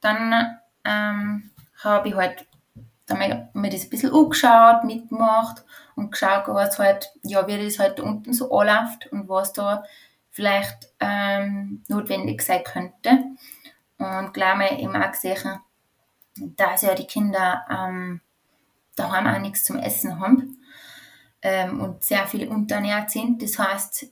Dann 0.00 0.58
ähm, 0.84 1.50
habe 1.82 2.08
ich 2.08 2.14
halt 2.14 2.46
dann 3.06 3.48
mir 3.54 3.70
das 3.70 3.84
ein 3.84 3.90
bisschen 3.90 4.12
angeschaut, 4.12 4.84
mitgemacht 4.84 5.64
und 5.96 6.10
geschaut, 6.10 6.46
was 6.48 6.78
halt, 6.78 7.10
ja, 7.22 7.46
wie 7.46 7.64
das 7.64 7.78
halt 7.78 7.98
da 7.98 8.02
unten 8.02 8.34
so 8.34 8.56
anläuft 8.56 9.10
und 9.10 9.28
was 9.28 9.54
da 9.54 9.82
vielleicht 10.38 10.92
ähm, 11.00 11.82
notwendig 11.88 12.42
sein 12.42 12.62
könnte. 12.62 13.24
Und 13.98 14.32
gleich 14.32 14.56
mal 14.56 14.80
eben 14.80 14.94
auch 14.94 15.10
gesehen, 15.10 15.58
dass 16.36 16.82
ja 16.82 16.94
die 16.94 17.08
Kinder 17.08 17.64
ähm, 17.68 18.20
daheim 18.94 19.26
auch 19.26 19.40
nichts 19.40 19.64
zum 19.64 19.80
Essen 19.80 20.20
haben 20.20 20.62
ähm, 21.42 21.80
und 21.80 22.04
sehr 22.04 22.24
viele 22.28 22.48
unterernährt 22.50 23.10
sind. 23.10 23.42
Das 23.42 23.58
heißt, 23.58 24.06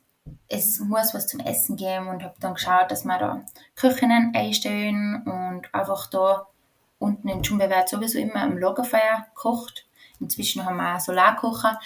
es 0.48 0.80
muss 0.80 1.14
was 1.14 1.28
zum 1.28 1.38
Essen 1.38 1.76
geben 1.76 2.08
und 2.08 2.24
habe 2.24 2.34
dann 2.40 2.54
geschaut, 2.54 2.90
dass 2.90 3.04
wir 3.04 3.18
da 3.18 3.44
Küchinnen 3.76 4.32
einstellen 4.34 5.22
und 5.22 5.72
einfach 5.72 6.08
da 6.08 6.48
unten 6.98 7.28
in 7.28 7.42
Jumbe 7.42 7.70
wird 7.70 7.88
sowieso 7.88 8.18
immer 8.18 8.42
am 8.42 8.58
Lagerfeuer 8.58 9.26
gekocht. 9.28 9.85
Inzwischen 10.20 10.64
haben 10.64 10.76
wir 10.76 10.96
auch 10.96 11.00
Solarkocher, 11.00 11.78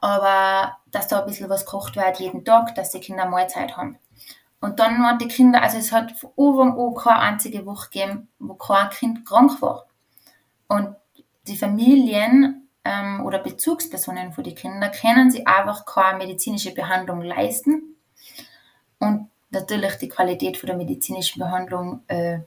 aber 0.00 0.78
dass 0.90 1.08
da 1.08 1.20
ein 1.20 1.26
bisschen 1.26 1.48
was 1.48 1.64
gekocht 1.64 1.96
wird 1.96 2.20
jeden 2.20 2.44
Tag, 2.44 2.74
dass 2.74 2.90
die 2.90 3.00
Kinder 3.00 3.26
Mahlzeit 3.26 3.76
haben. 3.76 3.98
Und 4.60 4.80
dann 4.80 5.00
waren 5.02 5.18
die 5.18 5.28
Kinder, 5.28 5.62
also 5.62 5.78
es 5.78 5.92
hat 5.92 6.12
von 6.12 6.30
Anfang 6.36 6.78
an 6.78 6.94
keine 6.94 7.20
einzige 7.20 7.64
Woche 7.64 7.90
gegeben, 7.90 8.28
wo 8.38 8.54
kein 8.54 8.90
Kind 8.90 9.24
krank 9.24 9.62
war. 9.62 9.86
Und 10.66 10.96
die 11.46 11.56
Familien 11.56 12.68
ähm, 12.84 13.24
oder 13.24 13.38
Bezugspersonen 13.38 14.32
für 14.32 14.42
die 14.42 14.54
Kinder 14.54 14.90
können 14.90 15.30
sich 15.30 15.46
einfach 15.46 15.86
keine 15.86 16.18
medizinische 16.18 16.74
Behandlung 16.74 17.22
leisten. 17.22 17.96
Und 18.98 19.30
natürlich 19.50 19.94
die 19.96 20.08
Qualität 20.08 20.56
von 20.56 20.66
der 20.66 20.76
medizinischen 20.76 21.38
Behandlung, 21.38 22.02
äh, 22.08 22.40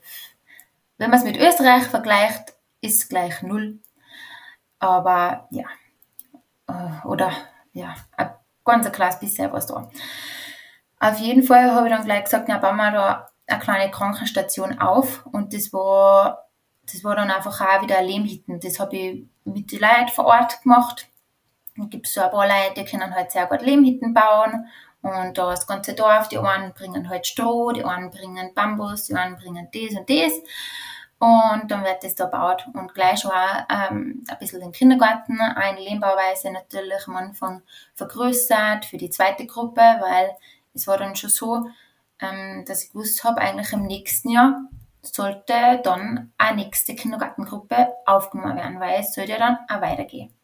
wenn 0.98 1.10
man 1.10 1.18
es 1.18 1.24
mit 1.24 1.36
Österreich 1.36 1.84
vergleicht, 1.84 2.54
ist 2.80 3.08
gleich 3.08 3.42
null. 3.42 3.78
Aber 4.82 5.46
ja, 5.50 5.66
äh, 6.66 7.06
oder 7.06 7.30
ja, 7.72 7.94
ein 8.16 8.34
ganz 8.64 8.90
kleines 8.90 9.20
bisschen 9.20 9.52
was 9.52 9.68
da. 9.68 9.88
Auf 10.98 11.18
jeden 11.20 11.44
Fall 11.44 11.70
habe 11.70 11.86
ich 11.86 11.94
dann 11.94 12.04
gleich 12.04 12.24
gesagt, 12.24 12.48
ja, 12.48 12.58
bauen 12.58 12.76
wir 12.76 12.90
da 12.90 13.28
eine 13.46 13.60
kleine 13.60 13.90
Krankenstation 13.92 14.80
auf 14.80 15.24
und 15.26 15.54
das 15.54 15.72
war, 15.72 16.48
das 16.82 17.04
war 17.04 17.14
dann 17.14 17.30
einfach 17.30 17.60
auch 17.60 17.82
wieder 17.82 17.98
ein 17.98 18.06
Lehmhütten. 18.06 18.58
Das 18.58 18.80
habe 18.80 18.96
ich 18.96 19.24
mit 19.44 19.70
den 19.70 19.78
Leuten 19.78 20.08
vor 20.08 20.26
Ort 20.26 20.60
gemacht. 20.62 21.08
Dann 21.76 21.88
gibt 21.88 22.08
es 22.08 22.14
so 22.14 22.20
ein 22.20 22.30
paar 22.32 22.48
Leute, 22.48 22.82
die 22.82 22.84
können 22.84 23.14
halt 23.14 23.30
sehr 23.30 23.46
gut 23.46 23.62
Lehmhütten 23.62 24.12
bauen 24.12 24.66
und 25.02 25.38
da 25.38 25.50
das 25.50 25.68
ganze 25.68 25.94
Dorf, 25.94 26.28
die 26.28 26.38
einen 26.38 26.72
bringen 26.74 27.08
halt 27.08 27.24
Stroh, 27.28 27.70
die 27.70 27.84
einen 27.84 28.10
bringen 28.10 28.52
Bambus, 28.52 29.04
die 29.04 29.14
einen 29.14 29.36
bringen 29.36 29.68
das 29.72 29.96
und 29.96 30.10
das. 30.10 30.32
Und 31.22 31.70
dann 31.70 31.84
wird 31.84 32.02
das 32.02 32.16
da 32.16 32.24
gebaut 32.24 32.66
und 32.74 32.94
gleich 32.94 33.24
auch, 33.24 33.32
ähm, 33.70 34.24
ein 34.26 34.38
bisschen 34.40 34.58
den 34.58 34.72
Kindergarten, 34.72 35.40
eine 35.40 35.78
Lehmbauweise 35.78 36.50
natürlich 36.50 37.06
am 37.06 37.14
Anfang 37.14 37.62
vergrößert 37.94 38.86
für 38.86 38.96
die 38.96 39.08
zweite 39.08 39.46
Gruppe, 39.46 39.80
weil 39.80 40.32
es 40.74 40.88
war 40.88 40.98
dann 40.98 41.14
schon 41.14 41.30
so, 41.30 41.68
ähm, 42.18 42.64
dass 42.66 42.82
ich 42.82 42.90
gewusst 42.90 43.22
habe, 43.22 43.40
eigentlich 43.40 43.72
im 43.72 43.86
nächsten 43.86 44.30
Jahr 44.30 44.62
sollte 45.00 45.80
dann 45.84 46.32
eine 46.38 46.64
nächste 46.64 46.96
Kindergartengruppe 46.96 47.94
aufgenommen 48.04 48.56
werden, 48.56 48.80
weil 48.80 48.98
es 48.98 49.14
sollte 49.14 49.38
dann 49.38 49.58
auch 49.70 49.80
weitergehen. 49.80 50.34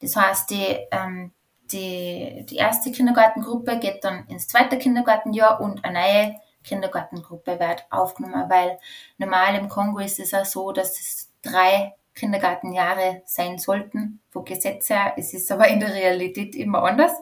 Das 0.00 0.16
heißt, 0.16 0.50
die, 0.50 0.88
ähm, 0.90 1.30
die, 1.70 2.44
die 2.50 2.56
erste 2.56 2.90
Kindergartengruppe 2.90 3.78
geht 3.78 4.02
dann 4.02 4.26
ins 4.26 4.48
zweite 4.48 4.76
Kindergartenjahr 4.76 5.60
und 5.60 5.84
eine 5.84 6.00
neue 6.00 6.40
Kindergartengruppe 6.64 7.58
wird 7.58 7.86
aufgenommen, 7.90 8.48
weil 8.48 8.78
normal 9.18 9.54
im 9.56 9.68
Kongo 9.68 10.00
ist 10.00 10.20
es 10.20 10.34
auch 10.34 10.44
so, 10.44 10.72
dass 10.72 10.98
es 11.00 11.30
drei 11.42 11.94
Kindergartenjahre 12.14 13.22
sein 13.24 13.58
sollten, 13.58 14.20
von 14.30 14.44
Gesetz 14.44 14.90
her. 14.90 15.14
Es 15.16 15.32
ist 15.32 15.50
aber 15.50 15.68
in 15.68 15.80
der 15.80 15.94
Realität 15.94 16.54
immer 16.54 16.82
anders 16.84 17.12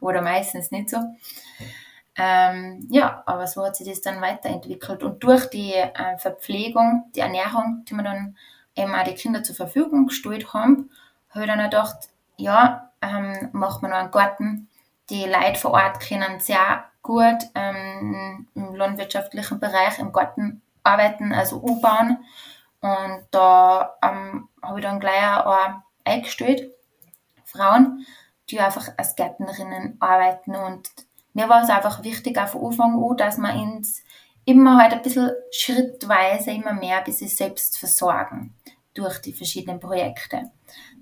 oder 0.00 0.20
meistens 0.20 0.70
nicht 0.70 0.90
so. 0.90 0.98
Ähm, 2.18 2.86
ja, 2.90 3.22
aber 3.26 3.46
so 3.46 3.64
hat 3.64 3.76
sich 3.76 3.88
das 3.88 4.00
dann 4.00 4.20
weiterentwickelt. 4.20 5.02
Und 5.02 5.22
durch 5.22 5.46
die 5.50 5.72
äh, 5.72 6.18
Verpflegung, 6.18 7.10
die 7.14 7.20
Ernährung, 7.20 7.84
die 7.88 7.94
wir 7.94 8.02
dann 8.02 8.36
eben 8.74 8.94
auch 8.94 9.04
die 9.04 9.14
Kinder 9.14 9.42
zur 9.42 9.54
Verfügung 9.54 10.06
gestellt 10.06 10.52
haben, 10.54 10.90
habe 11.30 11.44
ich 11.44 11.50
dann 11.50 11.60
auch 11.60 11.64
gedacht, 11.64 12.08
ja, 12.36 12.90
ähm, 13.02 13.50
macht 13.52 13.82
man 13.82 13.90
noch 13.90 13.98
einen 13.98 14.10
Garten. 14.10 14.68
Die 15.10 15.24
Leute 15.24 15.58
vor 15.58 15.72
Ort 15.72 16.00
können 16.00 16.40
sehr 16.40 16.84
gut 17.02 17.38
ähm, 17.54 18.48
im 18.54 18.74
landwirtschaftlichen 18.74 19.60
Bereich 19.60 19.98
im 19.98 20.12
Garten 20.12 20.62
arbeiten, 20.82 21.32
also 21.32 21.62
U-Bahn. 21.62 22.18
Und 22.80 23.24
da 23.30 23.96
ähm, 24.02 24.48
habe 24.62 24.80
ich 24.80 24.84
dann 24.84 25.00
gleich 25.00 25.44
auch 25.44 25.80
eingestellt, 26.04 26.72
Frauen, 27.44 28.04
die 28.50 28.60
einfach 28.60 28.88
als 28.96 29.14
Gärtnerinnen 29.14 29.96
arbeiten. 30.00 30.56
Und 30.56 30.90
mir 31.34 31.48
war 31.48 31.62
es 31.62 31.70
einfach 31.70 32.02
wichtig, 32.02 32.38
auch 32.38 32.48
von 32.48 32.66
Anfang 32.66 32.94
an, 32.94 33.16
dass 33.16 33.38
wir 33.38 33.54
uns 33.54 34.02
immer 34.44 34.80
halt 34.80 34.92
ein 34.92 35.02
bisschen 35.02 35.30
schrittweise 35.52 36.50
immer 36.50 36.72
mehr 36.72 37.00
bis 37.02 37.18
sich 37.18 37.36
selbst 37.36 37.78
versorgen 37.78 38.54
durch 38.96 39.18
die 39.18 39.32
verschiedenen 39.32 39.80
Projekte. 39.80 40.50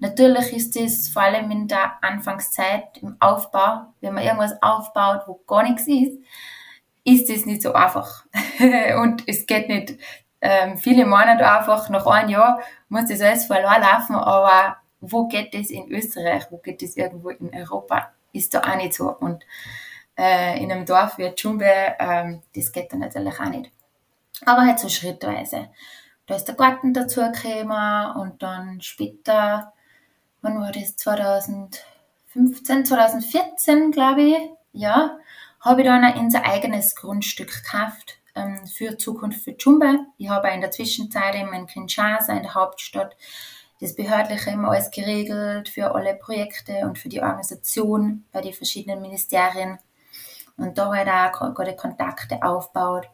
Natürlich 0.00 0.52
ist 0.52 0.76
es 0.76 1.08
vor 1.08 1.22
allem 1.22 1.50
in 1.50 1.68
der 1.68 2.02
Anfangszeit 2.02 2.98
im 3.00 3.16
Aufbau, 3.20 3.86
wenn 4.00 4.14
man 4.14 4.24
irgendwas 4.24 4.60
aufbaut, 4.62 5.22
wo 5.26 5.40
gar 5.46 5.62
nichts 5.62 5.86
ist, 5.86 6.18
ist 7.04 7.30
es 7.30 7.46
nicht 7.46 7.62
so 7.62 7.72
einfach. 7.72 8.24
und 9.02 9.22
es 9.26 9.46
geht 9.46 9.68
nicht 9.68 9.94
ähm, 10.40 10.76
viele 10.76 11.06
meinen 11.06 11.40
einfach, 11.40 11.88
nach 11.88 12.06
einem 12.06 12.28
Jahr 12.28 12.60
muss 12.88 13.08
das 13.08 13.22
alles 13.22 13.46
verloren 13.46 13.80
laufen, 13.80 14.14
aber 14.14 14.76
wo 15.00 15.26
geht 15.26 15.54
das 15.54 15.70
in 15.70 15.90
Österreich, 15.90 16.44
wo 16.50 16.58
geht 16.58 16.82
das 16.82 16.96
irgendwo 16.96 17.30
in 17.30 17.50
Europa, 17.54 18.12
ist 18.32 18.52
da 18.52 18.60
auch 18.60 18.76
nicht 18.76 18.94
so. 18.94 19.10
Und 19.10 19.44
äh, 20.18 20.62
in 20.62 20.70
einem 20.70 20.84
Dorf 20.84 21.18
wie 21.18 21.30
Tschumbe, 21.34 21.94
ähm, 21.98 22.42
das 22.54 22.72
geht 22.72 22.92
dann 22.92 23.00
natürlich 23.00 23.40
auch 23.40 23.48
nicht. 23.48 23.70
Aber 24.44 24.66
halt 24.66 24.78
so 24.78 24.88
schrittweise. 24.88 25.68
Da 26.26 26.36
ist 26.36 26.46
der 26.46 26.54
Garten 26.54 26.94
dazu 26.94 27.20
gekommen 27.20 28.16
und 28.16 28.42
dann 28.42 28.80
später, 28.80 29.72
wann 30.40 30.60
war 30.60 30.72
das, 30.72 30.96
2015, 30.96 32.86
2014, 32.86 33.90
glaube 33.90 34.22
ich, 34.22 34.36
ja, 34.72 35.18
habe 35.60 35.82
ich 35.82 35.86
dann 35.86 36.18
unser 36.18 36.44
eigenes 36.44 36.94
Grundstück 36.94 37.62
gekauft 37.62 38.18
ähm, 38.34 38.66
für 38.66 38.98
Zukunft 38.98 39.42
für 39.42 39.54
Jumba. 39.58 40.06
Ich 40.18 40.28
habe 40.28 40.48
in 40.50 40.60
der 40.60 40.70
Zwischenzeit 40.70 41.34
in 41.34 41.66
Kinshasa, 41.66 42.32
in 42.32 42.42
der 42.42 42.54
Hauptstadt, 42.54 43.16
das 43.80 43.94
Behördliche 43.94 44.50
immer 44.50 44.70
alles 44.70 44.90
geregelt 44.90 45.68
für 45.68 45.94
alle 45.94 46.14
Projekte 46.14 46.80
und 46.86 46.98
für 46.98 47.08
die 47.08 47.20
Organisation 47.20 48.24
bei 48.32 48.40
den 48.40 48.52
verschiedenen 48.52 49.02
Ministerien. 49.02 49.78
Und 50.56 50.78
da 50.78 50.94
halt 50.94 51.08
auch 51.08 51.54
gute 51.54 51.74
Kontakte 51.74 52.42
aufgebaut. 52.42 53.08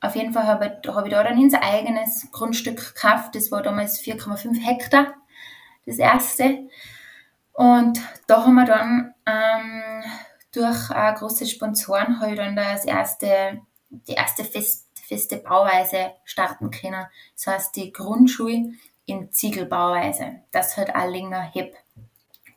Auf 0.00 0.14
jeden 0.14 0.32
Fall 0.32 0.46
habe 0.46 0.78
ich, 0.82 0.88
habe 0.94 1.08
ich 1.08 1.14
da 1.14 1.22
dann 1.22 1.38
unser 1.38 1.62
eigenes 1.62 2.28
Grundstück 2.30 2.94
gekauft. 2.94 3.34
Das 3.34 3.50
war 3.50 3.62
damals 3.62 4.00
4,5 4.00 4.60
Hektar, 4.60 5.14
das 5.86 5.98
erste. 5.98 6.68
Und 7.52 8.00
da 8.26 8.44
haben 8.44 8.54
wir 8.54 8.66
dann 8.66 9.14
ähm, 9.24 10.02
durch 10.52 10.90
äh, 10.90 11.14
große 11.14 11.46
Sponsoren 11.46 12.20
ich 12.20 12.36
dann 12.36 12.56
das 12.56 12.84
erste 12.84 13.62
die 13.90 14.12
erste 14.12 14.44
fest, 14.44 14.88
feste 15.06 15.38
Bauweise 15.38 16.12
starten 16.24 16.70
können. 16.70 17.06
Das 17.34 17.46
heißt, 17.46 17.76
die 17.76 17.92
Grundschule 17.92 18.72
in 19.06 19.32
Ziegelbauweise. 19.32 20.40
Das 20.50 20.76
hat 20.76 20.94
auch 20.94 21.08
länger 21.08 21.40
heb. 21.40 21.74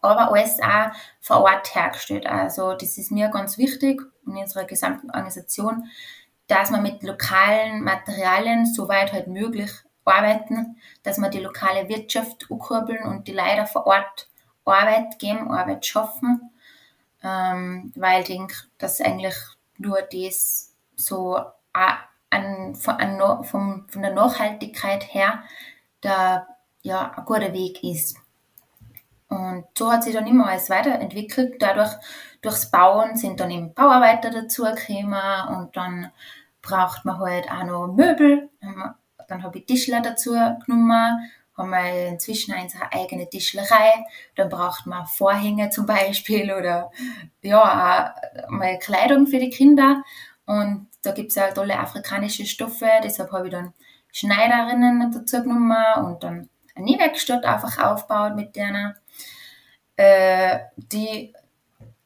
Aber 0.01 0.31
alles 0.31 0.59
auch 0.61 0.91
vor 1.19 1.41
Ort 1.41 1.75
hergestellt. 1.75 2.25
Also, 2.25 2.73
das 2.73 2.97
ist 2.97 3.11
mir 3.11 3.29
ganz 3.29 3.57
wichtig 3.57 4.01
in 4.25 4.37
unserer 4.37 4.63
gesamten 4.63 5.11
Organisation, 5.11 5.89
dass 6.49 6.71
wir 6.71 6.81
mit 6.81 7.03
lokalen 7.03 7.83
Materialien 7.83 8.65
soweit 8.65 9.13
halt 9.13 9.27
möglich 9.27 9.71
arbeiten, 10.03 10.77
dass 11.03 11.19
wir 11.19 11.29
die 11.29 11.39
lokale 11.39 11.87
Wirtschaft 11.87 12.47
ankurbeln 12.49 13.03
und 13.03 13.27
die 13.27 13.33
Leute 13.33 13.67
vor 13.67 13.85
Ort 13.85 14.27
Arbeit 14.65 15.19
geben, 15.19 15.51
Arbeit 15.51 15.85
schaffen, 15.85 16.51
ähm, 17.23 17.91
weil 17.95 18.21
ich 18.21 18.27
denke, 18.27 18.55
dass 18.77 18.99
eigentlich 18.99 19.35
nur 19.77 20.01
das 20.01 20.73
so 20.95 21.39
an, 21.73 22.75
von, 22.75 23.43
von, 23.43 23.85
von 23.87 24.01
der 24.01 24.13
Nachhaltigkeit 24.13 25.13
her 25.13 25.43
der, 26.03 26.47
ja, 26.81 27.11
ein 27.15 27.25
guter 27.25 27.53
Weg 27.53 27.83
ist. 27.83 28.17
Und 29.27 29.65
so 29.77 29.91
hat 29.91 30.03
sich 30.03 30.13
dann 30.13 30.25
immer 30.25 30.47
alles 30.47 30.69
weiterentwickelt. 30.69 31.61
Dadurch, 31.61 31.91
durchs 32.41 32.71
Bauen 32.71 33.15
sind 33.15 33.39
dann 33.39 33.51
eben 33.51 33.73
Bauarbeiter 33.73 34.31
dazugekommen 34.31 35.47
und 35.49 35.77
dann 35.77 36.11
braucht 36.61 37.05
man 37.05 37.19
halt 37.19 37.49
auch 37.49 37.63
noch 37.63 37.87
Möbel. 37.87 38.49
Dann 39.27 39.43
habe 39.43 39.59
ich 39.59 39.65
Tischler 39.65 40.01
dazu 40.01 40.31
genommen, 40.31 41.31
haben 41.55 41.69
wir 41.69 42.07
inzwischen 42.07 42.55
unsere 42.55 42.91
eigene 42.91 43.29
Tischlerei. 43.29 44.05
Dann 44.35 44.49
braucht 44.49 44.85
man 44.85 45.05
Vorhänge 45.05 45.69
zum 45.69 45.85
Beispiel 45.85 46.51
oder 46.51 46.91
ja, 47.41 48.13
auch 48.45 48.49
mal 48.49 48.79
Kleidung 48.79 49.27
für 49.27 49.39
die 49.39 49.49
Kinder. 49.49 50.03
Und 50.45 50.87
da 51.03 51.11
gibt 51.11 51.29
es 51.29 51.35
ja 51.35 51.51
tolle 51.51 51.77
afrikanische 51.77 52.45
Stoffe, 52.45 52.89
deshalb 53.03 53.31
habe 53.31 53.47
ich 53.47 53.51
dann 53.51 53.73
Schneiderinnen 54.11 55.11
dazu 55.11 55.43
genommen 55.43 55.75
und 56.03 56.23
dann 56.23 56.49
eine 56.75 56.85
Nähwerkstatt 56.85 57.45
einfach 57.45 57.77
aufgebaut 57.77 58.35
mit 58.35 58.55
denen, 58.55 58.95
äh, 59.95 60.59
die 60.75 61.33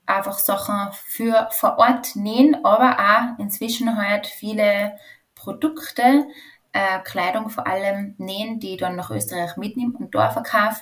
einfach 0.06 0.38
Sachen 0.40 0.92
für 0.92 1.48
vor 1.52 1.78
Ort 1.78 2.16
nähen, 2.16 2.64
aber 2.66 2.98
auch 3.00 3.40
inzwischen 3.40 3.98
halt 3.98 4.28
viele 4.28 4.98
Produkte, 5.36 6.26
äh, 6.72 7.00
Kleidung 7.04 7.50
vor 7.50 7.68
allem 7.68 8.16
nähen, 8.18 8.60
die 8.60 8.74
ich 8.74 8.80
dann 8.80 8.96
nach 8.96 9.12
Österreich 9.12 9.58
mitnehme 9.58 9.94
und 9.98 10.14
da 10.16 10.30
verkaufe. 10.30 10.82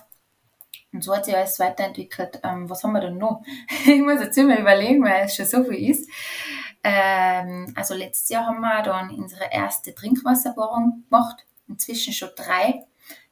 Und 0.94 1.04
so 1.04 1.16
hat 1.16 1.26
sich 1.26 1.36
alles 1.36 1.60
weiterentwickelt. 1.60 2.42
Ähm, 2.44 2.70
was 2.70 2.84
haben 2.84 2.94
wir 2.94 3.02
denn 3.02 3.18
noch? 3.18 3.44
ich 3.86 4.02
muss 4.02 4.20
jetzt 4.20 4.38
immer 4.38 4.60
überlegen, 4.60 5.04
weil 5.04 5.26
es 5.26 5.36
schon 5.36 5.46
so 5.46 5.64
viel 5.64 5.90
ist. 5.90 6.10
Ähm, 6.84 7.74
also 7.76 7.94
letztes 7.94 8.30
Jahr 8.30 8.48
haben 8.48 8.60
wir 8.60 8.82
dann 8.82 9.12
unsere 9.12 9.46
erste 9.52 9.94
Trinkwasserbohrung 9.94 11.04
gemacht, 11.10 11.46
inzwischen 11.68 12.14
schon 12.14 12.30
drei. 12.36 12.86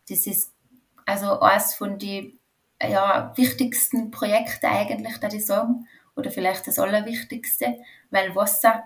Das 0.07 0.25
ist 0.25 0.53
also 1.05 1.39
eines 1.39 1.75
von 1.75 1.97
den 1.97 2.38
ja, 2.81 3.33
wichtigsten 3.35 4.11
Projekten 4.11 4.67
eigentlich, 4.67 5.17
da 5.17 5.27
ich 5.27 5.45
sagen, 5.45 5.87
oder 6.15 6.31
vielleicht 6.31 6.67
das 6.67 6.79
Allerwichtigste, 6.79 7.77
weil 8.11 8.35
Wasser, 8.35 8.83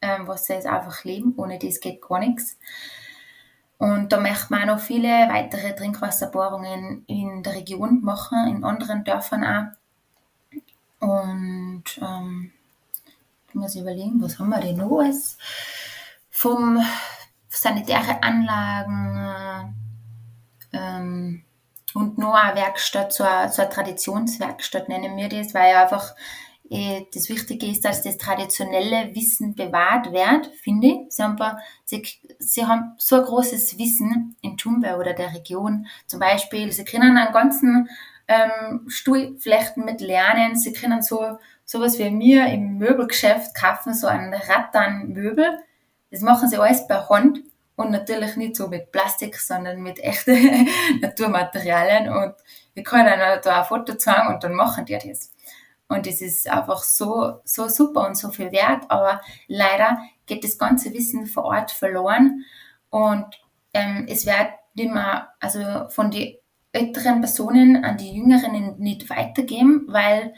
ähm, 0.00 0.26
Wasser 0.26 0.58
ist 0.58 0.66
einfach 0.66 1.04
Leben, 1.04 1.34
ohne 1.36 1.58
das 1.58 1.80
geht 1.80 2.00
gar 2.02 2.20
nichts. 2.20 2.58
Und 3.78 4.12
da 4.12 4.20
möchte 4.20 4.46
man 4.50 4.62
auch 4.62 4.76
noch 4.76 4.80
viele 4.80 5.08
weitere 5.08 5.74
Trinkwasserbohrungen 5.74 7.04
in 7.06 7.42
der 7.42 7.54
Region 7.54 8.02
machen, 8.02 8.48
in 8.48 8.64
anderen 8.64 9.04
Dörfern 9.04 9.44
auch. 9.44 9.66
Und 10.98 11.84
ähm, 12.00 12.52
muss 13.52 13.74
ich 13.74 13.82
überlegen, 13.82 14.22
was 14.22 14.38
haben 14.38 14.48
wir 14.48 14.60
denn 14.60 14.76
noch 14.76 14.98
alles? 14.98 15.36
Vom 16.30 16.82
sanitäre 17.48 18.22
Anlagen 18.22 19.74
ähm, 20.72 21.42
und 21.96 22.18
noch 22.18 22.34
eine 22.34 22.56
Werkstatt, 22.56 23.12
so 23.12 23.24
eine, 23.24 23.50
so 23.50 23.62
eine 23.62 23.70
Traditionswerkstatt 23.70 24.88
nennen 24.88 25.16
wir 25.16 25.28
das, 25.28 25.54
weil 25.54 25.74
einfach 25.74 26.14
äh, 26.70 27.02
das 27.14 27.28
Wichtige 27.28 27.66
ist, 27.66 27.84
dass 27.84 28.02
das 28.02 28.18
traditionelle 28.18 29.14
Wissen 29.14 29.54
bewahrt 29.54 30.12
wird, 30.12 30.46
finde 30.62 30.86
ich. 30.88 30.98
Sie 31.08 31.22
haben, 31.22 31.38
sie, 31.84 32.06
sie 32.38 32.66
haben 32.66 32.94
so 32.98 33.16
ein 33.16 33.22
großes 33.22 33.78
Wissen 33.78 34.36
in 34.42 34.56
Tumbe 34.56 34.96
oder 34.96 35.14
der 35.14 35.32
Region. 35.34 35.86
Zum 36.06 36.20
Beispiel, 36.20 36.70
sie 36.70 36.84
können 36.84 37.16
einen 37.16 37.32
ganzen 37.32 37.88
ähm, 38.28 38.84
Stuhlflechten 38.88 39.84
mit 39.84 40.00
lernen, 40.00 40.56
sie 40.56 40.72
können 40.72 41.00
so 41.00 41.38
sowas 41.64 41.98
wie 41.98 42.10
mir 42.10 42.46
im 42.46 42.78
Möbelgeschäft 42.78 43.54
kaufen, 43.54 43.94
so 43.94 44.06
ein 44.06 44.34
Rattan-Möbel. 44.34 45.58
Das 46.10 46.20
machen 46.20 46.48
sie 46.48 46.58
alles 46.58 46.86
per 46.86 47.08
Hand 47.08 47.40
und 47.76 47.90
natürlich 47.90 48.36
nicht 48.36 48.56
so 48.56 48.68
mit 48.68 48.90
Plastik, 48.90 49.38
sondern 49.38 49.82
mit 49.82 49.98
echten 50.00 50.68
Naturmaterialien. 51.00 52.08
Und 52.08 52.34
wir 52.74 52.82
können 52.82 53.20
da 53.42 53.60
ein 53.60 53.64
Foto 53.64 53.94
zeigen 53.94 54.28
und 54.34 54.42
dann 54.42 54.54
machen 54.54 54.86
die 54.86 54.98
das. 54.98 55.32
Und 55.88 56.06
das 56.06 56.20
ist 56.20 56.48
einfach 56.50 56.82
so, 56.82 57.40
so 57.44 57.68
super 57.68 58.06
und 58.06 58.16
so 58.16 58.30
viel 58.30 58.50
wert. 58.50 58.84
Aber 58.88 59.20
leider 59.46 59.98
geht 60.26 60.42
das 60.42 60.58
ganze 60.58 60.92
Wissen 60.92 61.26
vor 61.26 61.44
Ort 61.44 61.70
verloren. 61.70 62.44
Und 62.90 63.26
ähm, 63.72 64.06
es 64.08 64.26
wird 64.26 64.48
nicht 64.74 64.92
mehr, 64.92 65.28
also 65.38 65.88
von 65.90 66.10
den 66.10 66.36
älteren 66.72 67.20
Personen 67.20 67.84
an 67.84 67.96
die 67.98 68.12
Jüngeren 68.12 68.78
nicht 68.78 69.08
weitergeben, 69.08 69.84
weil 69.88 70.34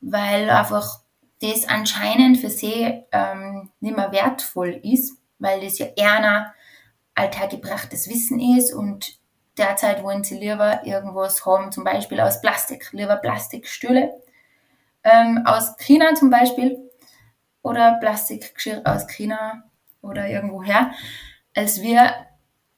weil 0.00 0.50
einfach 0.50 1.00
das 1.40 1.68
anscheinend 1.68 2.38
für 2.38 2.50
sie 2.50 3.02
ähm, 3.12 3.70
nicht 3.80 3.96
mehr 3.96 4.12
wertvoll 4.12 4.80
ist, 4.82 5.18
weil 5.38 5.60
das 5.60 5.78
ja 5.78 5.86
eher 5.96 6.54
alltaggebrachtes 7.14 8.08
Wissen 8.08 8.40
ist 8.40 8.72
und 8.72 9.18
derzeit 9.56 10.02
wollen 10.02 10.24
sie 10.24 10.38
lieber 10.38 10.84
irgendwas 10.84 11.46
haben, 11.46 11.72
zum 11.72 11.84
Beispiel 11.84 12.20
aus 12.20 12.40
Plastik, 12.40 12.92
lieber 12.92 13.16
Plastikstühle 13.16 14.12
ähm, 15.06 15.42
aus 15.46 15.76
China 15.78 16.14
zum 16.14 16.30
Beispiel 16.30 16.78
oder 17.62 17.98
Plastikgeschirr 18.00 18.82
aus 18.84 19.06
China 19.06 19.64
oder 20.02 20.28
irgendwoher, 20.28 20.90
als 21.54 21.80
wir 21.80 22.12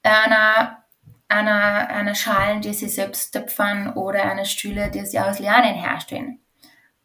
einer, 0.03 0.85
einer, 1.29 1.89
einer 1.89 2.15
Schalen, 2.15 2.61
die 2.61 2.75
sie 2.75 2.89
selbst 2.89 3.33
töpfern 3.33 3.95
oder 3.95 4.25
einer 4.25 4.45
Stühle, 4.45 4.91
die 4.91 5.05
sie 5.05 5.19
aus 5.19 5.39
Lianen 5.39 5.75
herstellen. 5.75 6.41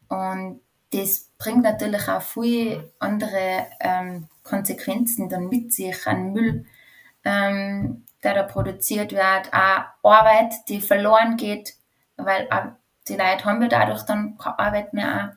Und 0.08 0.60
das 0.94 1.30
bringt 1.38 1.62
natürlich 1.62 2.08
auch 2.08 2.22
viele 2.22 2.92
andere 2.98 3.66
ähm, 3.80 4.28
Konsequenzen 4.42 5.28
dann 5.28 5.48
mit 5.48 5.72
sich 5.72 6.06
an 6.06 6.32
Müll, 6.32 6.66
ähm, 7.24 8.04
der 8.22 8.34
da 8.34 8.42
produziert 8.44 9.12
wird, 9.12 9.52
auch 9.52 9.84
Arbeit, 10.02 10.54
die 10.68 10.80
verloren 10.80 11.36
geht, 11.36 11.74
weil 12.16 12.48
die 13.08 13.16
Leute 13.16 13.44
haben 13.44 13.62
ja 13.62 13.68
dadurch 13.68 14.02
dann 14.02 14.38
keine 14.38 14.58
Arbeit 14.58 14.94
mehr. 14.94 15.36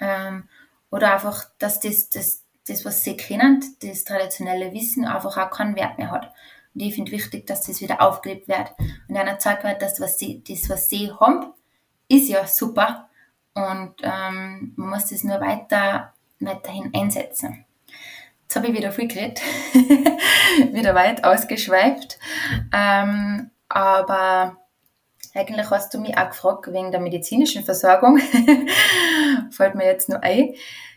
Ähm, 0.00 0.48
oder 0.90 1.12
einfach, 1.12 1.44
dass 1.58 1.80
das, 1.80 2.08
das, 2.08 2.42
das, 2.66 2.84
was 2.84 3.04
sie 3.04 3.16
kennen, 3.16 3.62
das 3.82 4.04
traditionelle 4.04 4.72
Wissen, 4.72 5.04
einfach 5.04 5.36
auch 5.36 5.50
keinen 5.50 5.76
Wert 5.76 5.98
mehr 5.98 6.10
hat. 6.10 6.32
Und 6.74 6.80
ich 6.80 6.94
finde 6.94 7.12
wichtig, 7.12 7.46
dass 7.46 7.66
das 7.66 7.80
wieder 7.80 8.00
aufgelebt 8.00 8.48
wird 8.48 8.72
und 9.08 9.16
einer 9.16 9.38
zeigt 9.38 9.64
wird, 9.64 9.82
dass 9.82 10.00
was 10.00 10.18
sie, 10.18 10.42
das, 10.46 10.68
was 10.68 10.88
sie 10.88 11.12
haben, 11.12 11.52
ist 12.08 12.28
ja 12.28 12.46
super 12.46 13.08
und 13.54 13.94
ähm, 14.02 14.72
man 14.76 14.90
muss 14.90 15.06
das 15.06 15.24
nur 15.24 15.40
weiter, 15.40 16.12
weiterhin 16.40 16.90
einsetzen. 16.94 17.64
Jetzt 18.42 18.56
habe 18.56 18.68
ich 18.68 18.74
wieder 18.74 18.92
viel 18.92 19.08
geredet, 19.08 19.40
wieder 20.72 20.94
weit 20.94 21.24
ausgeschweift, 21.24 22.18
ähm, 22.72 23.50
aber 23.68 24.56
eigentlich 25.34 25.70
hast 25.70 25.92
du 25.94 25.98
mich 25.98 26.16
auch 26.16 26.28
gefragt 26.28 26.72
wegen 26.72 26.92
der 26.92 27.00
medizinischen 27.00 27.64
Versorgung. 27.64 28.18
Fällt 29.50 29.74
mir 29.74 29.86
jetzt 29.86 30.08
nur 30.08 30.22
ein. 30.22 30.54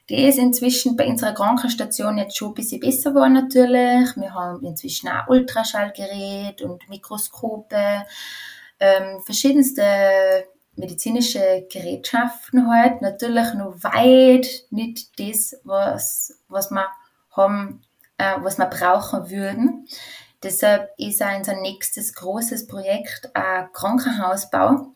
Die 0.09 0.25
ist 0.25 0.37
inzwischen 0.37 0.95
bei 0.95 1.05
unserer 1.05 1.33
Krankenstation 1.33 2.17
jetzt 2.17 2.37
schon 2.37 2.49
ein 2.49 2.53
bisschen 2.53 2.79
besser 2.79 3.11
geworden 3.11 3.33
natürlich. 3.33 4.15
Wir 4.15 4.33
haben 4.33 4.63
inzwischen 4.63 5.09
auch 5.09 5.27
Ultraschallgerät 5.27 6.61
und 6.61 6.87
Mikroskope, 6.87 8.05
ähm, 8.79 9.21
verschiedenste 9.25 9.83
medizinische 10.77 11.67
Gerätschaften 11.71 12.69
halt. 12.69 13.01
Natürlich 13.01 13.53
noch 13.53 13.83
weit 13.83 14.47
nicht 14.69 15.19
das, 15.19 15.59
was, 15.63 16.39
was 16.47 16.71
wir 16.71 16.87
haben, 17.31 17.81
äh, 18.17 18.35
was 18.41 18.57
wir 18.57 18.65
brauchen 18.65 19.29
würden. 19.29 19.87
Deshalb 20.43 20.91
ist 20.97 21.21
auch 21.23 21.35
unser 21.35 21.55
nächstes 21.55 22.13
großes 22.13 22.67
Projekt 22.67 23.31
ein 23.35 23.71
Krankenhausbau. 23.73 24.93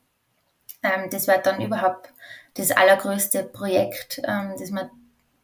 Ähm, 0.84 1.10
das 1.10 1.28
wird 1.28 1.46
dann 1.46 1.62
überhaupt 1.62 2.14
das 2.56 2.72
allergrößte 2.72 3.44
Projekt, 3.44 4.22
ähm, 4.24 4.56
das 4.60 4.72
wir 4.72 4.90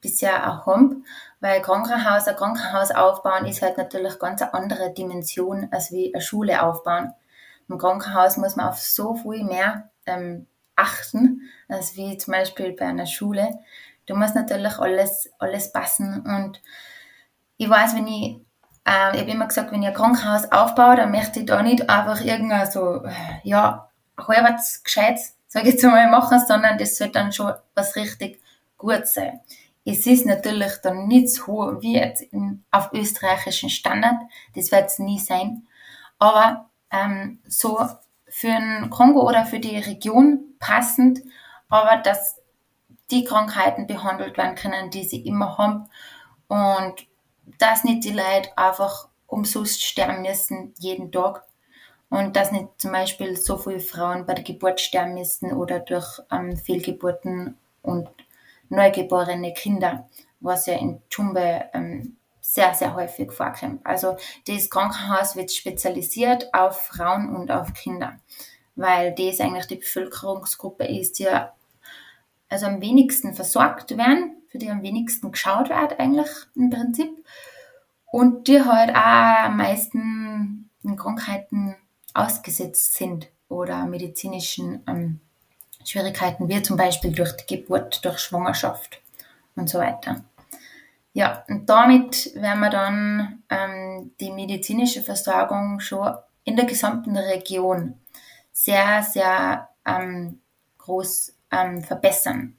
bisher 0.01 0.51
auch 0.51 0.67
haben, 0.67 1.05
weil 1.39 1.61
Krankenhaus, 1.61 2.27
ein 2.27 2.35
Krankenhaus 2.35 2.91
aufbauen 2.91 3.45
ist 3.45 3.61
halt 3.61 3.77
natürlich 3.77 4.19
ganz 4.19 4.41
eine 4.41 4.53
andere 4.53 4.93
Dimension 4.93 5.67
als 5.71 5.91
wie 5.91 6.13
eine 6.13 6.21
Schule 6.21 6.61
aufbauen. 6.61 7.13
Im 7.67 7.77
Krankenhaus 7.77 8.37
muss 8.37 8.55
man 8.55 8.69
auf 8.69 8.79
so 8.79 9.15
viel 9.15 9.43
mehr 9.43 9.89
ähm, 10.07 10.47
achten, 10.75 11.41
als 11.67 11.95
wie 11.95 12.17
zum 12.17 12.33
Beispiel 12.33 12.73
bei 12.73 12.85
einer 12.85 13.05
Schule. 13.05 13.59
Da 14.05 14.15
muss 14.15 14.33
natürlich 14.33 14.77
alles, 14.79 15.29
alles 15.39 15.71
passen 15.71 16.21
und 16.25 16.61
ich 17.57 17.69
weiß, 17.69 17.95
wenn 17.95 18.07
ich 18.07 18.39
äh, 18.87 19.15
ich 19.15 19.21
habe 19.21 19.31
immer 19.31 19.47
gesagt, 19.47 19.71
wenn 19.71 19.81
ich 19.81 19.89
ein 19.89 19.93
Krankenhaus 19.93 20.51
aufbaue, 20.51 20.95
dann 20.95 21.11
möchte 21.11 21.41
ich 21.41 21.45
da 21.45 21.61
nicht 21.61 21.89
einfach 21.89 22.21
irgendein 22.21 22.71
so, 22.71 23.03
ja, 23.43 23.89
halbwegs 24.17 24.83
gescheites, 24.83 25.35
sage 25.47 25.67
ich 25.67 25.73
jetzt 25.73 25.83
mal, 25.83 26.09
machen, 26.09 26.39
sondern 26.47 26.77
das 26.77 26.97
soll 26.97 27.09
dann 27.09 27.33
schon 27.33 27.53
was 27.75 27.95
richtig 27.95 28.41
gut 28.77 29.05
sein. 29.07 29.41
Es 29.85 30.05
ist 30.05 30.25
natürlich 30.25 30.73
dann 30.83 31.07
nicht 31.07 31.29
so 31.29 31.77
wie 31.81 31.95
jetzt 31.95 32.21
in, 32.21 32.63
auf 32.71 32.91
österreichischen 32.93 33.69
Standard, 33.69 34.15
das 34.55 34.71
wird 34.71 34.85
es 34.85 34.99
nie 34.99 35.19
sein, 35.19 35.67
aber 36.19 36.69
ähm, 36.91 37.39
so 37.47 37.85
für 38.29 38.47
den 38.47 38.89
Kongo 38.89 39.27
oder 39.27 39.45
für 39.45 39.59
die 39.59 39.77
Region 39.77 40.55
passend, 40.59 41.21
aber 41.69 41.97
dass 41.97 42.41
die 43.11 43.23
Krankheiten 43.23 43.87
behandelt 43.87 44.37
werden 44.37 44.55
können, 44.55 44.89
die 44.89 45.03
sie 45.03 45.21
immer 45.21 45.57
haben 45.57 45.89
und 46.47 47.07
dass 47.59 47.83
nicht 47.83 48.03
die 48.03 48.11
Leute 48.11 48.57
einfach 48.57 49.07
umsonst 49.27 49.83
sterben 49.83 50.21
müssen 50.21 50.73
jeden 50.79 51.11
Tag 51.11 51.43
und 52.09 52.35
dass 52.35 52.51
nicht 52.51 52.67
zum 52.77 52.91
Beispiel 52.91 53.35
so 53.35 53.57
viele 53.57 53.79
Frauen 53.79 54.25
bei 54.25 54.33
der 54.33 54.43
Geburt 54.43 54.79
sterben 54.79 55.13
müssen 55.13 55.53
oder 55.53 55.79
durch 55.79 56.19
ähm, 56.31 56.57
Fehlgeburten 56.57 57.57
und 57.81 58.09
neugeborene 58.69 59.53
Kinder, 59.53 60.09
was 60.39 60.65
ja 60.65 60.75
in 60.75 61.01
Chumbe 61.09 61.65
ähm, 61.73 62.17
sehr, 62.53 62.73
sehr 62.73 62.95
häufig 62.95 63.31
vorkommt. 63.31 63.85
Also 63.85 64.17
das 64.47 64.69
Krankenhaus 64.69 65.35
wird 65.35 65.51
spezialisiert 65.51 66.53
auf 66.53 66.87
Frauen 66.87 67.35
und 67.35 67.51
auf 67.51 67.73
Kinder, 67.73 68.19
weil 68.75 69.13
das 69.15 69.39
eigentlich 69.39 69.67
die 69.67 69.75
Bevölkerungsgruppe 69.75 70.85
ist, 70.85 71.19
die 71.19 71.27
also 72.49 72.65
am 72.65 72.81
wenigsten 72.81 73.33
versorgt 73.33 73.97
werden 73.97 74.37
für 74.47 74.57
die 74.57 74.69
am 74.69 74.81
wenigsten 74.81 75.31
geschaut 75.31 75.69
wird 75.69 75.99
eigentlich 75.99 76.29
im 76.55 76.69
Prinzip. 76.69 77.09
Und 78.11 78.47
die 78.47 78.63
halt 78.63 78.91
auch 78.91 79.45
am 79.45 79.57
meisten 79.57 80.69
Krankheiten 80.95 81.75
ausgesetzt 82.13 82.95
sind 82.95 83.27
oder 83.49 83.85
medizinischen 83.85 84.81
ähm, 84.87 85.19
Schwierigkeiten, 85.85 86.47
wie 86.47 86.61
zum 86.61 86.77
Beispiel 86.77 87.11
durch 87.11 87.33
die 87.33 87.57
Geburt, 87.57 88.03
durch 88.03 88.19
Schwangerschaft 88.19 89.01
und 89.55 89.69
so 89.69 89.79
weiter. 89.79 90.23
Ja, 91.17 91.43
und 91.47 91.67
damit 91.67 92.35
werden 92.35 92.59
wir 92.59 92.69
dann 92.69 93.41
ähm, 93.49 94.11
die 94.19 94.31
medizinische 94.31 95.01
Versorgung 95.01 95.79
schon 95.79 96.15
in 96.43 96.55
der 96.55 96.65
gesamten 96.65 97.17
Region 97.17 97.95
sehr, 98.51 99.01
sehr 99.01 99.67
ähm, 99.83 100.41
groß 100.77 101.33
ähm, 101.49 101.81
verbessern. 101.81 102.55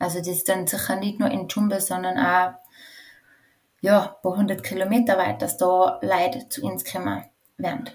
Also 0.00 0.18
das 0.18 0.26
ist 0.26 0.48
dann 0.48 0.66
sicher 0.66 0.96
nicht 0.96 1.20
nur 1.20 1.30
in 1.30 1.46
Dschungel, 1.46 1.80
sondern 1.80 2.18
auch 2.18 2.54
ja, 3.80 4.06
ein 4.06 4.22
paar 4.24 4.36
hundert 4.36 4.64
Kilometer 4.64 5.16
weit, 5.16 5.40
dass 5.40 5.56
da 5.56 6.00
Leute 6.02 6.48
zu 6.48 6.66
uns 6.66 6.84
kommen 6.84 7.26
werden. 7.58 7.90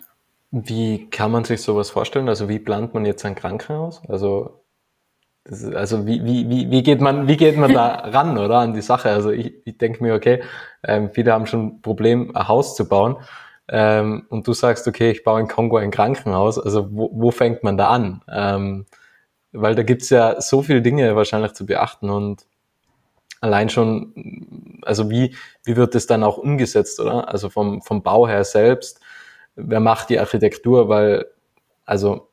Wie 0.52 1.10
kann 1.10 1.32
man 1.32 1.44
sich 1.44 1.62
sowas 1.62 1.90
vorstellen? 1.90 2.30
Also 2.30 2.48
wie 2.48 2.60
plant 2.60 2.94
man 2.94 3.06
jetzt 3.06 3.26
ein 3.26 3.36
Krankenhaus? 3.36 4.02
Also 4.08 4.63
also 5.46 6.08
wie, 6.08 6.24
wie, 6.24 6.50
wie, 6.50 6.72
wie 6.72 6.84
geht 6.84 7.02
man, 7.02 7.28
wie 7.28 7.38
geht 7.38 7.58
man 7.58 7.74
da 7.74 7.88
ran, 8.06 8.38
oder, 8.38 8.60
an 8.60 8.74
die 8.74 8.82
Sache? 8.82 9.10
Also 9.10 9.32
ich, 9.32 9.54
ich 9.66 9.78
denke 9.78 10.04
mir, 10.04 10.16
okay, 10.16 10.42
ähm, 10.84 11.12
viele 11.12 11.34
haben 11.34 11.46
schon 11.46 11.66
ein 11.68 11.82
Problem, 11.82 12.36
ein 12.36 12.48
Haus 12.48 12.76
zu 12.76 12.88
bauen. 12.88 13.18
Ähm, 13.70 14.26
und 14.30 14.48
du 14.48 14.54
sagst, 14.54 14.88
okay, 14.88 15.12
ich 15.12 15.24
baue 15.24 15.40
in 15.40 15.48
Kongo 15.48 15.78
ein 15.78 15.92
Krankenhaus. 15.92 16.60
Also 16.60 16.90
wo, 16.92 17.10
wo 17.14 17.32
fängt 17.32 17.64
man 17.64 17.78
da 17.78 17.90
an? 17.90 18.22
Ähm, 18.32 18.86
weil 19.52 19.76
da 19.76 19.84
gibt's 19.84 20.10
ja 20.10 20.42
so 20.42 20.62
viele 20.64 20.82
Dinge 20.82 21.16
wahrscheinlich 21.16 21.54
zu 21.54 21.66
beachten 21.66 22.10
und 22.10 22.46
allein 23.40 23.70
schon, 23.70 24.80
also 24.84 25.10
wie, 25.10 25.36
wie 25.64 25.76
wird 25.76 25.96
das 25.96 26.08
dann 26.08 26.24
auch 26.24 26.38
umgesetzt, 26.38 27.00
oder? 27.00 27.28
Also 27.28 27.50
vom, 27.50 27.82
vom 27.82 28.02
Bau 28.02 28.28
her 28.28 28.44
selbst, 28.46 29.02
wer 29.56 29.80
macht 29.80 30.10
die 30.10 30.20
Architektur, 30.20 30.90
weil, 30.90 31.26
also 31.86 32.30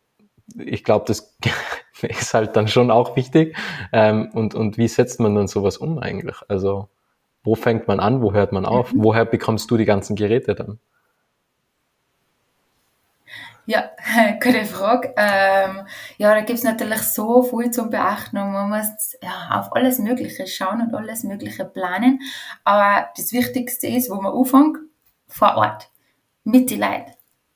ich 0.57 0.85
glaube, 0.85 1.05
das 1.07 1.37
ist 2.09 2.35
halt 2.35 2.57
dann 2.57 2.69
schon 2.69 2.91
auch 2.91 3.17
wichtig. 3.17 3.57
Ähm, 3.93 4.31
und, 4.33 4.55
und 4.55 4.79
wie 4.79 4.89
setzt 4.89 5.21
man 5.21 5.35
dann 5.35 5.49
sowas 5.49 5.77
um 5.77 5.99
eigentlich? 5.99 6.37
Also 6.49 6.89
wo 7.43 7.55
fängt 7.55 7.89
man 7.89 8.01
an, 8.01 8.23
wo 8.23 8.33
hört 8.33 8.53
man 8.53 8.67
auf? 8.67 8.93
Mhm. 8.93 9.05
Woher 9.05 9.25
bekommst 9.25 9.71
du 9.71 9.77
die 9.77 9.85
ganzen 9.87 10.17
Geräte 10.17 10.55
dann? 10.55 10.79
Ja, 13.67 13.91
gute 14.43 14.65
Frage. 14.65 15.15
Ähm, 15.17 15.87
ja, 16.19 16.35
da 16.35 16.41
gibt 16.41 16.59
es 16.59 16.65
natürlich 16.65 17.03
so 17.03 17.43
viel 17.43 17.71
zum 17.71 17.91
Beachten 17.91 18.37
und 18.37 18.53
man 18.53 18.69
muss 18.69 19.17
ja, 19.23 19.61
auf 19.61 19.75
alles 19.75 19.99
Mögliche 19.99 20.47
schauen 20.47 20.83
und 20.83 20.95
alles 20.95 21.23
Mögliche 21.23 21.65
planen. 21.65 22.21
Aber 22.65 23.09
das 23.17 23.33
Wichtigste 23.33 23.87
ist, 23.87 24.11
wo 24.11 24.21
man 24.21 24.33
anfängt, 24.35 24.79
vor 25.29 25.57
Ort, 25.57 25.89
mit 26.43 26.71
den 26.71 26.81
Leuten, 26.81 27.13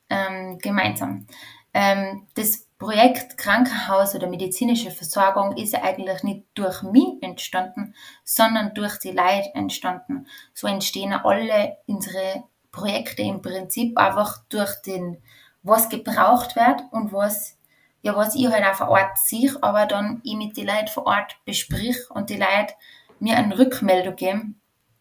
ähm, 0.09 0.59
gemeinsam. 0.59 1.27
Ähm, 1.73 2.29
das 2.37 2.64
Projekt 2.85 3.39
Krankenhaus 3.39 4.15
oder 4.15 4.27
medizinische 4.27 4.91
Versorgung 4.91 5.57
ist 5.57 5.73
ja 5.73 5.83
eigentlich 5.83 6.23
nicht 6.23 6.45
durch 6.53 6.83
mich 6.83 7.23
entstanden, 7.23 7.95
sondern 8.25 8.75
durch 8.75 8.99
die 8.99 9.13
Leute 9.13 9.55
entstanden. 9.55 10.27
So 10.53 10.67
entstehen 10.67 11.15
alle 11.15 11.79
unsere 11.87 12.45
Projekte 12.73 13.23
im 13.23 13.41
Prinzip 13.41 13.97
einfach 13.97 14.45
durch 14.51 14.83
den 14.83 15.23
was 15.63 15.89
gebraucht 15.89 16.57
wird 16.57 16.83
und 16.91 17.11
was, 17.11 17.57
ja, 18.03 18.15
was 18.17 18.35
ich 18.35 18.49
halt 18.49 18.67
auch 18.67 18.75
vor 18.75 18.91
Ort 18.91 19.17
sehe, 19.17 19.57
aber 19.63 19.87
dann 19.87 20.21
ich 20.23 20.37
mit 20.37 20.59
den 20.59 20.67
Leuten 20.67 20.89
vor 20.89 21.07
Ort 21.07 21.39
besprich 21.47 21.97
und 22.11 22.29
die 22.29 22.37
Leute 22.37 22.75
mir 23.19 23.39
eine 23.39 23.59
Rückmeldung 23.59 24.15
geben, 24.15 24.61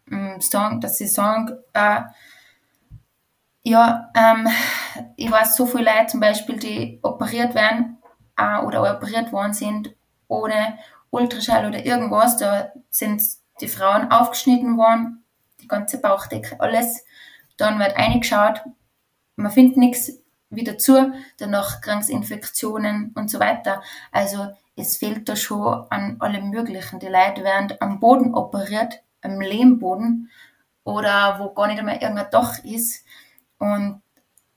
ähm, 0.10 0.40
sagen, 0.40 0.80
dass 0.80 0.98
sie 0.98 1.08
sagen, 1.08 1.58
äh, 1.74 2.04
ja, 3.64 4.12
ähm, 4.16 4.48
ich 5.16 5.32
weiß 5.32 5.56
so 5.56 5.66
viele 5.66 5.86
Leute 5.86 6.08
zum 6.08 6.20
Beispiel, 6.20 6.58
die 6.58 7.00
operiert 7.02 7.56
werden 7.56 7.98
äh, 8.38 8.60
oder 8.60 8.82
operiert 8.96 9.32
worden 9.32 9.54
sind 9.54 9.96
ohne 10.28 10.78
Ultraschall 11.10 11.68
oder 11.68 11.86
irgendwas. 11.86 12.38
Da 12.38 12.72
sind 12.90 13.22
die 13.62 13.68
Frauen 13.68 14.12
aufgeschnitten 14.12 14.78
worden, 14.78 15.24
die 15.62 15.68
ganze 15.68 16.00
Bauchdecke, 16.02 16.60
alles. 16.60 17.06
Dann 17.58 17.80
wird 17.80 17.96
eingeschaut, 17.96 18.62
man 19.36 19.52
findet 19.52 19.78
nichts 19.78 20.12
wieder 20.50 20.78
zu, 20.78 21.14
danach 21.38 21.82
Kranksinfektionen 21.82 23.14
und 23.16 23.30
so 23.30 23.40
weiter. 23.40 23.82
Also 24.12 24.50
es 24.76 24.98
fehlt 24.98 25.30
da 25.30 25.36
schon 25.36 25.86
an 25.90 26.18
allem 26.20 26.50
Möglichen. 26.50 27.00
Die 27.00 27.08
Leute 27.08 27.44
werden 27.44 27.78
am 27.80 28.00
Boden 28.00 28.34
operiert, 28.34 29.02
am 29.22 29.40
Lehmboden 29.40 30.30
oder 30.84 31.40
wo 31.40 31.54
gar 31.54 31.68
nicht 31.68 31.80
einmal 31.80 31.98
irgendein 31.98 32.30
Dach 32.32 32.64
ist. 32.64 33.06
Und 33.64 34.02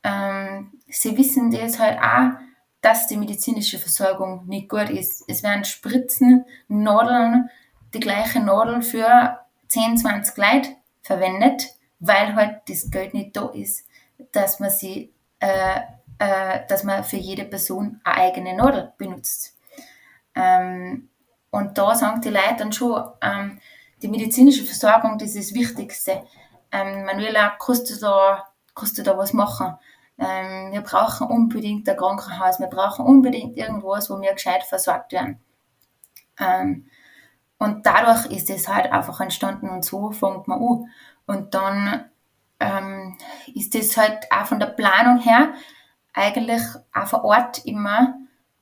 ähm, 0.03 0.73
sie 0.89 1.17
wissen 1.17 1.53
das 1.53 1.79
halt 1.79 2.01
auch, 2.01 2.41
dass 2.81 3.07
die 3.07 3.17
medizinische 3.17 3.79
Versorgung 3.79 4.47
nicht 4.47 4.69
gut 4.69 4.91
ist. 4.91 5.23
Es 5.29 5.45
werden 5.45 5.65
Spritzen, 5.65 6.45
Nadeln, 6.67 7.49
die 7.95 8.01
gleiche 8.01 8.41
Nadel 8.41 8.83
für 8.83 9.39
10, 9.69 9.99
20 9.99 10.37
Leute 10.37 10.71
verwendet, 11.03 11.69
weil 12.01 12.35
halt 12.35 12.63
das 12.69 12.91
Geld 12.91 13.15
nicht 13.15 13.37
da 13.37 13.49
ist, 13.51 13.87
dass 14.33 14.59
man 14.59 14.71
sie, 14.71 15.13
äh, 15.39 15.81
äh, 16.19 16.67
dass 16.69 16.83
man 16.83 17.05
für 17.05 17.17
jede 17.17 17.45
Person 17.45 18.01
eine 18.03 18.17
eigene 18.17 18.57
Nadel 18.57 18.93
benutzt. 18.99 19.57
Ähm, 20.35 21.11
und 21.53 21.79
da 21.79 21.95
sagen 21.95 22.23
die 22.23 22.31
Leute 22.31 22.57
dann 22.59 22.73
schon, 22.73 23.05
ähm, 23.23 23.61
die 24.03 24.09
medizinische 24.09 24.65
Versorgung, 24.65 25.17
das 25.17 25.37
ist 25.37 25.51
das 25.51 25.55
Wichtigste. 25.55 26.25
Ähm, 26.73 27.05
Manuela, 27.05 27.57
kannst 27.65 27.89
du 27.89 28.01
da, 28.01 28.49
kannst 28.77 28.97
du 28.99 29.03
da 29.03 29.18
was 29.18 29.33
machen? 29.33 29.74
Ähm, 30.18 30.72
wir 30.72 30.83
brauchen 30.83 31.27
unbedingt 31.27 31.89
ein 31.89 31.97
Krankenhaus, 31.97 32.61
wir 32.61 32.68
brauchen 32.68 33.05
unbedingt 33.05 33.57
irgendwas, 33.57 34.09
wo 34.09 34.20
wir 34.20 34.33
gescheit 34.33 34.62
versorgt 34.62 35.12
werden. 35.12 35.41
Ähm, 36.39 36.87
und 37.59 37.87
dadurch 37.87 38.27
ist 38.27 38.51
es 38.51 38.68
halt 38.68 38.93
einfach 38.93 39.20
entstanden 39.20 39.68
und 39.68 39.85
so 39.85 40.12
fängt 40.12 40.47
man 40.47 40.62
an. 40.62 40.91
Und 41.27 41.55
dann 41.55 42.05
ähm, 42.61 43.18
ist 43.55 43.74
es 43.74 43.97
halt 43.97 44.31
auch 44.31 44.47
von 44.47 44.61
der 44.61 44.66
Planung 44.66 45.20
her 45.20 45.55
eigentlich 46.12 46.62
auch 46.95 47.07
vor 47.07 47.24
Ort 47.24 47.64
immer. 47.64 48.14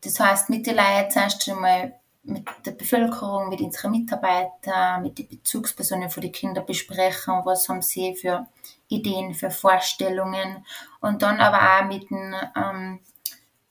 Das 0.03 0.21
heißt, 0.21 0.51
mit 0.51 0.67
den 0.67 0.77
Leuten 0.77 1.11
zuerst 1.11 1.49
einmal 1.49 1.95
mit 2.25 2.47
der 2.65 2.73
Bevölkerung, 2.73 3.49
mit 3.49 3.61
unseren 3.61 3.93
Mitarbeitern, 3.93 5.03
mit 5.03 5.19
den 5.19 5.29
Bezugspersonen 5.29 6.11
für 6.11 6.21
die 6.21 6.33
Kinder 6.33 6.63
besprechen, 6.63 7.43
was 7.45 7.69
haben 7.69 7.83
sie 7.83 8.17
für 8.17 8.47
Ideen, 8.89 9.35
für 9.35 9.51
Vorstellungen 9.51 10.65
und 11.01 11.23
dann 11.23 11.41
aber 11.41 11.59
auch 11.59 11.87
mit 11.87 12.11
dem, 12.11 12.35
ähm, 12.57 13.01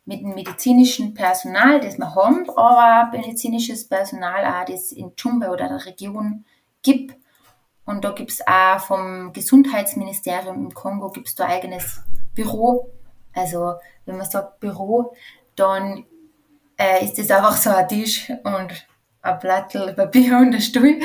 mit 0.05 0.21
dem 0.21 0.35
medizinischen 0.35 1.13
Personal, 1.13 1.79
das 1.79 1.97
wir 1.97 2.13
haben, 2.13 2.49
aber 2.49 3.17
medizinisches 3.17 3.87
Personal, 3.87 4.45
auch 4.45 4.65
das 4.65 4.91
in 4.91 5.15
Chumbe 5.15 5.49
oder 5.49 5.67
der 5.67 5.85
Region 5.85 6.45
gibt. 6.81 7.15
Und 7.85 8.03
da 8.05 8.11
gibt 8.11 8.31
es 8.31 8.45
auch 8.45 8.79
vom 8.79 9.33
Gesundheitsministerium 9.33 10.57
im 10.57 10.73
Kongo 10.73 11.09
gibt's 11.09 11.35
da 11.35 11.47
eigenes 11.47 12.01
Büro. 12.33 12.91
Also 13.33 13.75
wenn 14.05 14.17
man 14.17 14.29
sagt 14.29 14.59
Büro, 14.59 15.15
dann 15.55 16.05
äh, 16.77 17.03
ist 17.03 17.17
das 17.17 17.31
einfach 17.31 17.57
so 17.57 17.69
ein 17.69 17.87
Tisch 17.87 18.29
und 18.43 18.87
ein 19.21 19.39
Blatt 19.39 19.73
Papier 19.95 20.37
und 20.37 20.53
ein 20.53 20.61
Stuhl 20.61 20.99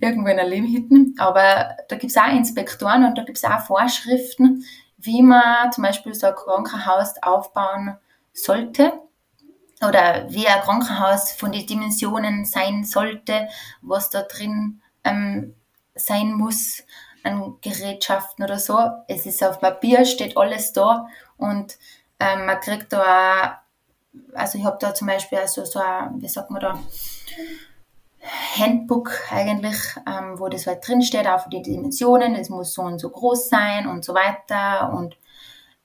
irgendwo 0.00 0.28
in 0.28 0.36
der 0.36 0.46
Lehmhütte. 0.46 1.12
Aber 1.18 1.76
da 1.88 1.96
gibt 1.96 2.10
es 2.10 2.16
auch 2.16 2.28
Inspektoren 2.28 3.04
und 3.04 3.16
da 3.16 3.24
gibt 3.24 3.38
es 3.38 3.44
auch 3.44 3.60
Vorschriften, 3.60 4.64
wie 4.98 5.22
man 5.22 5.72
zum 5.72 5.84
Beispiel 5.84 6.14
so 6.14 6.26
ein 6.26 6.34
Krankenhaus 6.34 7.14
aufbauen 7.22 7.96
sollte 8.32 8.92
oder 9.86 10.26
wie 10.30 10.46
ein 10.46 10.60
Krankenhaus 10.60 11.32
von 11.32 11.52
den 11.52 11.66
Dimensionen 11.66 12.44
sein 12.44 12.84
sollte, 12.84 13.48
was 13.82 14.10
da 14.10 14.22
drin 14.22 14.80
ähm, 15.04 15.54
sein 15.94 16.32
muss 16.32 16.82
an 17.22 17.56
Gerätschaften 17.60 18.44
oder 18.44 18.58
so. 18.58 18.78
Es 19.08 19.26
ist 19.26 19.42
auf 19.42 19.60
Papier, 19.60 20.04
steht 20.04 20.36
alles 20.36 20.72
da 20.72 21.06
und 21.36 21.78
ähm, 22.20 22.46
man 22.46 22.60
kriegt 22.60 22.92
da 22.92 23.52
auch 23.52 23.63
also 24.34 24.58
ich 24.58 24.64
habe 24.64 24.78
da 24.80 24.94
zum 24.94 25.08
Beispiel 25.08 25.38
also 25.38 25.64
so 25.64 25.80
ein, 25.80 26.20
wie 26.20 26.28
sagt 26.28 26.50
man 26.50 26.60
da, 26.60 26.78
Handbook 28.56 29.12
eigentlich, 29.30 29.76
ähm, 30.06 30.38
wo 30.38 30.48
das 30.48 30.66
halt 30.66 30.86
drinsteht, 30.86 31.26
auch 31.26 31.40
für 31.40 31.50
die 31.50 31.62
Dimensionen, 31.62 32.34
es 32.34 32.48
muss 32.48 32.72
so 32.72 32.82
und 32.82 32.98
so 32.98 33.10
groß 33.10 33.48
sein 33.48 33.86
und 33.86 34.04
so 34.04 34.14
weiter. 34.14 34.92
Und 34.92 35.16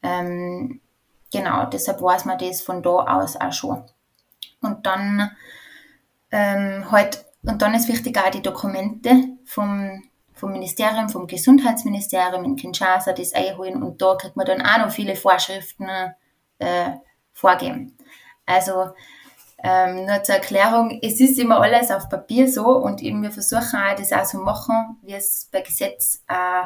ähm, 0.04 0.80
genau, 1.32 1.66
deshalb 1.66 2.02
weiß 2.02 2.26
man 2.26 2.38
das 2.38 2.62
von 2.62 2.82
da 2.82 2.90
aus 2.90 3.36
auch 3.36 3.52
schon. 3.52 3.84
Und 4.62 4.86
dann 4.86 5.32
ähm, 6.32 6.90
halt, 6.92 7.26
und 7.44 7.62
dann 7.62 7.74
ist 7.74 7.90
wichtig 7.90 8.18
auch 8.18 8.32
die 8.32 8.42
Dokumente 8.42 9.24
vom, 9.46 10.04
vom 10.34 10.52
Ministerium, 10.52 11.10
vom 11.10 11.28
Gesundheitsministerium 11.28 12.46
in 12.46 12.56
Kinshasa, 12.56 13.14
das 13.14 13.34
einholen. 13.34 13.84
Und 13.84 14.02
da 14.02 14.16
kriegt 14.16 14.38
man 14.38 14.46
dann 14.46 14.62
auch 14.62 14.86
noch 14.86 14.92
viele 14.92 15.16
Vorschriften 15.16 15.90
äh, 16.60 16.92
vorgeben. 17.34 17.98
Also 18.46 18.92
ähm, 19.62 20.06
nur 20.06 20.24
zur 20.24 20.36
Erklärung, 20.36 21.00
es 21.02 21.20
ist 21.20 21.38
immer 21.38 21.62
alles 21.62 21.92
auf 21.92 22.10
Papier 22.10 22.50
so 22.50 22.66
und 22.66 23.02
eben 23.02 23.22
wir 23.22 23.32
versuchen 23.32 23.80
auch 23.80 23.96
das 23.96 24.14
auch 24.14 24.26
so 24.26 24.40
machen, 24.40 24.98
wie 25.02 25.14
es 25.14 25.50
bei 25.52 25.62
Gesetz 25.62 26.24
äh, 26.28 26.66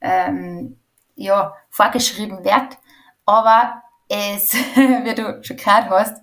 ähm, 0.00 0.76
ja, 1.14 1.54
vorgeschrieben 1.70 2.44
wird. 2.44 2.78
Aber 3.24 3.82
es, 4.08 4.52
wie 4.74 5.14
du 5.14 5.42
schon 5.42 5.56
gehört 5.56 5.88
hast, 5.90 6.22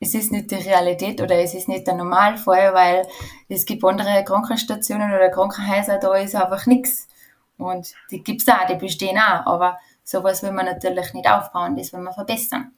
es 0.00 0.14
ist 0.14 0.32
nicht 0.32 0.50
die 0.50 0.56
Realität 0.56 1.20
oder 1.20 1.36
es 1.36 1.54
ist 1.54 1.68
nicht 1.68 1.86
der 1.86 1.94
Normalfall, 1.94 2.72
weil 2.72 3.06
es 3.48 3.66
gibt 3.66 3.84
andere 3.84 4.24
Krankenstationen 4.24 5.12
oder 5.12 5.28
Krankenhäuser, 5.28 5.98
da 5.98 6.14
ist 6.14 6.34
einfach 6.34 6.66
nichts. 6.66 7.06
Und 7.58 7.94
die 8.10 8.24
gibt's 8.24 8.48
auch, 8.48 8.66
die 8.66 8.76
bestehen 8.76 9.18
auch, 9.18 9.46
aber 9.46 9.78
sowas 10.02 10.42
will 10.42 10.52
man 10.52 10.64
natürlich 10.64 11.12
nicht 11.12 11.30
aufbauen, 11.30 11.76
das 11.76 11.92
will 11.92 12.00
man 12.00 12.14
verbessern. 12.14 12.72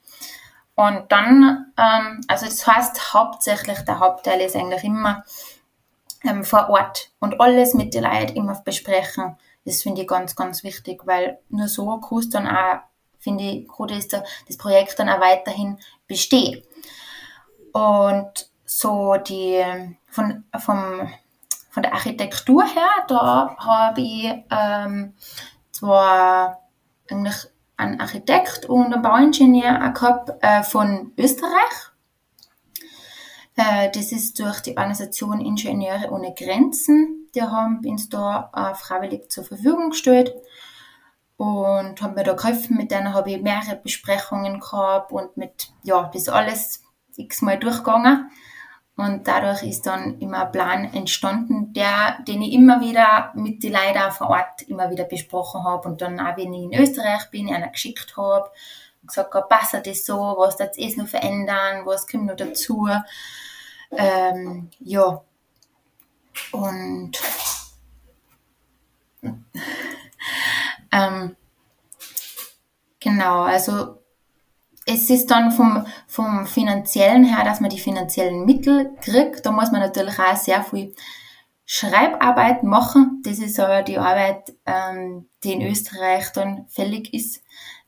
Und 0.75 1.13
dann, 1.13 1.73
ähm, 1.77 2.21
also 2.29 2.47
das 2.47 2.67
heißt 2.67 3.15
hauptsächlich, 3.15 3.81
der 3.81 4.01
Hauptteil 4.01 4.41
ist 4.41 4.57
eigentlich 4.57 4.85
immer 4.85 5.25
ähm, 6.25 6.45
vor 6.45 6.71
Ort 6.71 7.11
und 7.21 7.41
alles 7.41 7.75
mit 7.75 7.95
den 7.95 8.05
Leuten 8.05 8.37
immer 8.37 8.61
besprechen. 8.65 9.37
Das 9.65 9.83
finde 9.83 10.03
ich 10.03 10.09
ganz, 10.09 10.35
ganz 10.35 10.65
wichtig, 10.65 11.03
weil 11.05 11.39
nur 11.51 11.69
so 11.69 12.01
kann 12.01 12.31
dann 12.31 12.49
auch, 12.49 12.81
finde 13.19 13.45
ich, 13.45 13.69
gut 13.69 13.91
ist 13.91 14.13
das 14.13 14.57
Projekt 14.57 14.99
dann 14.99 15.09
auch 15.09 15.21
weiterhin 15.21 15.79
bestehen. 16.09 16.63
Und 17.73 18.51
so 18.65 19.17
die, 19.17 19.65
von, 20.09 20.45
vom, 20.59 21.13
von 21.71 21.83
der 21.83 21.93
Architektur 21.93 22.65
her, 22.65 22.91
da 23.09 23.57
habe 23.59 24.01
ich 24.01 24.33
ähm, 24.51 25.15
zwar 25.71 26.63
eigentlich 27.11 27.37
einen 27.83 28.01
Architekt 28.01 28.67
und 28.67 28.93
einen 28.93 29.03
Bauingenieur 29.03 29.91
gehabt 29.91 30.31
äh, 30.41 30.63
von 30.63 31.13
Österreich. 31.19 31.93
Äh, 33.57 33.91
das 33.91 34.13
ist 34.13 34.39
durch 34.39 34.61
die 34.61 34.77
Organisation 34.77 35.41
Ingenieure 35.41 36.11
ohne 36.11 36.35
Grenzen. 36.35 37.29
Die 37.35 37.43
haben 37.43 37.81
uns 37.85 38.09
da 38.09 38.51
äh, 38.55 38.75
freiwillig 38.75 39.31
zur 39.31 39.45
Verfügung 39.45 39.91
gestellt 39.91 40.33
und 41.37 42.01
haben 42.01 42.15
mir 42.15 42.25
da 42.25 42.35
geholfen. 42.35 42.77
Mit 42.77 42.91
denen 42.91 43.13
habe 43.13 43.31
ich 43.31 43.43
mehrere 43.43 43.77
Besprechungen 43.77 44.61
gehabt 44.61 45.13
und 45.13 45.37
mit, 45.37 45.73
ja, 45.83 46.11
das 46.13 46.29
alles 46.29 46.83
x-mal 47.17 47.59
durchgegangen. 47.59 48.31
Und 48.97 49.27
dadurch 49.27 49.63
ist 49.63 49.87
dann 49.87 50.19
immer 50.19 50.47
ein 50.47 50.53
Plan 50.53 50.85
entstanden, 50.93 51.73
der, 51.73 52.19
den 52.29 52.43
ich 52.43 52.53
immer 52.53 52.81
wieder 52.81 53.33
mit 53.35 53.63
den 53.63 53.73
Leuten 53.73 54.13
vor 54.13 54.29
Ort 54.31 54.63
immer 54.69 54.91
wieder 54.91 55.05
besprochen 55.05 55.65
habe. 55.65 55.89
Und 55.89 56.03
dann 56.03 56.21
auch, 56.21 56.37
wenn 56.37 56.53
ich 56.53 56.65
in 56.65 56.75
Österreich 56.75 57.31
bin, 57.31 57.53
einer 57.53 57.69
geschickt 57.69 58.17
habe 58.17 58.51
und 59.01 59.09
gesagt 59.09 59.33
habe, 59.33 59.49
passt 59.49 59.75
das 59.87 60.05
so, 60.05 60.19
was 60.37 60.57
darf 60.57 60.77
es 60.77 60.97
noch 60.97 61.09
verändern, 61.09 61.87
was 61.87 62.07
kommt 62.07 62.27
noch 62.27 62.37
dazu. 62.37 62.87
Ähm, 63.93 64.71
ja. 64.81 65.23
Und 66.53 67.13
ähm, 70.93 71.37
genau, 73.01 73.43
also 73.43 74.02
es 74.87 75.11
ist 75.11 75.31
dann 75.31 75.53
vom, 75.53 75.87
vom 76.07 76.47
finanziellen 76.47 77.25
her, 77.25 77.45
dass 77.45 77.61
man 77.61 77.71
die 77.71 77.79
finanziellen 77.79 78.45
Mittel 78.45 78.95
kriegt. 79.01 79.47
Da 79.47 79.53
muss 79.53 79.71
man 79.71 79.81
natürlich 79.81 80.19
auch 80.19 80.37
sehr 80.37 80.63
viel 80.63 80.95
Schreibarbeit 81.65 82.63
machen. 82.65 83.23
Das 83.25 83.39
ist 83.39 83.61
aber 83.61 83.83
die 83.83 83.99
Arbeit, 83.99 84.55
ähm, 84.67 85.29
die 85.45 85.53
in 85.53 85.63
Österreich 85.63 86.31
dann 86.33 86.67
fällig 86.69 87.15
ist, 87.15 87.43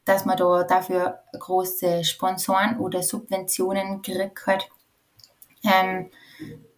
dass 0.04 0.24
man 0.24 0.36
da 0.36 0.64
dafür 0.64 1.20
große 1.38 2.04
Sponsoren 2.04 2.78
oder 2.78 3.02
Subventionen 3.02 4.02
kriegt 4.02 4.46
halt. 4.46 4.68
Ähm, 5.64 6.10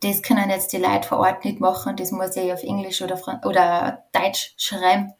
das 0.01 0.23
können 0.23 0.51
jetzt 0.51 0.73
die 0.73 0.79
Leute 0.79 1.09
vor 1.09 1.19
Ort 1.19 1.45
nicht 1.45 1.61
machen. 1.61 1.97
Das 1.97 2.13
muss 2.13 2.37
ich 2.37 2.53
auf 2.53 2.63
Englisch 2.63 3.03
oder, 3.03 3.21
oder 3.45 4.05
Deutsch 4.13 4.55
schreiben. 4.57 5.13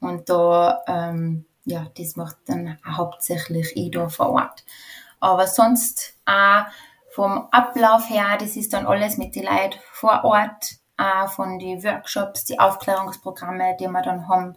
Und 0.00 0.28
da, 0.28 0.82
ähm, 0.86 1.46
ja, 1.66 1.86
das 1.98 2.16
macht 2.16 2.36
dann 2.46 2.78
hauptsächlich 2.86 3.76
ich 3.76 3.90
da 3.90 4.08
vor 4.08 4.30
Ort. 4.30 4.64
Aber 5.20 5.46
sonst 5.46 6.14
auch 6.24 6.64
vom 7.10 7.48
Ablauf 7.50 8.08
her, 8.08 8.36
das 8.38 8.56
ist 8.56 8.72
dann 8.72 8.86
alles 8.86 9.18
mit 9.18 9.34
den 9.34 9.44
Leuten 9.44 9.78
vor 9.92 10.24
Ort, 10.24 10.76
auch 10.96 11.28
von 11.28 11.58
den 11.58 11.82
Workshops, 11.82 12.44
die 12.44 12.58
Aufklärungsprogramme, 12.58 13.76
die 13.78 13.88
wir 13.88 14.02
dann 14.02 14.28
haben. 14.28 14.56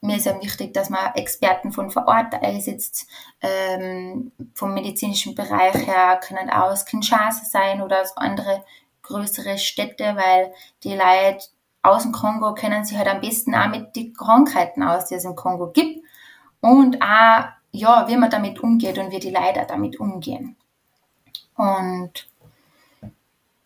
Mir 0.00 0.16
ist 0.16 0.26
ja 0.26 0.40
wichtig, 0.40 0.74
dass 0.74 0.90
man 0.90 1.14
Experten 1.14 1.72
von 1.72 1.90
vor 1.90 2.06
Ort 2.06 2.34
einsetzt. 2.34 3.08
Ähm, 3.40 4.30
vom 4.54 4.74
medizinischen 4.74 5.34
Bereich 5.34 5.74
her 5.86 6.20
können 6.22 6.50
auch 6.50 6.70
aus 6.70 6.84
Kinshasa 6.84 7.44
sein 7.44 7.82
oder 7.82 8.02
aus 8.02 8.16
andere 8.16 8.64
größere 9.02 9.58
Städte, 9.58 10.14
weil 10.14 10.52
die 10.84 10.94
Leute 10.94 11.46
aus 11.82 12.02
dem 12.02 12.12
Kongo 12.12 12.54
kennen 12.54 12.84
sich 12.84 12.98
halt 12.98 13.08
am 13.08 13.20
besten 13.20 13.54
auch 13.54 13.68
mit 13.68 13.96
den 13.96 14.12
Krankheiten 14.12 14.82
aus, 14.82 15.06
die 15.06 15.14
es 15.14 15.24
im 15.24 15.34
Kongo 15.34 15.70
gibt. 15.70 16.04
Und 16.60 17.00
auch, 17.02 17.44
ja, 17.70 18.08
wie 18.08 18.16
man 18.16 18.30
damit 18.30 18.60
umgeht 18.60 18.98
und 18.98 19.10
wie 19.10 19.20
die 19.20 19.30
Leute 19.30 19.64
damit 19.68 20.00
umgehen. 20.00 20.56
Und 21.56 22.28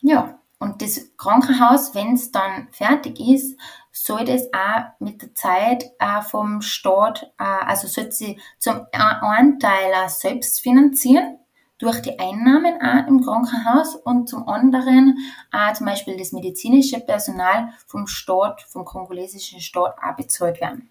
ja, 0.01 0.38
und 0.59 0.80
das 0.80 1.16
Krankenhaus, 1.16 1.95
wenn 1.95 2.14
es 2.14 2.30
dann 2.30 2.68
fertig 2.70 3.18
ist, 3.20 3.59
soll 3.90 4.24
das 4.24 4.49
auch 4.55 4.84
mit 5.01 5.20
der 5.20 5.34
Zeit 5.34 5.90
auch 5.99 6.22
vom 6.22 6.62
Staat, 6.62 7.32
äh, 7.38 7.45
also 7.45 7.88
soll 7.88 8.12
sie 8.12 8.40
zum 8.59 8.86
einen 8.93 9.59
Teil 9.59 9.93
auch 9.95 10.09
selbst 10.09 10.61
finanzieren, 10.61 11.38
durch 11.78 12.01
die 12.01 12.16
Einnahmen 12.16 12.80
auch 12.80 13.09
im 13.09 13.22
Krankenhaus 13.24 13.97
und 13.97 14.28
zum 14.28 14.49
anderen 14.49 15.18
auch 15.51 15.72
zum 15.72 15.86
Beispiel 15.86 16.16
das 16.16 16.30
medizinische 16.30 17.01
Personal 17.01 17.72
vom 17.88 18.07
Staat, 18.07 18.62
vom 18.62 18.84
kongolesischen 18.84 19.61
Staat 19.61 19.97
auch 19.99 20.16
bezahlt 20.16 20.61
werden. 20.61 20.88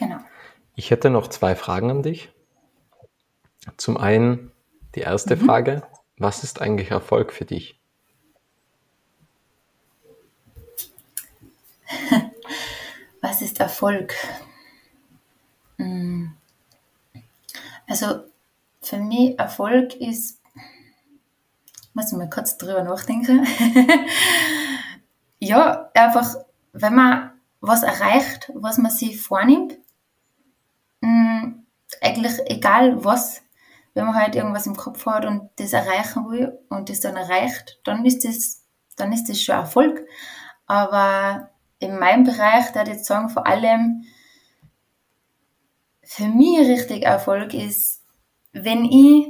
Genau. 0.00 0.18
Ich 0.76 0.90
hätte 0.90 1.10
noch 1.10 1.28
zwei 1.28 1.54
Fragen 1.54 1.90
an 1.90 2.02
dich. 2.02 2.32
Zum 3.76 3.98
einen 3.98 4.50
die 4.94 5.00
erste 5.00 5.36
mhm. 5.36 5.44
Frage, 5.44 5.82
was 6.16 6.42
ist 6.42 6.62
eigentlich 6.62 6.90
Erfolg 6.90 7.32
für 7.32 7.44
dich? 7.44 7.78
Was 13.20 13.42
ist 13.42 13.60
Erfolg? 13.60 14.14
Hm. 15.76 16.34
Also 17.86 18.24
für 18.80 18.96
mich 18.96 19.38
Erfolg 19.38 19.94
ist, 19.96 20.40
muss 21.92 22.12
ich 22.12 22.16
mal 22.16 22.30
kurz 22.30 22.56
drüber 22.56 22.82
nachdenken. 22.82 23.46
ja, 25.38 25.90
einfach, 25.92 26.36
wenn 26.72 26.94
man 26.94 27.32
was 27.60 27.82
erreicht, 27.82 28.50
was 28.54 28.78
man 28.78 28.90
sich 28.90 29.20
vornimmt, 29.20 29.76
eigentlich 32.10 32.38
egal 32.46 33.04
was, 33.04 33.42
wenn 33.94 34.06
man 34.06 34.14
halt 34.14 34.34
irgendwas 34.34 34.66
im 34.66 34.76
Kopf 34.76 35.06
hat 35.06 35.24
und 35.24 35.50
das 35.56 35.72
erreichen 35.72 36.28
will 36.28 36.58
und 36.68 36.88
das 36.88 37.00
dann 37.00 37.16
erreicht, 37.16 37.80
dann 37.84 38.04
ist 38.04 38.24
das, 38.24 38.64
dann 38.96 39.12
ist 39.12 39.28
das 39.28 39.40
schon 39.40 39.54
Erfolg. 39.56 40.06
Aber 40.66 41.50
in 41.78 41.98
meinem 41.98 42.24
Bereich, 42.24 42.70
da 42.72 42.82
ich 42.82 42.88
jetzt 42.88 43.06
sagen, 43.06 43.30
vor 43.30 43.46
allem 43.46 44.04
für 46.02 46.26
mich 46.26 46.58
richtig 46.60 47.04
Erfolg 47.04 47.54
ist, 47.54 48.02
wenn 48.52 48.84
ich, 48.84 49.28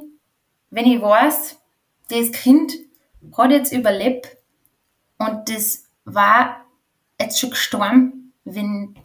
wenn 0.70 0.86
ich 0.86 1.00
weiß, 1.00 1.58
das 2.08 2.32
Kind 2.32 2.72
hat 3.36 3.50
jetzt 3.50 3.72
überlebt 3.72 4.36
und 5.18 5.48
das 5.48 5.84
war 6.04 6.64
jetzt 7.20 7.38
schon 7.38 7.50
gestorben, 7.50 8.32
wenn 8.44 8.96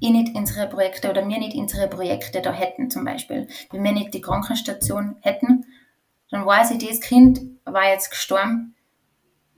ich 0.00 0.10
nicht 0.10 0.34
unsere 0.34 0.66
Projekte 0.66 1.10
oder 1.10 1.26
wir 1.28 1.38
nicht 1.38 1.56
unsere 1.56 1.86
Projekte 1.88 2.40
da 2.40 2.52
hätten 2.52 2.90
zum 2.90 3.04
Beispiel. 3.04 3.48
Wenn 3.70 3.84
wir 3.84 3.92
nicht 3.92 4.14
die 4.14 4.20
Krankenstation 4.20 5.16
hätten, 5.20 5.66
dann 6.30 6.46
weiß 6.46 6.72
ich, 6.72 6.86
das 6.86 7.00
Kind 7.00 7.40
war 7.64 7.88
jetzt 7.88 8.10
gestorben 8.10 8.74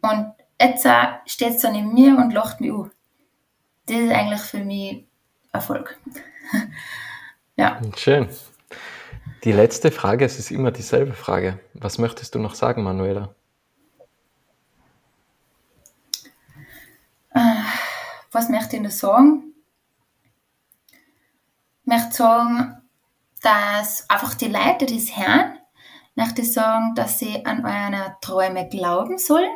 und 0.00 0.32
jetzt 0.60 0.86
steht 1.26 1.54
es 1.54 1.62
dann 1.62 1.74
in 1.74 1.94
mir 1.94 2.16
und 2.16 2.32
lacht 2.32 2.60
mich 2.60 2.72
an. 2.72 2.90
Das 3.86 3.96
ist 3.96 4.12
eigentlich 4.12 4.40
für 4.40 4.64
mich 4.64 5.06
Erfolg. 5.52 5.98
ja. 7.56 7.80
Schön. 7.96 8.28
Die 9.44 9.52
letzte 9.52 9.90
Frage, 9.90 10.24
es 10.24 10.38
ist 10.38 10.50
immer 10.50 10.70
dieselbe 10.70 11.12
Frage. 11.14 11.58
Was 11.74 11.98
möchtest 11.98 12.34
du 12.34 12.38
noch 12.38 12.54
sagen, 12.54 12.82
Manuela? 12.84 13.34
Äh, 17.34 17.40
was 18.30 18.48
möchte 18.48 18.76
ich 18.76 18.82
noch 18.82 18.90
sagen? 18.90 19.51
Möchte 21.92 22.16
sagen, 22.16 22.82
dass 23.42 24.08
einfach 24.08 24.34
die 24.34 24.48
Leute, 24.48 24.86
die 24.86 24.96
das 24.96 25.16
hören, 25.16 25.58
möchte 26.14 26.44
sagen, 26.44 26.94
dass 26.94 27.18
sie 27.18 27.44
an 27.44 27.64
eure 27.64 28.16
Träume 28.22 28.68
glauben 28.68 29.18
sollen 29.18 29.50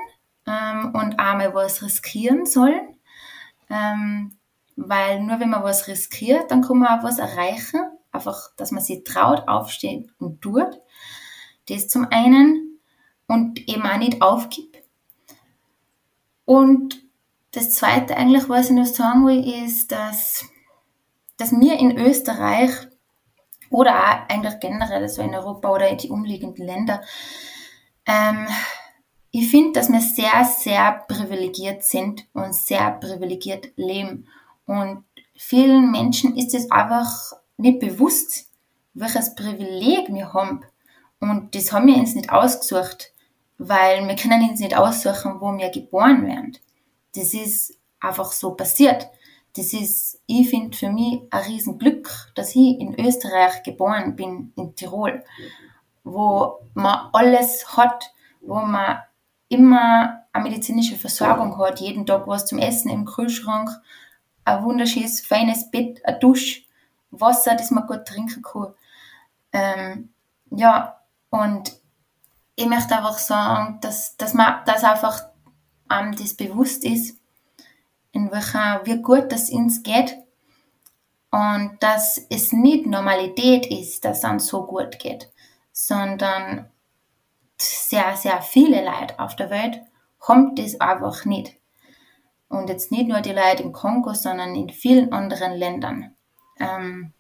ähm, 0.47 0.95
und 0.95 1.19
einmal 1.19 1.55
was 1.55 1.83
riskieren 1.83 2.45
sollen. 2.45 2.97
Ähm, 3.71 4.37
weil 4.77 5.23
nur 5.23 5.41
wenn 5.41 5.51
man 5.51 5.63
was 5.63 5.89
riskiert, 5.89 6.51
dann 6.51 6.63
kann 6.63 6.79
man 6.79 6.99
auch 6.99 7.05
was 7.05 7.19
erreichen. 7.19 7.81
Einfach, 8.13 8.51
dass 8.57 8.71
man 8.71 8.83
sich 8.83 9.05
traut, 9.05 9.49
aufsteht 9.49 10.11
und 10.19 10.43
tut. 10.43 10.81
Das 11.69 11.89
zum 11.89 12.07
einen. 12.11 12.79
Und 13.29 13.67
eben 13.69 13.83
auch 13.83 13.97
nicht 13.97 14.23
aufgibt. 14.23 14.77
Und 16.45 17.03
das 17.53 17.75
zweite 17.75 18.17
eigentlich, 18.17 18.49
was 18.49 18.67
ich 18.71 18.77
noch 18.77 18.87
sagen 18.87 19.27
will, 19.27 19.65
ist, 19.65 19.91
dass 19.91 20.45
dass 21.37 21.53
wir 21.53 21.79
in 21.79 21.99
Österreich 21.99 22.71
oder 23.71 23.95
auch 23.99 24.29
eigentlich 24.29 24.61
generell 24.61 25.09
so 25.09 25.23
in 25.23 25.35
Europa 25.35 25.69
oder 25.71 25.89
in 25.89 25.99
die 25.99 26.11
umliegenden 26.11 26.65
Länder, 26.65 27.03
ähm, 28.07 28.47
ich 29.31 29.51
finde, 29.51 29.73
dass 29.73 29.91
wir 29.91 30.01
sehr, 30.01 30.45
sehr 30.45 31.05
privilegiert 31.09 31.85
sind 31.85 32.27
und 32.33 32.55
sehr 32.55 32.93
privilegiert 32.93 33.69
leben. 33.77 34.29
Und 34.65 35.05
vielen 35.37 35.91
Menschen 35.91 36.37
ist 36.37 36.55
es 36.55 36.71
einfach 36.71 37.35
nicht 37.59 37.81
bewusst, 37.81 38.49
welches 38.95 39.35
Privileg 39.35 40.09
wir 40.09 40.33
haben. 40.33 40.65
Und 41.21 41.55
das 41.55 41.71
haben 41.71 41.87
wir 41.87 41.97
uns 41.97 42.15
nicht 42.15 42.31
ausgesucht, 42.31 43.13
weil 43.59 44.07
wir 44.07 44.17
können 44.17 44.49
uns 44.49 44.61
nicht 44.61 44.77
aussuchen, 44.77 45.41
wo 45.41 45.53
wir 45.57 45.69
geboren 45.69 46.27
werden. 46.27 46.57
Das 47.15 47.35
ist 47.35 47.77
einfach 48.01 48.33
so 48.33 48.55
passiert 48.55 49.07
das 49.57 49.73
ist, 49.73 50.21
ich 50.27 50.51
finde 50.51 50.77
für 50.77 50.91
mich 50.91 51.21
ein 51.31 51.43
Riesenglück, 51.45 52.33
dass 52.35 52.51
ich 52.51 52.79
in 52.79 52.95
Österreich 52.99 53.63
geboren 53.63 54.15
bin, 54.15 54.53
in 54.57 54.75
Tirol, 54.75 55.25
wo 56.05 56.61
man 56.75 57.09
alles 57.13 57.77
hat, 57.77 58.13
wo 58.41 58.57
man 58.57 58.99
immer 59.49 60.25
eine 60.33 60.45
medizinische 60.45 60.97
Versorgung 60.97 61.59
hat, 61.59 61.81
jeden 61.81 62.05
Tag 62.05 62.27
was 62.27 62.47
zum 62.47 62.59
Essen 62.59 62.91
im 62.91 63.05
Kühlschrank, 63.05 63.71
ein 64.45 64.63
wunderschönes, 64.63 65.21
feines 65.21 65.71
Bett, 65.71 66.05
ein 66.05 66.21
Dusch, 66.21 66.65
Wasser, 67.11 67.55
das 67.55 67.71
man 67.71 67.87
gut 67.87 68.05
trinken 68.05 68.43
kann. 68.43 68.75
Ähm, 69.53 70.11
ja, 70.51 71.01
und 71.31 71.73
ich 72.57 72.67
möchte 72.67 72.97
einfach 72.97 73.19
sagen, 73.19 73.79
dass, 73.81 74.17
dass 74.17 74.35
man, 74.35 74.65
dass 74.65 74.85
einfach 74.85 75.25
einem 75.89 76.17
das 76.17 76.35
bewusst 76.35 76.85
ist, 76.85 77.16
in 78.17 78.33
welcher, 78.33 78.81
wie 78.85 79.03
gut 79.03 79.31
das 79.31 79.51
uns 79.51 79.83
geht 79.83 80.17
und 81.31 81.77
dass 81.81 82.19
es 82.31 82.53
nicht 82.53 82.87
Normalität 82.87 83.67
ist, 83.67 84.05
dass 84.05 84.25
es 84.25 84.31
uns 84.31 84.47
so 84.47 84.67
gut 84.67 84.99
geht, 84.99 85.31
sondern 85.71 86.71
sehr, 87.59 88.17
sehr 88.17 88.41
viele 88.41 88.83
Leute 88.83 89.19
auf 89.19 89.37
der 89.37 89.51
Welt 89.51 89.83
haben 90.21 90.55
das 90.57 90.81
einfach 90.81 91.27
nicht. 91.27 91.57
Und 92.49 92.71
jetzt 92.71 92.91
nicht 92.91 93.09
nur 93.09 93.21
die 93.21 93.33
Leute 93.33 93.63
im 93.63 93.73
Kongo, 93.73 94.15
sondern 94.15 94.55
in 94.55 94.71
vielen 94.71 95.13
anderen 95.13 95.53
Ländern. 95.53 96.15
Ähm, 96.59 97.13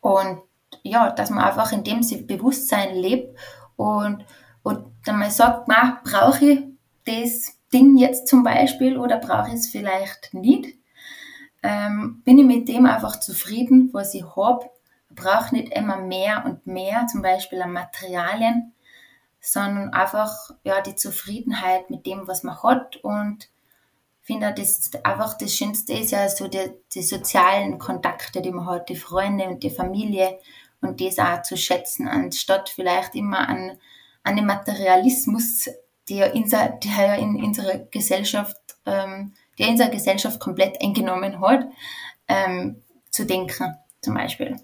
und 0.00 0.42
ja, 0.82 1.10
dass 1.10 1.30
man 1.30 1.44
einfach 1.44 1.70
in 1.70 1.84
dem 1.84 2.00
Bewusstsein 2.26 2.96
lebt 2.96 3.38
und, 3.76 4.24
und 4.64 4.86
dann 5.04 5.18
mal 5.18 5.30
sagt, 5.30 5.68
brauche 6.02 6.44
ich 6.44 6.64
das 7.04 7.61
Ding 7.72 7.96
jetzt 7.96 8.28
zum 8.28 8.42
Beispiel 8.42 8.98
oder 8.98 9.18
brauche 9.18 9.48
ich 9.48 9.54
es 9.54 9.68
vielleicht 9.68 10.34
nicht? 10.34 10.76
Ähm, 11.62 12.22
bin 12.24 12.38
ich 12.38 12.44
mit 12.44 12.68
dem 12.68 12.86
einfach 12.86 13.20
zufrieden, 13.20 13.90
was 13.92 14.14
ich 14.14 14.24
habe? 14.36 14.68
Brauche 15.10 15.54
nicht 15.54 15.72
immer 15.74 15.98
mehr 15.98 16.44
und 16.44 16.66
mehr, 16.66 17.06
zum 17.06 17.22
Beispiel 17.22 17.62
an 17.62 17.72
Materialien, 17.72 18.72
sondern 19.40 19.90
einfach 19.90 20.32
ja 20.64 20.80
die 20.80 20.96
Zufriedenheit 20.96 21.90
mit 21.90 22.06
dem, 22.06 22.26
was 22.26 22.42
man 22.42 22.62
hat 22.62 22.96
und 22.96 23.48
finde 24.22 24.54
das 24.54 24.90
einfach 25.02 25.36
das 25.36 25.54
Schönste 25.54 25.94
ist 25.94 26.12
ja 26.12 26.28
so 26.28 26.48
die, 26.48 26.70
die 26.94 27.02
sozialen 27.02 27.78
Kontakte, 27.78 28.40
die 28.40 28.52
man 28.52 28.66
hat, 28.66 28.88
die 28.88 28.96
Freunde 28.96 29.46
und 29.46 29.62
die 29.62 29.70
Familie 29.70 30.38
und 30.80 31.00
das 31.00 31.18
auch 31.18 31.42
zu 31.42 31.56
schätzen, 31.56 32.08
anstatt 32.08 32.68
vielleicht 32.68 33.14
immer 33.14 33.48
an, 33.48 33.78
an 34.22 34.36
den 34.36 34.46
Materialismus 34.46 35.68
unser, 36.10 36.68
die 36.82 36.88
ja 36.88 37.14
in 37.14 37.42
unserer 37.42 37.78
Gesellschaft, 37.90 38.56
ähm, 38.86 39.32
die 39.58 39.64
unsere 39.64 39.90
Gesellschaft 39.90 40.40
komplett 40.40 40.82
eingenommen 40.82 41.40
hat, 41.40 41.66
ähm, 42.28 42.82
zu 43.10 43.26
denken, 43.26 43.76
zum 44.00 44.14
Beispiel. 44.14 44.56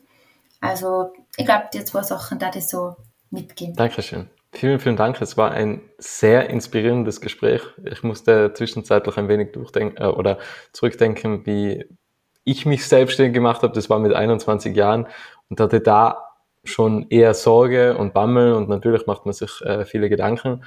Also 0.60 1.12
ich 1.36 1.44
glaube, 1.44 1.68
die 1.72 1.84
zwei 1.84 2.02
Sachen 2.02 2.38
da 2.38 2.50
ich 2.54 2.66
so 2.66 2.96
mitgeben. 3.30 3.74
Dankeschön. 3.74 4.28
Vielen, 4.52 4.80
vielen 4.80 4.96
Dank. 4.96 5.20
Es 5.20 5.36
war 5.36 5.50
ein 5.50 5.82
sehr 5.98 6.48
inspirierendes 6.48 7.20
Gespräch. 7.20 7.62
Ich 7.84 8.02
musste 8.02 8.52
zwischenzeitlich 8.54 9.16
ein 9.18 9.28
wenig 9.28 9.52
durchdenken 9.52 10.02
äh, 10.02 10.06
oder 10.06 10.38
zurückdenken, 10.72 11.44
wie 11.46 11.84
ich 12.44 12.64
mich 12.64 12.86
selbstständig 12.86 13.34
gemacht 13.34 13.62
habe. 13.62 13.74
Das 13.74 13.90
war 13.90 13.98
mit 13.98 14.14
21 14.14 14.74
Jahren 14.74 15.06
und 15.50 15.60
hatte 15.60 15.80
da 15.80 16.28
schon 16.64 17.06
eher 17.10 17.34
Sorge 17.34 17.96
und 17.96 18.14
Bammel 18.14 18.54
und 18.54 18.68
natürlich 18.68 19.06
macht 19.06 19.26
man 19.26 19.34
sich 19.34 19.60
äh, 19.62 19.84
viele 19.84 20.08
Gedanken. 20.08 20.64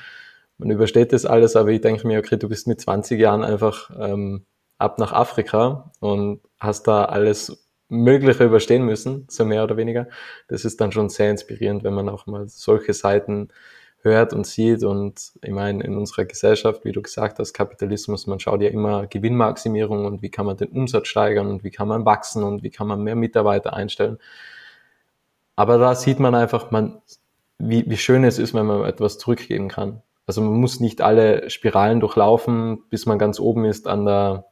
Man 0.62 0.70
übersteht 0.70 1.12
das 1.12 1.26
alles, 1.26 1.56
aber 1.56 1.70
ich 1.70 1.82
denke 1.82 2.06
mir, 2.06 2.20
okay, 2.20 2.38
du 2.38 2.48
bist 2.48 2.68
mit 2.68 2.80
20 2.80 3.20
Jahren 3.20 3.44
einfach 3.44 3.90
ähm, 4.00 4.46
ab 4.78 5.00
nach 5.00 5.12
Afrika 5.12 5.92
und 6.00 6.40
hast 6.60 6.88
da 6.88 7.06
alles 7.06 7.68
Mögliche 7.90 8.46
überstehen 8.46 8.86
müssen, 8.86 9.26
so 9.28 9.44
mehr 9.44 9.64
oder 9.64 9.76
weniger. 9.76 10.08
Das 10.48 10.64
ist 10.64 10.80
dann 10.80 10.92
schon 10.92 11.10
sehr 11.10 11.32
inspirierend, 11.32 11.84
wenn 11.84 11.96
man 11.96 12.10
auch 12.10 12.28
mal 12.28 12.48
solche 12.48 12.94
Seiten 12.94 13.50
hört 14.02 14.34
und 14.34 14.46
sieht. 14.46 14.84
Und 14.84 15.32
ich 15.42 15.50
meine, 15.50 15.84
in 15.84 15.98
unserer 15.98 16.26
Gesellschaft, 16.26 16.86
wie 16.86 16.92
du 16.92 17.02
gesagt 17.02 17.40
hast, 17.40 17.54
Kapitalismus, 17.54 18.28
man 18.28 18.40
schaut 18.40 18.62
ja 18.62 18.70
immer 18.70 19.08
Gewinnmaximierung 19.08 20.06
und 20.06 20.22
wie 20.22 20.30
kann 20.30 20.46
man 20.46 20.58
den 20.58 20.70
Umsatz 20.70 21.08
steigern 21.08 21.48
und 21.48 21.64
wie 21.64 21.72
kann 21.72 21.88
man 21.88 22.06
wachsen 22.06 22.44
und 22.44 22.62
wie 22.62 22.70
kann 22.70 22.88
man 22.88 23.02
mehr 23.02 23.16
Mitarbeiter 23.16 23.74
einstellen. 23.74 24.20
Aber 25.56 25.80
da 25.80 25.96
sieht 25.96 26.20
man 26.20 26.36
einfach, 26.36 26.70
man, 26.70 27.02
wie, 27.58 27.90
wie 27.90 27.98
schön 27.98 28.24
es 28.24 28.38
ist, 28.38 28.54
wenn 28.54 28.68
man 28.68 28.86
etwas 28.86 29.18
zurückgeben 29.18 29.68
kann. 29.68 30.04
Also 30.32 30.40
man 30.40 30.62
muss 30.62 30.80
nicht 30.80 31.02
alle 31.02 31.50
Spiralen 31.50 32.00
durchlaufen, 32.00 32.88
bis 32.90 33.06
man 33.06 33.20
ganz 33.20 33.38
oben 33.38 33.66
ist 33.66 33.86
an 33.86 34.06
der 34.06 34.46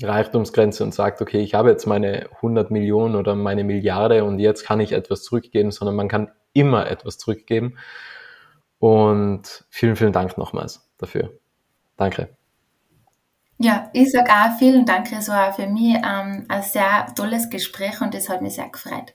Reichtumsgrenze 0.00 0.84
und 0.84 0.94
sagt, 0.94 1.20
okay, 1.20 1.40
ich 1.40 1.54
habe 1.54 1.70
jetzt 1.70 1.86
meine 1.86 2.28
100 2.36 2.70
Millionen 2.70 3.16
oder 3.16 3.34
meine 3.34 3.64
Milliarde 3.64 4.22
und 4.22 4.38
jetzt 4.38 4.64
kann 4.64 4.78
ich 4.78 4.92
etwas 4.92 5.24
zurückgeben, 5.24 5.72
sondern 5.72 5.96
man 5.96 6.06
kann 6.06 6.30
immer 6.52 6.88
etwas 6.88 7.18
zurückgeben. 7.18 7.78
Und 8.78 9.64
vielen, 9.70 9.96
vielen 9.96 10.12
Dank 10.12 10.38
nochmals 10.38 10.88
dafür. 10.98 11.32
Danke. 11.96 12.28
Ja, 13.58 13.90
ich 13.92 14.12
sage 14.12 14.30
auch 14.30 14.56
vielen 14.56 14.86
Dank. 14.86 15.10
Es 15.10 15.28
war 15.28 15.52
für 15.52 15.66
mich 15.66 15.96
ähm, 15.96 16.44
ein 16.46 16.62
sehr 16.62 17.12
tolles 17.16 17.50
Gespräch 17.50 18.00
und 18.00 18.14
es 18.14 18.28
hat 18.28 18.40
mich 18.40 18.54
sehr 18.54 18.68
gefreut. 18.68 19.14